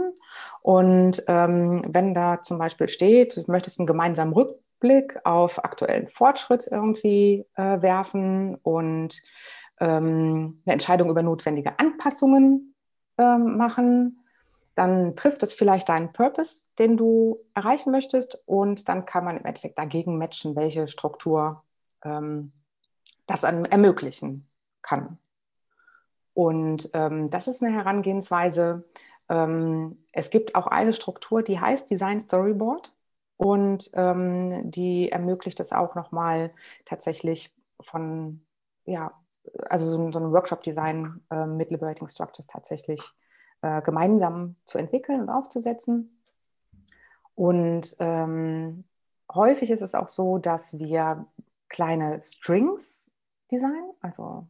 und 0.61 1.23
ähm, 1.29 1.85
wenn 1.89 2.15
da 2.15 2.43
zum 2.43 2.59
Beispiel 2.59 2.89
steht, 2.89 3.37
du 3.37 3.45
möchtest 3.51 3.79
einen 3.81 3.87
gemeinsamen 3.87 4.35
Rückblick 4.81 5.21
auf 5.25 5.63
aktuellen 5.65 6.09
Fortschritt 6.09 6.67
irgendwie 6.71 7.47
äh, 7.55 7.83
werfen 7.83 8.57
und 8.57 9.21
ähm, 9.79 10.63
eine 10.65 10.73
Entscheidung 10.73 11.11
über 11.11 11.23
notwendige 11.23 11.79
Anpassungen 11.79 12.75
ähm, 13.19 13.57
machen, 13.57 14.19
dann 14.75 15.17
trifft 15.17 15.43
es 15.43 15.53
vielleicht 15.53 15.89
deinen 15.89 16.13
Purpose, 16.13 16.65
den 16.79 16.97
du 16.97 17.39
erreichen 17.55 17.91
möchtest 17.91 18.39
und 18.47 18.89
dann 18.89 19.05
kann 19.05 19.25
man 19.25 19.37
im 19.37 19.45
Endeffekt 19.45 19.79
dagegen 19.79 20.19
matchen, 20.19 20.57
welche 20.57 20.89
Struktur 20.89 21.63
ähm, 22.05 22.53
das 23.27 23.43
ermöglichen 23.43 24.49
kann. 24.83 25.19
Und 26.33 26.91
ähm, 26.95 27.29
das 27.31 27.49
ist 27.49 27.63
eine 27.63 27.75
Herangehensweise. 27.75 28.85
Ähm, 29.29 29.99
es 30.13 30.31
gibt 30.31 30.55
auch 30.55 30.67
eine 30.67 30.93
Struktur, 30.93 31.43
die 31.43 31.61
heißt 31.61 31.91
Design 31.91 32.21
Storyboard 32.21 32.93
und 33.41 33.91
ähm, 33.95 34.71
die 34.71 35.11
ermöglicht 35.11 35.61
es 35.61 35.73
auch 35.73 35.95
nochmal 35.95 36.53
tatsächlich 36.85 37.51
von, 37.81 38.45
ja, 38.85 39.19
also 39.71 39.87
so, 39.87 40.11
so 40.11 40.19
ein 40.19 40.31
Workshop-Design 40.31 41.23
äh, 41.31 41.47
mit 41.47 41.71
Liberating 41.71 42.07
Structures 42.07 42.49
tatsächlich 42.49 43.01
äh, 43.63 43.81
gemeinsam 43.81 44.57
zu 44.67 44.77
entwickeln 44.77 45.23
und 45.23 45.31
aufzusetzen. 45.31 46.23
Und 47.35 47.97
ähm, 47.99 48.85
häufig 49.33 49.71
ist 49.71 49.81
es 49.81 49.95
auch 49.95 50.09
so, 50.09 50.37
dass 50.37 50.79
wir 50.79 51.25
kleine 51.71 52.21
Strings 52.21 53.11
designen. 53.51 53.91
Also 54.03 54.49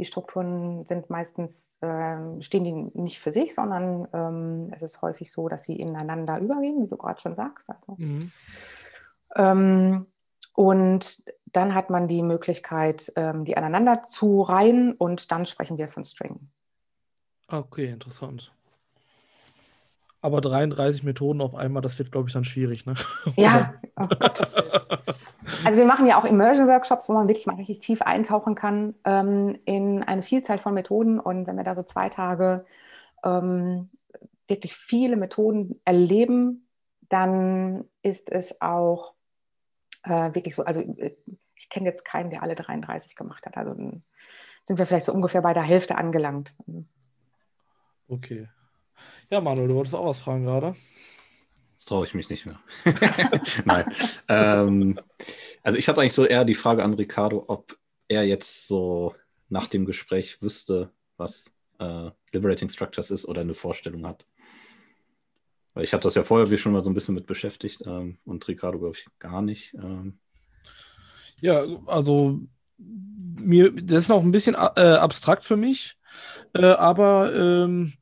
die 0.00 0.06
Strukturen 0.06 0.86
sind 0.86 1.10
meistens, 1.10 1.76
äh, 1.82 2.16
stehen 2.40 2.64
die 2.64 2.98
nicht 2.98 3.20
für 3.20 3.32
sich, 3.32 3.54
sondern 3.54 4.08
ähm, 4.14 4.72
es 4.74 4.80
ist 4.80 5.02
häufig 5.02 5.30
so, 5.30 5.48
dass 5.48 5.64
sie 5.64 5.76
ineinander 5.76 6.38
übergehen, 6.38 6.82
wie 6.82 6.88
du 6.88 6.96
gerade 6.96 7.20
schon 7.20 7.34
sagst. 7.34 7.68
Also. 7.68 7.96
Mhm. 7.98 8.32
Ähm, 9.36 10.06
und 10.54 11.22
dann 11.52 11.74
hat 11.74 11.90
man 11.90 12.08
die 12.08 12.22
Möglichkeit, 12.22 13.12
ähm, 13.16 13.44
die 13.44 13.58
aneinander 13.58 14.02
zu 14.02 14.40
reihen 14.40 14.94
und 14.94 15.30
dann 15.30 15.44
sprechen 15.44 15.76
wir 15.76 15.88
von 15.88 16.04
String. 16.04 16.48
Okay, 17.48 17.86
interessant. 17.90 18.52
Aber 20.22 20.40
33 20.40 21.02
Methoden 21.02 21.40
auf 21.40 21.54
einmal, 21.54 21.82
das 21.82 21.98
wird, 21.98 22.12
glaube 22.12 22.28
ich, 22.28 22.34
dann 22.34 22.44
schwierig, 22.44 22.84
ne? 22.84 22.94
Ja, 23.36 23.74
oh 23.96 24.06
Also 25.64 25.78
wir 25.78 25.86
machen 25.86 26.06
ja 26.06 26.18
auch 26.20 26.24
Immersion-Workshops, 26.24 27.08
wo 27.08 27.14
man 27.14 27.28
wirklich 27.28 27.46
mal 27.46 27.56
richtig 27.56 27.78
tief 27.78 28.02
eintauchen 28.02 28.54
kann 28.54 28.94
ähm, 29.04 29.58
in 29.64 30.02
eine 30.02 30.22
Vielzahl 30.22 30.58
von 30.58 30.74
Methoden. 30.74 31.18
Und 31.18 31.46
wenn 31.46 31.56
wir 31.56 31.64
da 31.64 31.74
so 31.74 31.82
zwei 31.82 32.10
Tage 32.10 32.66
ähm, 33.24 33.88
wirklich 34.46 34.74
viele 34.74 35.16
Methoden 35.16 35.80
erleben, 35.84 36.68
dann 37.08 37.84
ist 38.02 38.30
es 38.30 38.60
auch 38.60 39.14
äh, 40.04 40.34
wirklich 40.34 40.54
so, 40.54 40.64
also 40.64 40.82
ich 41.54 41.68
kenne 41.70 41.86
jetzt 41.86 42.04
keinen, 42.04 42.30
der 42.30 42.42
alle 42.42 42.54
33 42.54 43.16
gemacht 43.16 43.46
hat. 43.46 43.56
Also 43.56 43.74
sind 43.74 44.78
wir 44.78 44.86
vielleicht 44.86 45.06
so 45.06 45.12
ungefähr 45.12 45.42
bei 45.42 45.54
der 45.54 45.62
Hälfte 45.62 45.96
angelangt. 45.96 46.54
Okay. 48.08 48.48
Ja, 49.30 49.40
Manuel, 49.40 49.68
du 49.68 49.74
wolltest 49.74 49.94
auch 49.94 50.06
was 50.06 50.20
fragen 50.20 50.44
gerade. 50.44 50.74
Das 51.76 51.86
traue 51.86 52.04
ich 52.04 52.14
mich 52.14 52.28
nicht 52.28 52.46
mehr. 52.46 52.60
Nein. 53.64 53.86
ähm, 54.28 55.00
also 55.62 55.78
ich 55.78 55.88
hatte 55.88 56.00
eigentlich 56.00 56.12
so 56.12 56.24
eher 56.24 56.44
die 56.44 56.54
Frage 56.54 56.84
an 56.84 56.94
Ricardo, 56.94 57.44
ob 57.48 57.78
er 58.08 58.24
jetzt 58.24 58.66
so 58.66 59.14
nach 59.48 59.68
dem 59.68 59.86
Gespräch 59.86 60.42
wüsste, 60.42 60.90
was 61.16 61.52
äh, 61.78 62.10
Liberating 62.32 62.68
Structures 62.68 63.10
ist 63.10 63.26
oder 63.26 63.40
eine 63.40 63.54
Vorstellung 63.54 64.06
hat. 64.06 64.26
Weil 65.74 65.84
ich 65.84 65.92
habe 65.92 66.02
das 66.02 66.14
ja 66.14 66.24
vorher 66.24 66.50
wie 66.50 66.58
schon 66.58 66.72
mal 66.72 66.82
so 66.82 66.90
ein 66.90 66.94
bisschen 66.94 67.14
mit 67.14 67.26
beschäftigt 67.26 67.82
ähm, 67.86 68.18
und 68.24 68.46
Ricardo, 68.48 68.78
glaube 68.78 68.96
ich, 68.96 69.06
gar 69.18 69.40
nicht. 69.40 69.74
Ähm. 69.74 70.18
Ja, 71.40 71.64
also 71.86 72.40
mir, 72.76 73.72
das 73.72 74.04
ist 74.04 74.08
noch 74.08 74.22
ein 74.22 74.32
bisschen 74.32 74.54
äh, 74.54 74.58
abstrakt 74.58 75.44
für 75.44 75.56
mich, 75.56 75.96
äh, 76.54 76.66
aber 76.66 77.34
ähm, 77.34 77.92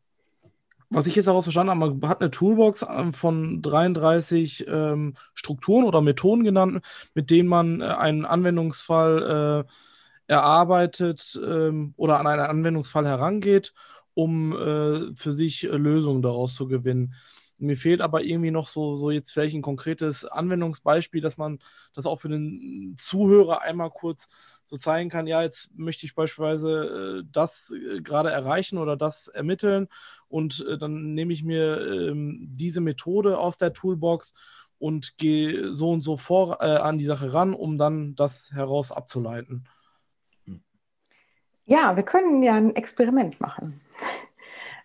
was 0.90 1.06
ich 1.06 1.14
jetzt 1.14 1.26
daraus 1.26 1.44
verstanden 1.44 1.70
habe, 1.70 1.94
man 1.94 2.08
hat 2.08 2.20
eine 2.20 2.30
Toolbox 2.30 2.84
ähm, 2.88 3.12
von 3.12 3.62
33 3.62 4.66
ähm, 4.68 5.14
Strukturen 5.34 5.84
oder 5.84 6.00
Methoden 6.00 6.44
genannt, 6.44 6.84
mit 7.14 7.30
denen 7.30 7.48
man 7.48 7.80
äh, 7.80 7.84
einen 7.84 8.24
Anwendungsfall 8.24 9.66
äh, 9.66 10.32
erarbeitet 10.32 11.38
ähm, 11.44 11.94
oder 11.96 12.20
an 12.20 12.26
einen 12.26 12.42
Anwendungsfall 12.42 13.06
herangeht, 13.06 13.74
um 14.14 14.52
äh, 14.52 15.14
für 15.14 15.34
sich 15.34 15.64
äh, 15.64 15.76
Lösungen 15.76 16.22
daraus 16.22 16.54
zu 16.54 16.68
gewinnen. 16.68 17.14
Mir 17.58 17.76
fehlt 17.76 18.00
aber 18.00 18.22
irgendwie 18.22 18.52
noch 18.52 18.68
so, 18.68 18.96
so 18.96 19.10
jetzt 19.10 19.32
vielleicht 19.32 19.56
ein 19.56 19.62
konkretes 19.62 20.24
Anwendungsbeispiel, 20.24 21.20
dass 21.20 21.36
man 21.36 21.58
das 21.94 22.06
auch 22.06 22.20
für 22.20 22.28
den 22.28 22.94
Zuhörer 22.98 23.62
einmal 23.62 23.90
kurz 23.90 24.28
so 24.68 24.76
zeigen 24.76 25.08
kann, 25.08 25.26
ja, 25.26 25.42
jetzt 25.42 25.70
möchte 25.76 26.04
ich 26.04 26.14
beispielsweise 26.14 27.22
äh, 27.22 27.28
das 27.32 27.72
äh, 27.72 28.02
gerade 28.02 28.30
erreichen 28.30 28.76
oder 28.76 28.96
das 28.96 29.28
ermitteln 29.28 29.88
und 30.28 30.64
äh, 30.68 30.76
dann 30.76 31.14
nehme 31.14 31.32
ich 31.32 31.42
mir 31.42 31.80
ähm, 31.80 32.48
diese 32.50 32.82
Methode 32.82 33.38
aus 33.38 33.56
der 33.56 33.72
Toolbox 33.72 34.34
und 34.78 35.16
gehe 35.16 35.72
so 35.72 35.90
und 35.90 36.02
so 36.02 36.18
vor 36.18 36.58
äh, 36.60 36.76
an 36.76 36.98
die 36.98 37.06
Sache 37.06 37.32
ran, 37.32 37.54
um 37.54 37.78
dann 37.78 38.14
das 38.14 38.50
heraus 38.52 38.92
abzuleiten. 38.92 39.66
Ja, 41.64 41.96
wir 41.96 42.02
können 42.02 42.42
ja 42.42 42.54
ein 42.54 42.76
Experiment 42.76 43.40
machen. 43.40 43.80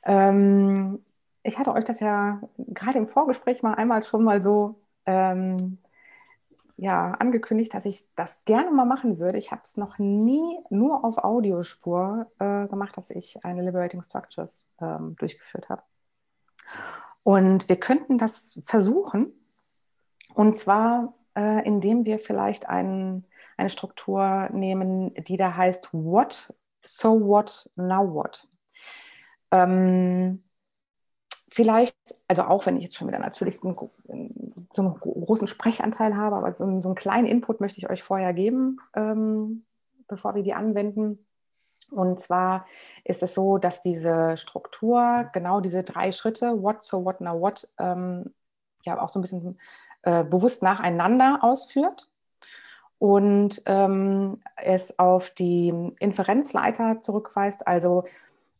Ähm, 0.06 1.00
ich 1.44 1.58
hatte 1.58 1.72
euch 1.72 1.86
das 1.86 2.02
ja 2.02 2.42
gerade 2.58 2.98
im 2.98 3.08
Vorgespräch 3.08 3.64
mal 3.64 3.76
einmal 3.76 4.04
schon 4.04 4.22
mal 4.22 4.42
so 4.42 4.76
ähm, 5.06 5.78
ja, 6.84 7.12
angekündigt, 7.12 7.74
dass 7.74 7.86
ich 7.86 8.14
das 8.16 8.44
gerne 8.44 8.70
mal 8.70 8.84
machen 8.84 9.18
würde. 9.18 9.38
Ich 9.38 9.52
habe 9.52 9.62
es 9.64 9.78
noch 9.78 10.00
nie 10.00 10.60
nur 10.70 11.06
auf 11.06 11.18
Audiospur 11.18 12.30
äh, 12.40 12.68
gemacht, 12.68 12.98
dass 12.98 13.10
ich 13.10 13.46
eine 13.46 13.62
Liberating 13.62 14.02
Structures 14.02 14.66
ähm, 14.82 15.16
durchgeführt 15.18 15.70
habe. 15.70 15.82
Und 17.24 17.70
wir 17.70 17.78
könnten 17.78 18.18
das 18.18 18.60
versuchen. 18.66 19.32
Und 20.34 20.58
zwar, 20.58 21.14
äh, 21.38 21.66
indem 21.66 22.04
wir 22.04 22.20
vielleicht 22.20 22.68
ein, 22.68 23.24
eine 23.56 23.70
Struktur 23.70 24.50
nehmen, 24.52 25.14
die 25.14 25.38
da 25.38 25.56
heißt 25.56 25.88
What, 25.94 26.54
So 26.84 27.26
What, 27.26 27.72
Now 27.78 28.14
What. 28.14 28.50
Ähm, 29.52 30.44
vielleicht, 31.54 31.96
also 32.28 32.44
auch 32.44 32.66
wenn 32.66 32.78
ich 32.78 32.84
jetzt 32.84 32.96
schon 32.96 33.08
wieder 33.08 33.20
natürlich 33.20 33.64
einen, 33.64 33.76
so 34.74 34.82
einen 34.82 34.96
großen 34.96 35.48
Sprechanteil 35.48 36.18
habe, 36.18 36.36
aber 36.36 36.54
so 36.54 36.64
einen, 36.64 36.82
so 36.82 36.90
einen, 36.90 36.96
kleinen 36.96 37.28
Input 37.28 37.62
möchte 37.62 37.78
ich 37.78 37.90
euch 37.90 38.02
vorher 38.02 38.34
geben, 38.34 38.80
ähm, 38.96 39.64
bevor 40.08 40.34
wir 40.34 40.42
die 40.42 40.54
anwenden. 40.54 41.26
Und 41.92 42.20
zwar 42.20 42.66
ist 43.04 43.22
es 43.22 43.36
so, 43.36 43.60
dass 43.60 43.82
diese 43.82 44.36
Struktur, 44.36 45.30
genau 45.32 45.60
diese 45.60 45.84
drei 45.84 46.12
Schritte, 46.12 46.64
what, 46.64 46.84
so, 46.84 47.06
what, 47.06 47.22
now, 47.22 47.40
what, 47.40 47.68
ähm, 47.78 48.34
ja 48.84 49.00
auch 49.00 49.10
so 49.10 49.20
ein 49.20 49.22
bisschen 49.22 49.60
äh, 50.02 50.24
bewusst 50.24 50.64
nacheinander 50.64 51.40
ausführt 51.42 52.10
und 52.98 53.62
ähm, 53.68 54.42
es 54.56 54.98
auf 54.98 55.30
die 55.30 55.70
Inferenzleiter 56.00 57.02
zurückweist. 57.02 57.68
Also 57.68 58.06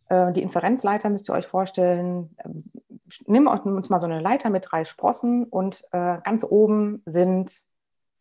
äh, 0.10 0.32
die 0.34 0.42
Inferenzleiter 0.42 1.10
müsst 1.10 1.30
ihr 1.30 1.34
euch 1.34 1.48
vorstellen, 1.48 2.36
nimm 3.26 3.48
uns 3.48 3.90
mal 3.90 4.00
so 4.00 4.06
eine 4.06 4.20
Leiter 4.20 4.50
mit 4.50 4.68
drei 4.70 4.86
Sprossen 4.86 5.46
und 5.46 5.84
äh, 5.92 6.20
ganz 6.24 6.44
oben 6.44 7.02
sind 7.06 7.64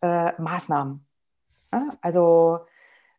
äh, 0.00 0.40
Maßnahmen. 0.40 1.06
Ja? 1.72 1.88
Also 2.00 2.60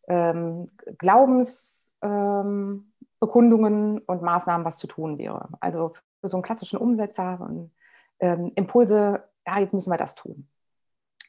ähm, 0.07 0.67
Glaubensbekundungen 0.97 3.97
ähm, 3.97 4.03
und 4.05 4.21
Maßnahmen, 4.21 4.65
was 4.65 4.77
zu 4.77 4.87
tun 4.87 5.17
wäre. 5.17 5.49
Also 5.59 5.89
für 6.21 6.27
so 6.27 6.37
einen 6.37 6.43
klassischen 6.43 6.77
Umsetzer 6.77 7.39
und 7.41 7.71
ähm, 8.19 8.51
Impulse, 8.55 9.23
ja, 9.45 9.59
jetzt 9.59 9.73
müssen 9.73 9.91
wir 9.91 9.97
das 9.97 10.15
tun. 10.15 10.47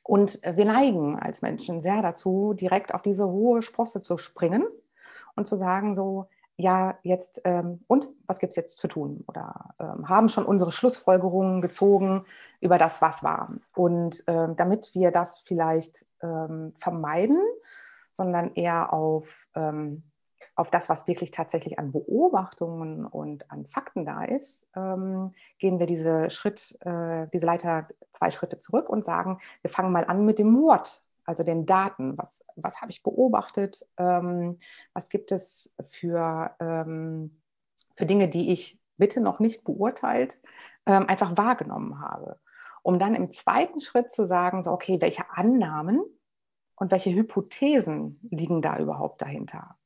Und 0.06 0.40
wir 0.42 0.66
neigen 0.66 1.18
als 1.18 1.40
Menschen 1.40 1.80
sehr 1.80 2.02
dazu, 2.02 2.52
direkt 2.52 2.92
auf 2.92 3.00
diese 3.00 3.26
hohe 3.26 3.62
Sprosse 3.62 4.02
zu 4.02 4.18
springen 4.18 4.66
und 5.34 5.46
zu 5.46 5.56
sagen, 5.56 5.94
so, 5.94 6.28
ja, 6.56 6.98
jetzt, 7.02 7.40
ähm, 7.44 7.80
und 7.88 8.06
was 8.26 8.38
gibt 8.38 8.50
es 8.50 8.56
jetzt 8.56 8.78
zu 8.78 8.86
tun? 8.86 9.24
Oder 9.26 9.70
ähm, 9.80 10.08
haben 10.08 10.28
schon 10.28 10.46
unsere 10.46 10.70
Schlussfolgerungen 10.70 11.60
gezogen 11.60 12.24
über 12.60 12.78
das, 12.78 13.02
was 13.02 13.24
war. 13.24 13.54
Und 13.74 14.22
ähm, 14.28 14.54
damit 14.56 14.94
wir 14.94 15.10
das 15.10 15.38
vielleicht 15.40 16.06
ähm, 16.22 16.72
vermeiden, 16.76 17.40
sondern 18.12 18.54
eher 18.54 18.92
auf, 18.92 19.48
ähm, 19.56 20.04
auf 20.54 20.70
das, 20.70 20.88
was 20.88 21.08
wirklich 21.08 21.32
tatsächlich 21.32 21.80
an 21.80 21.90
Beobachtungen 21.90 23.04
und 23.04 23.50
an 23.50 23.66
Fakten 23.66 24.04
da 24.04 24.22
ist, 24.22 24.68
ähm, 24.76 25.32
gehen 25.58 25.80
wir 25.80 25.86
diese 25.86 26.30
Schritt, 26.30 26.78
äh, 26.82 27.26
diese 27.32 27.46
Leiter 27.46 27.88
zwei 28.10 28.30
Schritte 28.30 28.58
zurück 28.58 28.88
und 28.88 29.04
sagen, 29.04 29.40
wir 29.62 29.70
fangen 29.70 29.90
mal 29.90 30.04
an 30.04 30.24
mit 30.24 30.38
dem 30.38 30.56
Wort 30.62 31.04
also 31.24 31.42
den 31.42 31.66
Daten. 31.66 32.16
Was, 32.18 32.44
was 32.56 32.80
habe 32.80 32.90
ich 32.90 33.02
beobachtet? 33.02 33.86
Ähm, 33.96 34.58
was 34.92 35.08
gibt 35.08 35.32
es 35.32 35.74
für, 35.82 36.54
ähm, 36.60 37.40
für 37.92 38.06
Dinge, 38.06 38.28
die 38.28 38.52
ich 38.52 38.80
bitte 38.96 39.20
noch 39.20 39.40
nicht 39.40 39.64
beurteilt, 39.64 40.40
ähm, 40.86 41.06
einfach 41.08 41.36
wahrgenommen 41.36 42.00
habe? 42.00 42.38
Um 42.82 42.98
dann 42.98 43.14
im 43.14 43.32
zweiten 43.32 43.80
Schritt 43.80 44.12
zu 44.12 44.26
sagen, 44.26 44.62
so, 44.62 44.70
okay, 44.70 45.00
welche 45.00 45.30
Annahmen 45.30 46.02
und 46.76 46.90
welche 46.90 47.14
Hypothesen 47.14 48.20
liegen 48.30 48.60
da 48.60 48.78
überhaupt 48.78 49.22
dahinter? 49.22 49.76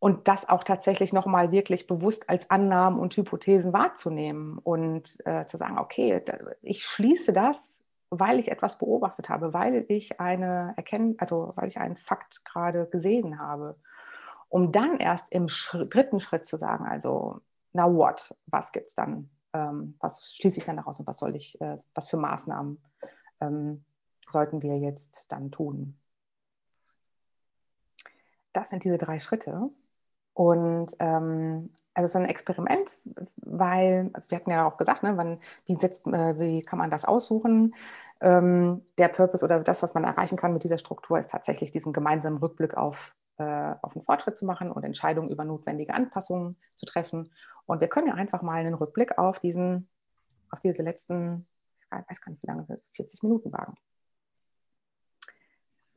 Und 0.00 0.28
das 0.28 0.48
auch 0.48 0.64
tatsächlich 0.64 1.12
nochmal 1.12 1.50
wirklich 1.50 1.86
bewusst 1.86 2.28
als 2.28 2.50
Annahmen 2.50 2.98
und 2.98 3.16
Hypothesen 3.16 3.72
wahrzunehmen 3.72 4.58
und 4.58 5.16
äh, 5.24 5.46
zu 5.46 5.56
sagen, 5.56 5.78
okay, 5.78 6.20
ich 6.60 6.84
schließe 6.84 7.32
das 7.32 7.83
weil 8.20 8.38
ich 8.38 8.50
etwas 8.50 8.78
beobachtet 8.78 9.28
habe, 9.28 9.52
weil 9.52 9.84
ich 9.88 10.20
eine 10.20 10.74
Erkenn 10.76 11.16
also 11.18 11.52
weil 11.56 11.68
ich 11.68 11.78
einen 11.78 11.96
Fakt 11.96 12.44
gerade 12.44 12.86
gesehen 12.86 13.38
habe, 13.38 13.76
um 14.48 14.72
dann 14.72 14.98
erst 14.98 15.32
im 15.32 15.48
Schritt, 15.48 15.94
dritten 15.94 16.20
Schritt 16.20 16.46
zu 16.46 16.56
sagen, 16.56 16.86
also 16.86 17.40
now 17.72 17.92
what, 17.92 18.34
was 18.46 18.72
gibt 18.72 18.88
es 18.88 18.94
dann, 18.94 19.30
ähm, 19.52 19.96
was 20.00 20.34
schließe 20.34 20.58
ich 20.58 20.64
dann 20.64 20.76
daraus 20.76 21.00
und 21.00 21.06
was 21.06 21.18
soll 21.18 21.34
ich, 21.36 21.60
äh, 21.60 21.76
was 21.94 22.08
für 22.08 22.16
Maßnahmen 22.16 22.80
ähm, 23.40 23.84
sollten 24.28 24.62
wir 24.62 24.78
jetzt 24.78 25.26
dann 25.32 25.50
tun? 25.50 25.98
Das 28.52 28.70
sind 28.70 28.84
diese 28.84 28.98
drei 28.98 29.18
Schritte. 29.18 29.70
Und 30.34 30.94
ähm, 30.98 31.70
also 31.94 32.06
es 32.06 32.10
ist 32.10 32.16
ein 32.16 32.24
Experiment, 32.24 32.98
weil, 33.36 34.10
also 34.12 34.30
wir 34.30 34.38
hatten 34.38 34.50
ja 34.50 34.66
auch 34.66 34.76
gesagt, 34.76 35.04
ne, 35.04 35.16
wann, 35.16 35.40
wie, 35.66 35.76
setzt, 35.76 36.06
äh, 36.08 36.38
wie 36.38 36.62
kann 36.62 36.78
man 36.78 36.90
das 36.90 37.04
aussuchen? 37.04 37.74
Ähm, 38.20 38.82
der 38.98 39.08
Purpose 39.08 39.44
oder 39.44 39.60
das, 39.60 39.82
was 39.82 39.94
man 39.94 40.04
erreichen 40.04 40.36
kann 40.36 40.52
mit 40.52 40.64
dieser 40.64 40.78
Struktur, 40.78 41.18
ist 41.18 41.30
tatsächlich 41.30 41.72
diesen 41.72 41.92
gemeinsamen 41.92 42.38
Rückblick 42.38 42.76
auf, 42.76 43.14
äh, 43.38 43.74
auf 43.82 43.92
den 43.92 44.02
Fortschritt 44.02 44.36
zu 44.36 44.46
machen 44.46 44.70
und 44.70 44.84
Entscheidungen 44.84 45.30
über 45.30 45.44
notwendige 45.44 45.94
Anpassungen 45.94 46.56
zu 46.74 46.86
treffen. 46.86 47.30
Und 47.66 47.80
wir 47.80 47.88
können 47.88 48.06
ja 48.06 48.14
einfach 48.14 48.42
mal 48.42 48.60
einen 48.60 48.74
Rückblick 48.74 49.18
auf 49.18 49.40
diesen, 49.40 49.88
auf 50.50 50.60
diese 50.60 50.82
letzten, 50.82 51.46
ich 51.76 51.84
weiß 51.90 52.20
gar 52.20 52.30
nicht, 52.30 52.42
wie 52.42 52.46
lange 52.46 52.64
das 52.68 52.86
ist, 52.86 52.96
40 52.96 53.22
Minuten 53.22 53.52
wagen. 53.52 53.74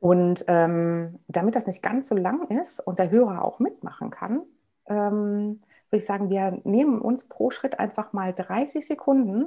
Und 0.00 0.44
ähm, 0.46 1.18
damit 1.26 1.56
das 1.56 1.66
nicht 1.66 1.82
ganz 1.82 2.08
so 2.08 2.16
lang 2.16 2.48
ist 2.60 2.80
und 2.80 2.98
der 2.98 3.10
Hörer 3.10 3.44
auch 3.44 3.58
mitmachen 3.58 4.10
kann, 4.10 4.42
ähm, 4.86 5.60
würde 5.90 6.00
ich 6.00 6.06
sagen, 6.06 6.30
wir 6.30 6.60
nehmen 6.64 7.00
uns 7.00 7.28
pro 7.28 7.50
Schritt 7.50 7.78
einfach 7.78 8.12
mal 8.12 8.32
30 8.32 8.86
Sekunden, 8.86 9.46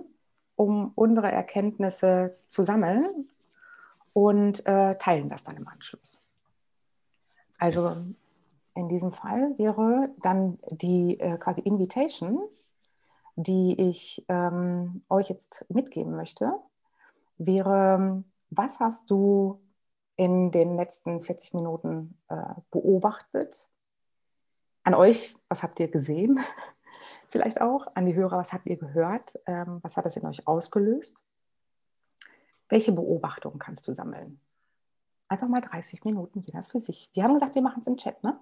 um 0.55 0.91
unsere 0.95 1.31
Erkenntnisse 1.31 2.37
zu 2.47 2.63
sammeln 2.63 3.29
und 4.13 4.65
äh, 4.65 4.97
teilen 4.97 5.29
das 5.29 5.43
dann 5.43 5.57
im 5.57 5.67
Anschluss. 5.67 6.21
Also 7.57 7.95
in 8.73 8.87
diesem 8.89 9.11
Fall 9.11 9.57
wäre 9.57 10.09
dann 10.21 10.59
die 10.71 11.19
äh, 11.19 11.37
quasi 11.37 11.61
Invitation, 11.61 12.41
die 13.35 13.89
ich 13.89 14.25
ähm, 14.27 15.03
euch 15.09 15.29
jetzt 15.29 15.65
mitgeben 15.69 16.15
möchte, 16.15 16.53
wäre, 17.37 18.23
was 18.49 18.79
hast 18.79 19.09
du 19.09 19.61
in 20.15 20.51
den 20.51 20.75
letzten 20.75 21.21
40 21.21 21.53
Minuten 21.53 22.17
äh, 22.29 22.53
beobachtet? 22.69 23.69
An 24.83 24.93
euch, 24.93 25.35
was 25.47 25.63
habt 25.63 25.79
ihr 25.79 25.89
gesehen? 25.89 26.39
Vielleicht 27.31 27.61
auch 27.61 27.87
an 27.95 28.05
die 28.05 28.13
Hörer, 28.13 28.37
was 28.37 28.51
habt 28.51 28.67
ihr 28.67 28.75
gehört? 28.75 29.39
Ähm, 29.45 29.79
was 29.81 29.95
hat 29.95 30.05
das 30.05 30.17
in 30.17 30.25
euch 30.25 30.45
ausgelöst? 30.47 31.15
Welche 32.67 32.91
Beobachtungen 32.91 33.57
kannst 33.57 33.87
du 33.87 33.93
sammeln? 33.93 34.41
Einfach 35.29 35.47
mal 35.47 35.61
30 35.61 36.03
Minuten 36.03 36.39
jeder 36.39 36.63
für 36.63 36.79
sich. 36.79 37.09
Wir 37.13 37.23
haben 37.23 37.33
gesagt, 37.33 37.55
wir 37.55 37.61
machen 37.61 37.79
es 37.79 37.87
im 37.87 37.95
Chat, 37.95 38.21
ne? 38.21 38.37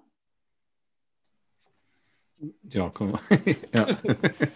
Ja, 2.64 2.90
komm. 2.90 3.16
ja. 3.74 3.86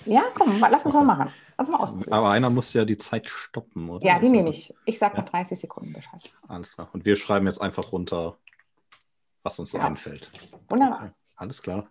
ja, 0.05 0.25
komm, 0.35 0.59
lass 0.59 0.85
uns 0.85 0.95
mal 0.95 1.05
machen. 1.05 1.31
Lass 1.57 1.69
mal 1.69 1.79
ausprobieren. 1.79 2.13
Aber 2.13 2.31
einer 2.31 2.51
muss 2.51 2.73
ja 2.73 2.85
die 2.85 2.99
Zeit 2.99 3.29
stoppen, 3.29 3.89
oder? 3.89 4.05
Ja, 4.05 4.19
die 4.19 4.31
nehme 4.31 4.49
ich. 4.49 4.75
Ich 4.85 4.99
sage 4.99 5.17
ja. 5.17 5.23
noch 5.23 5.29
30 5.29 5.61
Sekunden 5.61 5.93
Bescheid. 5.93 6.33
Alles 6.49 6.75
klar. 6.75 6.89
Und 6.93 7.05
wir 7.05 7.15
schreiben 7.15 7.47
jetzt 7.47 7.61
einfach 7.61 7.93
runter, 7.93 8.37
was 9.45 9.61
uns 9.61 9.71
so 9.71 9.79
ja. 9.79 9.85
einfällt. 9.85 10.29
Wunderbar. 10.69 11.15
Alles 11.37 11.63
klar. 11.63 11.87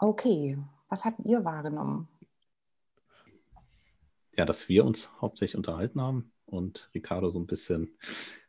Okay, 0.00 0.56
was 0.88 1.04
habt 1.04 1.24
ihr 1.24 1.44
wahrgenommen? 1.44 2.08
Ja, 4.36 4.44
dass 4.44 4.68
wir 4.68 4.84
uns 4.84 5.10
hauptsächlich 5.20 5.56
unterhalten 5.56 6.00
haben 6.00 6.32
und 6.46 6.88
Ricardo 6.94 7.30
so 7.30 7.40
ein 7.40 7.48
bisschen 7.48 7.98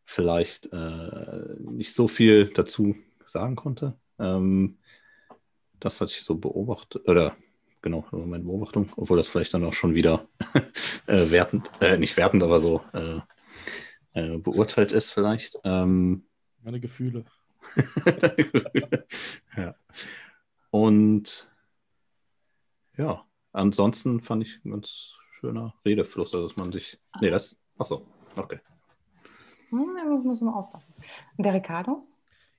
vielleicht 0.06 0.72
äh, 0.72 1.56
nicht 1.60 1.96
so 1.96 2.08
viel 2.08 2.50
dazu 2.54 2.96
sagen 3.26 3.56
konnte. 3.56 3.98
Ähm, 4.20 4.78
das 5.80 6.00
hatte 6.00 6.12
ich 6.12 6.24
so 6.24 6.36
beobachtet, 6.36 7.08
oder 7.08 7.36
genau, 7.82 8.06
meine 8.12 8.44
Beobachtung, 8.44 8.92
obwohl 8.96 9.18
das 9.18 9.28
vielleicht 9.28 9.56
dann 9.56 9.64
auch 9.64 9.74
schon 9.74 9.96
wieder 9.96 10.28
äh, 11.08 11.32
wertend, 11.32 11.72
äh, 11.82 11.98
nicht 11.98 12.16
wertend, 12.16 12.44
aber 12.44 12.60
so 12.60 12.84
äh, 12.94 13.20
äh, 14.14 14.38
beurteilt 14.38 14.92
ist 14.92 15.12
vielleicht. 15.12 15.60
Ähm, 15.64 16.26
meine 16.62 16.80
Gefühle. 16.80 17.26
ja. 19.58 19.76
Und 20.72 21.52
ja, 22.98 23.26
ansonsten 23.54 24.22
fand 24.22 24.44
ich 24.44 24.64
ein 24.64 24.72
ganz 24.72 25.18
schöner 25.40 25.74
Redefluss, 25.86 26.34
also 26.34 26.48
dass 26.48 26.58
man 26.58 26.72
sich. 26.72 27.00
Nee, 27.22 27.30
das. 27.30 27.58
Achso, 27.78 28.06
okay. 28.36 28.60
Hm, 29.70 30.24
muss 30.24 30.42
man 30.42 30.54
aufpassen. 30.54 30.94
Und 31.38 31.46
der 31.46 31.54
Ricardo? 31.54 32.08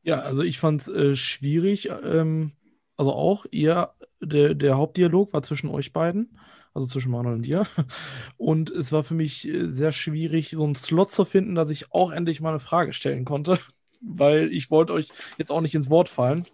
Ja, 0.03 0.21
also 0.21 0.43
ich 0.43 0.59
fand 0.59 0.83
es 0.83 0.89
äh, 0.89 1.17
schwierig. 1.17 1.91
Ähm, 2.03 2.53
also 2.97 3.13
auch 3.13 3.47
ihr, 3.51 3.91
der, 4.21 4.55
der 4.55 4.77
Hauptdialog 4.77 5.33
war 5.33 5.43
zwischen 5.43 5.71
euch 5.71 5.93
beiden, 5.93 6.39
also 6.75 6.87
zwischen 6.87 7.11
Manuel 7.11 7.37
und 7.37 7.43
dir. 7.43 7.67
Und 8.37 8.71
es 8.71 8.93
war 8.93 9.05
für 9.05 9.15
mich 9.15 9.49
äh, 9.49 9.69
sehr 9.69 9.93
schwierig, 9.93 10.51
so 10.51 10.65
einen 10.65 10.75
Slot 10.75 11.11
zu 11.11 11.25
finden, 11.25 11.55
dass 11.55 11.71
ich 11.71 11.93
auch 11.93 12.13
endlich 12.13 12.41
mal 12.41 12.51
eine 12.51 12.61
Frage 12.61 12.93
stellen 12.93 13.25
konnte, 13.25 13.59
weil 14.01 14.53
ich 14.53 14.71
wollte 14.71 14.93
euch 14.93 15.09
jetzt 15.39 15.51
auch 15.51 15.61
nicht 15.61 15.75
ins 15.75 15.91
Wort 15.91 16.09
fallen. 16.09 16.47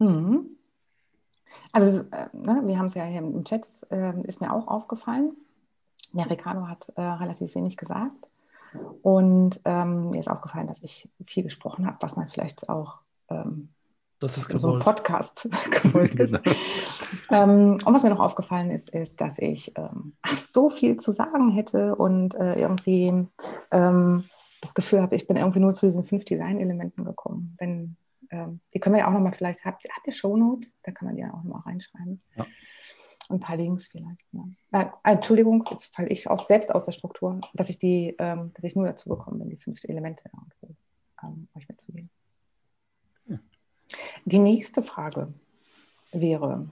Mhm. 0.00 0.46
Also 1.72 2.04
äh, 2.10 2.28
ne, 2.32 2.62
wir 2.64 2.78
haben 2.78 2.86
es 2.86 2.94
ja 2.94 3.04
hier 3.04 3.18
im 3.18 3.44
Chat, 3.44 3.68
äh, 3.90 4.20
ist 4.22 4.40
mir 4.40 4.52
auch 4.52 4.68
aufgefallen. 4.68 5.36
Der 6.12 6.28
Ricardo 6.28 6.66
hat 6.66 6.92
äh, 6.96 7.02
relativ 7.02 7.54
wenig 7.54 7.76
gesagt. 7.76 8.28
Und 9.02 9.60
ähm, 9.64 10.10
mir 10.10 10.20
ist 10.20 10.30
aufgefallen, 10.30 10.66
dass 10.66 10.82
ich 10.82 11.08
viel 11.26 11.42
gesprochen 11.42 11.86
habe, 11.86 11.96
was 12.00 12.16
man 12.16 12.28
vielleicht 12.28 12.68
auch 12.68 12.98
ähm, 13.28 13.68
das 14.20 14.36
ist 14.36 14.50
in 14.50 14.58
so 14.58 14.72
einem 14.72 14.80
Podcast 14.80 15.48
gewollt 15.82 16.14
ist. 16.16 16.32
Genau. 16.32 16.54
ähm, 17.30 17.78
und 17.84 17.94
was 17.94 18.02
mir 18.02 18.10
noch 18.10 18.20
aufgefallen 18.20 18.70
ist, 18.70 18.90
ist, 18.90 19.20
dass 19.20 19.38
ich 19.38 19.72
ähm, 19.76 20.12
so 20.36 20.68
viel 20.68 20.98
zu 20.98 21.12
sagen 21.12 21.50
hätte 21.50 21.96
und 21.96 22.34
äh, 22.34 22.60
irgendwie 22.60 23.26
ähm, 23.70 24.24
das 24.60 24.74
Gefühl 24.74 25.00
habe, 25.00 25.16
ich 25.16 25.26
bin 25.26 25.38
irgendwie 25.38 25.60
nur 25.60 25.72
zu 25.72 25.86
diesen 25.86 26.04
fünf 26.04 26.26
Design-Elementen 26.26 27.04
gekommen. 27.04 27.56
Wenn 27.58 27.96
ähm, 28.30 28.60
die 28.72 28.80
können 28.80 28.94
wir 28.94 29.00
ja 29.00 29.08
auch 29.08 29.12
nochmal 29.12 29.34
vielleicht, 29.34 29.64
habt, 29.64 29.84
habt 29.84 30.06
ihr 30.06 30.12
Shownotes? 30.12 30.76
Da 30.82 30.92
kann 30.92 31.06
man 31.06 31.16
die 31.16 31.22
ja 31.22 31.32
auch 31.32 31.42
nochmal 31.42 31.62
reinschreiben. 31.62 32.22
Ja. 32.36 32.46
Und 33.28 33.36
ein 33.36 33.40
paar 33.40 33.56
Links 33.56 33.88
vielleicht. 33.88 34.24
Ja. 34.32 34.80
Äh, 34.80 35.12
Entschuldigung, 35.12 35.64
jetzt 35.70 35.94
falle 35.94 36.08
ich 36.08 36.28
aus, 36.28 36.46
selbst 36.46 36.74
aus 36.74 36.84
der 36.84 36.92
Struktur, 36.92 37.40
dass 37.54 37.68
ich 37.68 37.78
die, 37.78 38.14
ähm, 38.18 38.52
dass 38.54 38.64
ich 38.64 38.74
nur 38.74 38.86
dazu 38.86 39.08
gekommen 39.08 39.38
bin, 39.38 39.50
die 39.50 39.56
fünf 39.56 39.84
Elemente 39.84 40.30
ähm, 41.22 41.48
euch 41.56 41.68
mitzugeben. 41.68 42.10
Ja. 43.26 43.38
Die 44.24 44.38
nächste 44.38 44.82
Frage 44.82 45.32
wäre 46.12 46.68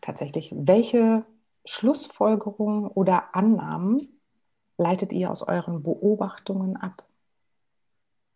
tatsächlich, 0.00 0.52
welche 0.56 1.24
Schlussfolgerungen 1.64 2.88
oder 2.88 3.34
Annahmen 3.34 4.20
leitet 4.78 5.12
ihr 5.12 5.30
aus 5.30 5.42
euren 5.42 5.82
Beobachtungen 5.82 6.76
ab? 6.76 7.04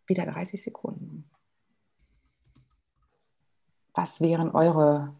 Wieder 0.05 0.25
30 0.25 0.61
Sekunden. 0.61 1.29
Was 3.93 4.21
wären 4.21 4.51
eure 4.51 5.13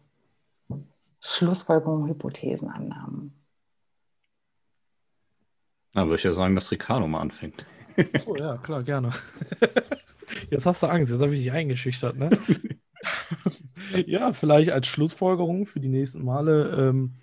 Schlussfolgerungen, 1.20 2.08
Hypothesen, 2.08 2.68
Annahmen? 2.68 3.32
Dann 5.92 6.06
würde 6.08 6.16
ich 6.16 6.24
ja 6.24 6.34
sagen, 6.34 6.54
dass 6.54 6.70
Ricardo 6.70 7.06
mal 7.06 7.20
anfängt. 7.20 7.64
Oh 8.26 8.34
ja, 8.34 8.56
klar, 8.56 8.82
gerne. 8.82 9.12
Jetzt 10.50 10.66
hast 10.66 10.82
du 10.82 10.88
Angst, 10.88 11.12
jetzt 11.12 11.22
habe 11.22 11.34
ich 11.34 11.42
dich 11.42 11.52
eingeschüchtert, 11.52 12.16
ne? 12.16 12.30
ja, 14.06 14.32
vielleicht 14.32 14.70
als 14.70 14.86
Schlussfolgerung 14.86 15.66
für 15.66 15.80
die 15.80 15.88
nächsten 15.88 16.24
Male 16.24 16.88
ähm, 16.88 17.14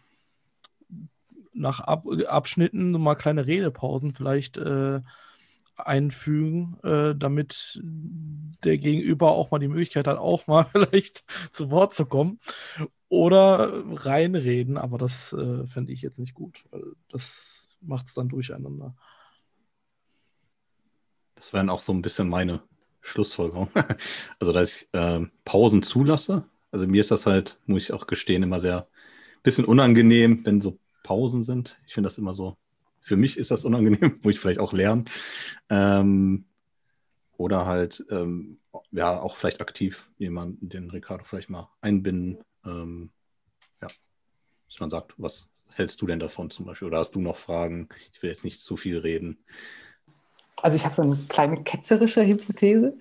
nach 1.54 1.82
Ab 1.82 2.06
Abschnitten 2.28 2.92
mal 2.92 3.16
kleine 3.16 3.46
Redepausen 3.46 4.14
vielleicht 4.14 4.58
äh, 4.58 5.02
einfügen, 5.88 6.78
äh, 6.84 7.16
damit 7.16 7.82
der 8.64 8.78
Gegenüber 8.78 9.32
auch 9.32 9.52
mal 9.52 9.60
die 9.60 9.68
Möglichkeit 9.68 10.08
hat, 10.08 10.18
auch 10.18 10.48
mal 10.48 10.66
vielleicht 10.72 11.24
zu 11.52 11.70
Wort 11.72 11.96
zu 11.96 12.06
kommen. 12.06 12.40
Oder 13.10 13.84
reinreden, 14.06 14.78
aber 14.78 14.98
das 14.98 15.34
äh, 15.34 15.68
fände 15.68 15.92
ich 15.92 16.02
jetzt 16.02 16.18
nicht 16.18 16.34
gut, 16.34 16.64
weil 16.72 16.96
das 17.10 17.68
macht 17.82 18.08
es 18.08 18.14
dann 18.14 18.30
durcheinander. 18.30 18.96
Das 21.36 21.52
wären 21.52 21.70
auch 21.70 21.82
so 21.82 21.92
ein 21.92 22.02
bisschen 22.02 22.30
meine 22.30 22.62
Schlussfolgerung. 23.02 23.70
Also, 24.40 24.54
dass 24.54 24.84
ich 24.84 24.90
äh, 24.94 25.26
Pausen 25.44 25.84
zulasse. 25.84 26.46
Also, 26.72 26.88
mir 26.88 27.02
ist 27.02 27.12
das 27.12 27.26
halt, 27.26 27.60
muss 27.66 27.84
ich 27.84 27.94
auch 27.94 28.08
gestehen, 28.08 28.44
immer 28.44 28.60
sehr 28.60 28.88
bisschen 29.44 29.66
unangenehm, 29.66 30.46
wenn 30.46 30.62
so 30.62 30.80
Pausen 31.04 31.44
sind. 31.44 31.80
Ich 31.88 31.94
finde 31.94 32.08
das 32.08 32.18
immer 32.18 32.34
so, 32.34 32.58
für 33.02 33.18
mich 33.18 33.38
ist 33.38 33.52
das 33.52 33.66
unangenehm, 33.66 34.20
muss 34.24 34.36
ich 34.36 34.40
vielleicht 34.40 34.60
auch 34.60 34.74
lernen. 34.74 35.06
Ähm, 35.70 36.46
oder 37.38 37.66
halt, 37.66 38.06
ähm, 38.12 38.60
ja, 38.92 39.20
auch 39.20 39.36
vielleicht 39.36 39.62
aktiv 39.62 40.10
jemanden, 40.18 40.70
den 40.70 40.90
Ricardo 40.90 41.24
vielleicht 41.24 41.50
mal 41.50 41.70
einbinden. 41.82 42.38
Ähm, 42.66 43.10
ja, 43.82 43.88
dass 44.70 44.80
man 44.80 44.92
sagt, 44.92 45.16
was 45.18 45.50
hältst 45.74 46.02
du 46.02 46.08
denn 46.08 46.20
davon 46.20 46.52
zum 46.52 46.66
Beispiel? 46.66 46.88
Oder 46.88 47.00
hast 47.00 47.16
du 47.16 47.20
noch 47.20 47.38
Fragen? 47.38 47.90
Ich 48.14 48.22
will 48.22 48.30
jetzt 48.30 48.44
nicht 48.44 48.62
zu 48.62 48.78
viel 48.78 49.00
reden. 49.00 49.44
Also 50.62 50.78
ich 50.78 50.86
habe 50.86 50.94
so 50.94 51.02
eine 51.02 51.18
kleine 51.30 51.64
ketzerische 51.64 52.26
Hypothese. 52.26 52.96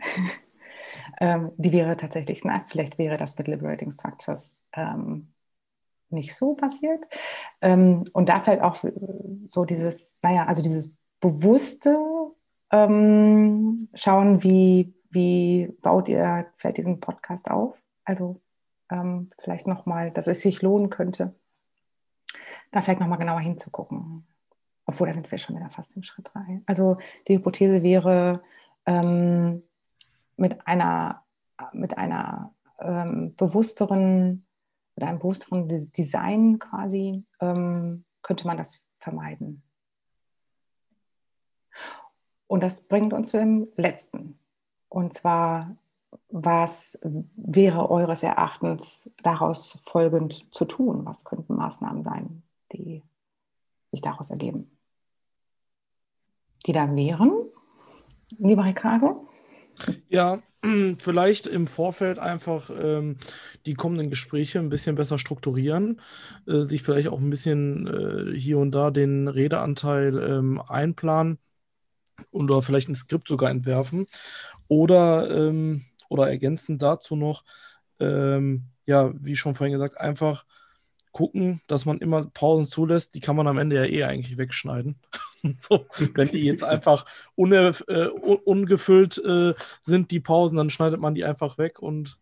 ähm, 1.21 1.53
die 1.59 1.73
wäre 1.73 1.97
tatsächlich, 1.97 2.43
na, 2.45 2.65
vielleicht 2.69 2.97
wäre 2.97 3.19
das 3.19 3.37
mit 3.37 3.49
Liberating 3.49 3.91
Structures 3.91 4.63
ähm, 4.73 5.29
nicht 6.13 6.35
so 6.35 6.55
passiert. 6.55 7.07
Ähm, 7.61 8.05
und 8.13 8.29
da 8.29 8.41
fällt 8.41 8.61
auch 8.61 8.77
so 9.47 9.65
dieses, 9.65 10.19
naja, 10.23 10.47
also 10.47 10.63
dieses 10.63 10.93
bewusste 11.21 11.97
ähm, 12.71 13.89
Schauen, 13.95 14.43
wie, 14.43 14.95
wie 15.11 15.69
baut 15.83 16.09
ihr 16.09 16.47
vielleicht 16.57 16.79
diesen 16.79 17.01
Podcast 17.01 17.51
auf? 17.51 17.77
Also 18.05 18.41
ähm, 18.91 19.31
vielleicht 19.39 19.67
nochmal, 19.67 20.11
dass 20.11 20.27
es 20.27 20.41
sich 20.41 20.63
lohnen 20.63 20.91
könnte, 20.91 21.35
da 22.71 22.81
vielleicht 22.81 23.01
nochmal 23.01 23.19
genauer 23.19 23.41
hinzugucken. 23.41 24.27
Obwohl, 24.87 25.09
da 25.09 25.15
sind 25.15 25.31
wir 25.31 25.39
schon 25.39 25.57
wieder 25.57 25.71
fast 25.71 25.95
im 25.97 26.03
Schritt 26.03 26.31
3. 26.33 26.63
Also 26.67 26.97
die 27.29 27.35
Hypothese 27.35 27.83
wäre, 27.83 28.43
ähm, 28.87 29.63
mit 30.37 30.67
einer, 30.67 31.23
mit 31.73 31.99
einer 31.99 32.55
ähm, 32.81 33.35
bewussteren 33.37 34.47
mit 34.97 35.05
einem 35.07 35.19
bewussteren 35.19 35.69
Design 35.69 36.59
quasi 36.59 37.25
ähm, 37.41 38.05
könnte 38.23 38.47
man 38.47 38.57
das 38.57 38.83
vermeiden. 38.99 39.63
Und 42.47 42.63
das 42.63 42.83
bringt 42.83 43.13
uns 43.13 43.31
zu 43.31 43.39
dem 43.39 43.69
letzten. 43.77 44.39
Und 44.89 45.15
zwar, 45.15 45.77
was 46.29 46.99
wäre 47.03 47.91
eures 47.91 48.23
Erachtens 48.23 49.11
daraus 49.23 49.81
folgend 49.85 50.53
zu 50.53 50.65
tun? 50.65 51.07
Was 51.07 51.25
könnten 51.25 51.55
Maßnahmen 51.55 52.03
sein, 52.03 52.43
die 52.73 53.03
sich 53.89 54.01
daraus 54.01 54.31
ergeben? 54.31 54.77
Die 56.67 56.73
da 56.73 56.95
wären, 56.95 57.33
lieber 58.31 58.65
Ricardo? 58.65 59.29
Ja, 60.09 60.43
vielleicht 60.99 61.47
im 61.47 61.67
Vorfeld 61.67 62.19
einfach 62.19 62.71
ähm, 62.71 63.17
die 63.67 63.75
kommenden 63.75 64.11
Gespräche 64.11 64.59
ein 64.59 64.69
bisschen 64.69 64.95
besser 64.97 65.19
strukturieren, 65.19 66.01
äh, 66.47 66.65
sich 66.65 66.83
vielleicht 66.83 67.09
auch 67.09 67.19
ein 67.21 67.31
bisschen 67.31 67.87
äh, 67.87 68.39
hier 68.39 68.59
und 68.59 68.73
da 68.73 68.91
den 68.91 69.29
Redeanteil 69.29 70.19
ähm, 70.19 70.61
einplanen 70.61 71.39
oder 72.33 72.63
vielleicht 72.63 72.89
ein 72.89 72.95
Skript 72.97 73.29
sogar 73.29 73.51
entwerfen 73.51 74.07
oder, 74.69 75.31
ähm, 75.31 75.85
oder 76.09 76.29
ergänzend 76.31 76.83
dazu 76.83 77.17
noch, 77.17 77.45
ähm, 78.01 78.67
ja, 78.87 79.13
wie 79.17 79.37
schon 79.37 79.55
vorhin 79.55 79.75
gesagt, 79.75 79.99
einfach 79.99 80.45
gucken, 81.13 81.61
dass 81.67 81.87
man 81.87 81.99
immer 81.99 82.27
Pausen 82.27 82.67
zulässt, 82.67 83.15
die 83.15 83.21
kann 83.21 83.37
man 83.37 83.47
am 83.47 83.59
Ende 83.59 83.77
ja 83.77 83.85
eh 83.85 84.05
eigentlich 84.05 84.39
wegschneiden. 84.39 84.97
so, 85.59 85.87
wenn 86.15 86.29
die 86.29 86.45
jetzt 86.45 86.65
einfach 86.65 87.07
une, 87.37 87.75
äh, 87.89 88.07
ungefüllt 88.07 89.19
äh, 89.19 89.55
sind, 89.85 90.11
die 90.11 90.21
Pausen, 90.21 90.57
dann 90.57 90.71
schneidet 90.71 91.01
man 91.01 91.15
die 91.15 91.25
einfach 91.25 91.59
weg 91.59 91.81
und 91.81 92.19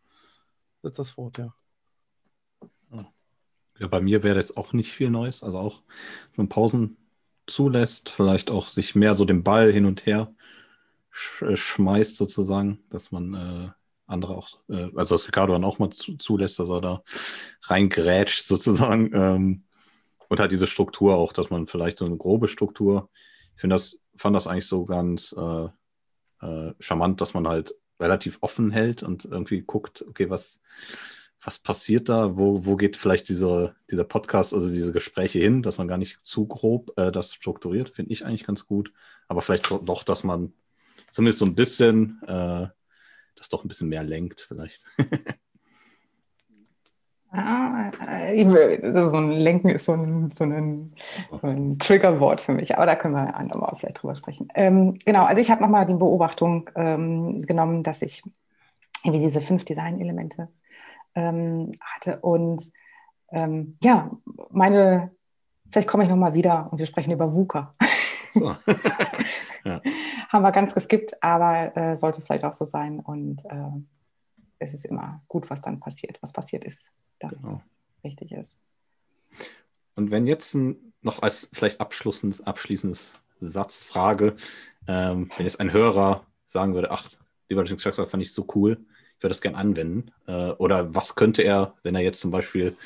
setzt 0.83 0.99
das 0.99 1.11
fort, 1.11 1.39
ja. 1.39 1.53
Ja, 3.79 3.87
bei 3.87 4.01
mir 4.01 4.23
wäre 4.23 4.39
jetzt 4.39 4.57
auch 4.57 4.73
nicht 4.73 4.93
viel 4.93 5.11
Neues. 5.11 5.43
Also 5.43 5.59
auch, 5.59 5.83
wenn 6.35 6.45
man 6.45 6.49
Pausen 6.49 6.97
zulässt, 7.47 8.11
vielleicht 8.11 8.51
auch 8.51 8.67
sich 8.67 8.95
mehr 8.95 9.15
so 9.15 9.25
den 9.25 9.45
Ball 9.45 9.73
hin 9.73 9.85
und 9.85 10.05
her 10.07 10.35
sch 11.11 11.43
äh, 11.43 11.57
schmeißt 11.57 12.17
sozusagen, 12.17 12.81
dass 12.91 13.13
man 13.13 13.35
äh, 13.35 13.71
andere 14.09 14.37
auch, 14.37 14.49
äh, 14.69 14.91
also 14.97 15.15
das 15.15 15.29
Ricardo 15.29 15.53
dann 15.53 15.65
auch 15.65 15.79
mal 15.79 15.91
zu, 15.91 16.17
zulässt, 16.17 16.59
dass 16.59 16.71
er 16.71 16.81
da 16.81 17.03
reingrätscht 17.63 18.45
sozusagen. 18.45 19.11
Ähm, 19.15 19.65
und 20.29 20.41
halt 20.41 20.53
diese 20.53 20.67
Struktur 20.67 21.17
auch, 21.17 21.33
dass 21.33 21.51
man 21.51 21.67
vielleicht 21.67 21.99
so 21.99 22.05
eine 22.05 22.17
grobe 22.17 22.49
Struktur, 22.49 23.09
ich 23.55 23.61
finde 23.61 23.77
das, 23.77 23.99
fand 24.17 24.37
das 24.37 24.47
eigentlich 24.47 24.67
so 24.67 24.85
ganz 24.85 25.35
äh, 25.39 25.69
äh, 26.47 26.75
charmant, 26.81 27.21
dass 27.21 27.35
man 27.35 27.49
halt 27.49 27.75
relativ 28.01 28.39
offen 28.41 28.71
hält 28.71 29.03
und 29.03 29.25
irgendwie 29.25 29.63
guckt, 29.63 30.05
okay, 30.07 30.31
was, 30.31 30.61
was 31.43 31.59
passiert 31.59 32.09
da? 32.09 32.37
Wo, 32.37 32.65
wo 32.65 32.77
geht 32.77 32.97
vielleicht 32.97 33.29
diese, 33.29 33.75
dieser 33.91 34.05
Podcast, 34.05 34.55
also 34.55 34.69
diese 34.69 34.93
Gespräche 34.93 35.39
hin, 35.39 35.63
dass 35.63 35.79
man 35.79 35.89
gar 35.89 35.99
nicht 35.99 36.19
zu 36.23 36.47
grob 36.47 36.93
äh, 36.97 37.11
das 37.11 37.35
strukturiert, 37.35 37.91
finde 37.91 38.13
ich 38.13 38.25
eigentlich 38.25 38.47
ganz 38.47 38.67
gut. 38.67 38.93
Aber 39.29 39.41
vielleicht 39.41 39.71
doch, 39.71 40.03
dass 40.05 40.25
man 40.25 40.53
zumindest 41.13 41.39
so 41.41 41.47
ein 41.47 41.55
bisschen 41.55 42.21
äh, 42.27 42.69
das 43.39 43.49
doch 43.49 43.65
ein 43.65 43.69
bisschen 43.69 43.89
mehr 43.89 44.03
lenkt, 44.03 44.41
vielleicht. 44.41 44.85
Ah, 47.31 47.91
so 47.93 49.17
ein 49.19 49.33
Lenken 49.33 49.69
ist 49.69 49.85
so 49.85 49.93
ein, 49.93 50.33
so 50.35 50.45
ein, 50.45 50.95
so 51.31 51.47
ein 51.47 51.79
Triggerwort 51.79 52.41
für 52.41 52.53
mich, 52.55 52.75
aber 52.75 52.87
da 52.87 52.97
können 52.97 53.15
wir 53.15 53.37
andermal 53.37 53.75
vielleicht 53.77 54.03
drüber 54.03 54.17
sprechen. 54.17 54.49
Ähm, 54.55 54.97
genau, 55.05 55.25
also 55.25 55.43
ich 55.43 55.51
habe 55.51 55.61
nochmal 55.61 55.85
die 55.85 55.95
Beobachtung 55.95 56.71
ähm, 56.75 57.43
genommen, 57.43 57.83
dass 57.83 58.01
ich 58.01 58.23
irgendwie 59.05 59.21
diese 59.21 59.43
fünf 59.43 59.67
Design-Elemente 59.67 60.49
ähm, 61.15 61.73
hatte 61.83 62.21
und 62.21 62.63
ähm, 63.31 63.77
ja, 63.83 64.11
meine, 64.51 65.11
vielleicht 65.71 65.89
komme 65.89 66.05
ich 66.05 66.09
nochmal 66.09 66.33
wieder 66.33 66.69
und 66.71 66.79
wir 66.79 66.87
sprechen 66.87 67.13
über 67.13 67.35
VUCA. 67.35 67.75
So. 68.33 68.57
ja. 69.69 69.83
Haben 70.29 70.43
wir 70.43 70.53
ganz 70.53 70.75
geskippt, 70.75 71.23
aber 71.23 71.77
äh, 71.77 71.97
sollte 71.97 72.23
vielleicht 72.23 72.45
auch 72.45 72.53
so 72.53 72.65
sein 72.65 73.01
und 73.01 73.45
äh, 73.45 73.71
es 74.59 74.75
ist 74.75 74.85
immer 74.85 75.23
gut, 75.29 75.49
was 75.51 75.63
dann 75.63 75.81
passiert, 75.81 76.19
was 76.21 76.33
passiert 76.33 76.65
ist 76.65 76.91
das, 77.19 77.37
genau. 77.41 77.55
was 77.55 77.79
richtig 78.05 78.33
ist. 78.33 78.59
Und 79.95 80.11
wenn 80.11 80.27
jetzt 80.27 80.55
ein, 80.55 80.93
noch 81.03 81.23
als 81.23 81.49
vielleicht 81.53 81.81
abschließendes, 81.81 82.47
abschließendes 82.47 83.21
Satzfrage, 83.41 84.37
ähm, 84.87 85.31
wenn 85.37 85.47
jetzt 85.47 85.61
ein 85.61 85.73
Hörer 85.73 86.25
sagen 86.47 86.75
würde, 86.75 86.91
ach, 86.91 87.09
Liberation 87.49 87.79
Structure 87.79 88.07
fand 88.07 88.23
ich 88.23 88.33
so 88.33 88.47
cool, 88.55 88.85
ich 89.17 89.23
würde 89.23 89.33
das 89.33 89.41
gerne 89.41 89.57
anwenden. 89.57 90.13
Äh, 90.27 90.51
oder 90.53 90.95
was 90.95 91.17
könnte 91.17 91.43
er, 91.43 91.75
wenn 91.83 91.95
er 91.95 92.03
jetzt 92.03 92.21
zum 92.21 92.31
Beispiel 92.31 92.77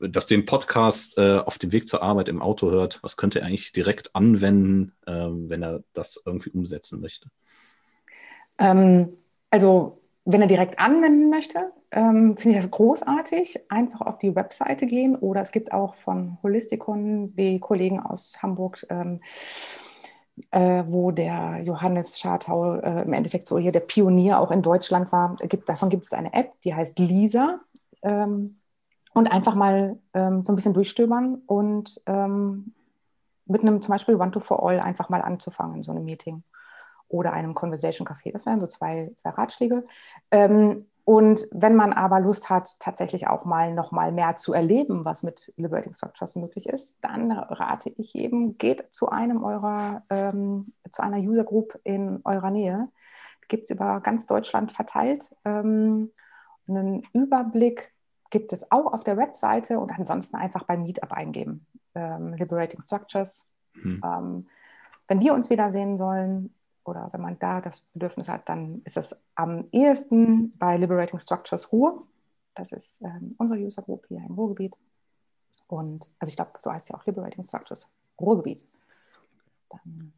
dass 0.00 0.26
den 0.26 0.44
Podcast 0.44 1.18
äh, 1.18 1.38
auf 1.38 1.58
dem 1.58 1.72
Weg 1.72 1.88
zur 1.88 2.02
Arbeit 2.02 2.28
im 2.28 2.42
Auto 2.42 2.70
hört, 2.70 2.98
was 3.02 3.16
könnte 3.16 3.40
er 3.40 3.46
eigentlich 3.46 3.72
direkt 3.72 4.14
anwenden, 4.14 4.92
äh, 5.06 5.12
wenn 5.12 5.62
er 5.62 5.82
das 5.92 6.20
irgendwie 6.24 6.50
umsetzen 6.50 7.00
möchte? 7.00 7.28
Ähm, 8.58 9.16
also 9.50 10.02
wenn 10.24 10.40
er 10.40 10.46
direkt 10.46 10.78
anwenden 10.78 11.30
möchte, 11.30 11.72
ähm, 11.90 12.36
finde 12.36 12.56
ich 12.56 12.62
das 12.62 12.70
großartig. 12.70 13.60
Einfach 13.68 14.02
auf 14.02 14.18
die 14.18 14.34
Webseite 14.34 14.86
gehen 14.86 15.16
oder 15.16 15.42
es 15.42 15.52
gibt 15.52 15.72
auch 15.72 15.94
von 15.94 16.38
Holistikon 16.42 17.34
die 17.34 17.58
Kollegen 17.58 18.00
aus 18.00 18.42
Hamburg, 18.42 18.86
ähm, 18.88 19.20
äh, 20.50 20.84
wo 20.86 21.10
der 21.10 21.60
Johannes 21.64 22.18
Schartau 22.18 22.76
äh, 22.76 23.02
im 23.02 23.12
Endeffekt 23.12 23.46
so 23.46 23.58
hier 23.58 23.72
der 23.72 23.80
Pionier 23.80 24.38
auch 24.38 24.50
in 24.50 24.62
Deutschland 24.62 25.12
war. 25.12 25.36
Gibt, 25.36 25.68
davon 25.68 25.90
gibt 25.90 26.04
es 26.04 26.12
eine 26.12 26.32
App, 26.32 26.52
die 26.62 26.74
heißt 26.74 26.98
Lisa. 26.98 27.60
Ähm, 28.02 28.58
und 29.14 29.30
einfach 29.30 29.54
mal 29.54 29.98
ähm, 30.14 30.42
so 30.42 30.52
ein 30.52 30.56
bisschen 30.56 30.74
durchstöbern 30.74 31.42
und 31.46 32.00
ähm, 32.06 32.74
mit 33.46 33.62
einem 33.62 33.80
zum 33.82 33.92
Beispiel 33.92 34.16
One 34.16 34.30
to 34.30 34.40
For 34.40 34.66
All 34.66 34.80
einfach 34.80 35.08
mal 35.08 35.22
anzufangen, 35.22 35.82
so 35.82 35.92
einem 35.92 36.04
Meeting 36.04 36.42
oder 37.08 37.32
einem 37.32 37.54
Conversation 37.54 38.06
Café. 38.06 38.32
Das 38.32 38.46
wären 38.46 38.60
so 38.60 38.66
zwei, 38.66 39.12
zwei 39.16 39.30
Ratschläge. 39.30 39.84
Ähm, 40.30 40.86
und 41.04 41.48
wenn 41.50 41.74
man 41.74 41.92
aber 41.92 42.20
Lust 42.20 42.48
hat, 42.48 42.78
tatsächlich 42.78 43.26
auch 43.26 43.44
mal 43.44 43.74
noch 43.74 43.90
mal 43.90 44.12
mehr 44.12 44.36
zu 44.36 44.52
erleben, 44.52 45.04
was 45.04 45.24
mit 45.24 45.52
Liberating 45.56 45.92
Structures 45.92 46.36
möglich 46.36 46.68
ist, 46.68 46.96
dann 47.00 47.32
rate 47.32 47.90
ich 47.96 48.14
eben, 48.14 48.56
geht 48.56 48.92
zu 48.94 49.08
einem 49.08 49.42
eurer, 49.42 50.04
ähm, 50.10 50.72
zu 50.90 51.02
einer 51.02 51.18
User 51.18 51.44
Group 51.44 51.78
in 51.82 52.20
eurer 52.24 52.50
Nähe. 52.50 52.88
gibt 53.48 53.64
es 53.64 53.70
über 53.70 54.00
ganz 54.00 54.26
Deutschland 54.26 54.72
verteilt. 54.72 55.34
Ähm, 55.44 56.12
einen 56.68 57.02
Überblick 57.12 57.92
gibt 58.32 58.52
es 58.52 58.72
auch 58.72 58.92
auf 58.92 59.04
der 59.04 59.16
Webseite 59.16 59.78
und 59.78 59.92
ansonsten 59.92 60.36
einfach 60.36 60.64
beim 60.64 60.82
Meetup 60.82 61.12
eingeben. 61.12 61.66
Ähm, 61.94 62.34
Liberating 62.34 62.80
Structures. 62.80 63.46
Hm. 63.74 64.02
Ähm, 64.04 64.48
wenn 65.06 65.20
wir 65.20 65.34
uns 65.34 65.50
wiedersehen 65.50 65.96
sollen 65.96 66.52
oder 66.84 67.10
wenn 67.12 67.20
man 67.20 67.38
da 67.38 67.60
das 67.60 67.82
Bedürfnis 67.92 68.28
hat, 68.28 68.48
dann 68.48 68.82
ist 68.84 68.96
es 68.96 69.14
am 69.34 69.68
ehesten 69.70 70.56
bei 70.58 70.76
Liberating 70.78 71.20
Structures 71.20 71.70
Ruhr. 71.70 72.06
Das 72.54 72.72
ist 72.72 73.00
ähm, 73.02 73.34
unsere 73.38 73.60
User 73.60 73.82
Group 73.82 74.06
hier 74.08 74.18
im 74.18 74.34
Ruhrgebiet. 74.34 74.74
Und 75.68 76.10
also 76.18 76.30
ich 76.30 76.36
glaube, 76.36 76.52
so 76.58 76.72
heißt 76.72 76.88
ja 76.88 76.96
auch 76.96 77.06
Liberating 77.06 77.44
Structures 77.44 77.88
Ruhrgebiet. 78.18 78.66
Dann 79.68 80.12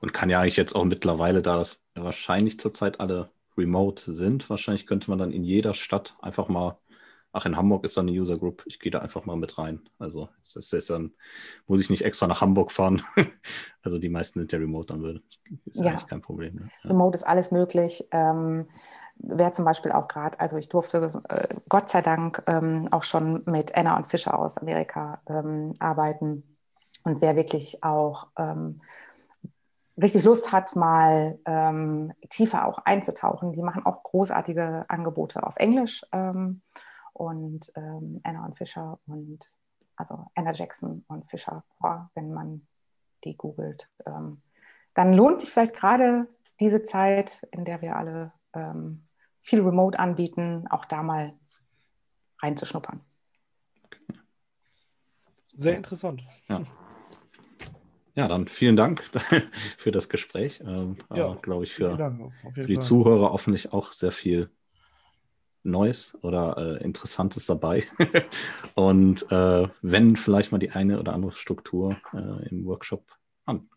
und 0.00 0.12
kann 0.12 0.30
ja 0.30 0.40
eigentlich 0.40 0.56
jetzt 0.56 0.74
auch 0.74 0.84
mittlerweile, 0.84 1.42
da 1.42 1.56
das 1.56 1.84
wahrscheinlich 1.94 2.58
zurzeit 2.58 3.00
alle 3.00 3.30
remote 3.56 4.12
sind, 4.12 4.48
wahrscheinlich 4.50 4.86
könnte 4.86 5.10
man 5.10 5.18
dann 5.18 5.30
in 5.30 5.44
jeder 5.44 5.74
Stadt 5.74 6.16
einfach 6.20 6.48
mal, 6.48 6.78
ach, 7.34 7.46
in 7.46 7.56
Hamburg 7.56 7.84
ist 7.84 7.96
dann 7.96 8.08
eine 8.08 8.18
User 8.18 8.38
Group, 8.38 8.62
ich 8.66 8.80
gehe 8.80 8.92
da 8.92 9.00
einfach 9.00 9.26
mal 9.26 9.36
mit 9.36 9.58
rein. 9.58 9.80
Also 9.98 10.28
das 10.54 10.72
ist 10.72 10.90
dann, 10.90 11.12
muss 11.66 11.80
ich 11.80 11.90
nicht 11.90 12.04
extra 12.04 12.26
nach 12.26 12.40
Hamburg 12.40 12.72
fahren. 12.72 13.02
also 13.82 13.98
die 13.98 14.08
meisten 14.08 14.38
sind 14.38 14.52
ja 14.52 14.58
remote, 14.58 14.86
dann 14.86 15.02
würde. 15.02 15.22
Ist 15.66 15.80
ja. 15.80 15.90
eigentlich 15.90 16.06
kein 16.06 16.22
Problem. 16.22 16.54
Ne? 16.54 16.68
Ja. 16.82 16.90
Remote 16.90 17.16
ist 17.16 17.26
alles 17.26 17.50
möglich. 17.50 18.06
Ähm, 18.10 18.66
Wer 19.16 19.52
zum 19.52 19.64
Beispiel 19.64 19.92
auch 19.92 20.08
gerade, 20.08 20.40
also 20.40 20.56
ich 20.56 20.68
durfte 20.68 21.12
äh, 21.28 21.54
Gott 21.68 21.88
sei 21.88 22.02
Dank 22.02 22.42
ähm, 22.46 22.88
auch 22.90 23.04
schon 23.04 23.42
mit 23.46 23.76
Anna 23.76 23.96
und 23.96 24.08
Fischer 24.08 24.38
aus 24.38 24.58
Amerika 24.58 25.20
ähm, 25.28 25.72
arbeiten. 25.78 26.56
Und 27.04 27.20
wer 27.20 27.36
wirklich 27.36 27.84
auch 27.84 28.28
ähm, 28.36 28.80
richtig 30.00 30.24
Lust 30.24 30.50
hat, 30.50 30.74
mal 30.74 31.38
ähm, 31.46 32.12
tiefer 32.28 32.66
auch 32.66 32.78
einzutauchen, 32.78 33.52
die 33.52 33.62
machen 33.62 33.86
auch 33.86 34.02
großartige 34.02 34.84
Angebote 34.88 35.46
auf 35.46 35.56
Englisch. 35.56 36.04
Ähm, 36.12 36.62
und 37.14 37.72
ähm, 37.76 38.20
Anna 38.24 38.44
und 38.44 38.56
Fischer 38.58 38.98
und 39.06 39.40
also 39.96 40.26
Anna 40.34 40.52
Jackson 40.52 41.04
und 41.08 41.26
Fischer, 41.26 41.64
wenn 42.14 42.32
man 42.32 42.66
die 43.24 43.36
googelt. 43.36 43.88
Ähm, 44.06 44.42
dann 44.94 45.14
lohnt 45.14 45.40
sich 45.40 45.50
vielleicht 45.50 45.74
gerade 45.74 46.28
diese 46.60 46.82
Zeit, 46.84 47.46
in 47.52 47.64
der 47.64 47.80
wir 47.80 47.96
alle 47.96 48.32
ähm, 48.52 49.06
viel 49.42 49.60
Remote 49.60 49.98
anbieten, 49.98 50.66
auch 50.70 50.84
da 50.84 51.02
mal 51.02 51.34
reinzuschnuppern. 52.42 53.00
Sehr 55.56 55.76
interessant. 55.76 56.26
Ja. 56.48 56.64
Ja, 58.16 58.28
dann 58.28 58.46
vielen 58.46 58.76
Dank 58.76 59.02
für 59.78 59.90
das 59.90 60.08
Gespräch. 60.08 60.60
Ähm, 60.60 60.96
ja, 61.12 61.34
glaube 61.34 61.64
ich, 61.64 61.74
für, 61.74 61.96
für 62.52 62.66
die 62.66 62.74
Fall. 62.74 62.82
Zuhörer 62.82 63.32
hoffentlich 63.32 63.72
auch 63.72 63.92
sehr 63.92 64.12
viel 64.12 64.50
Neues 65.64 66.16
oder 66.22 66.56
äh, 66.80 66.84
Interessantes 66.84 67.46
dabei. 67.46 67.84
Und 68.74 69.30
äh, 69.32 69.68
wenn 69.82 70.16
vielleicht 70.16 70.52
mal 70.52 70.58
die 70.58 70.70
eine 70.70 71.00
oder 71.00 71.14
andere 71.14 71.32
Struktur 71.32 71.96
äh, 72.12 72.48
im 72.48 72.64
Workshop 72.66 73.04
an, 73.46 73.68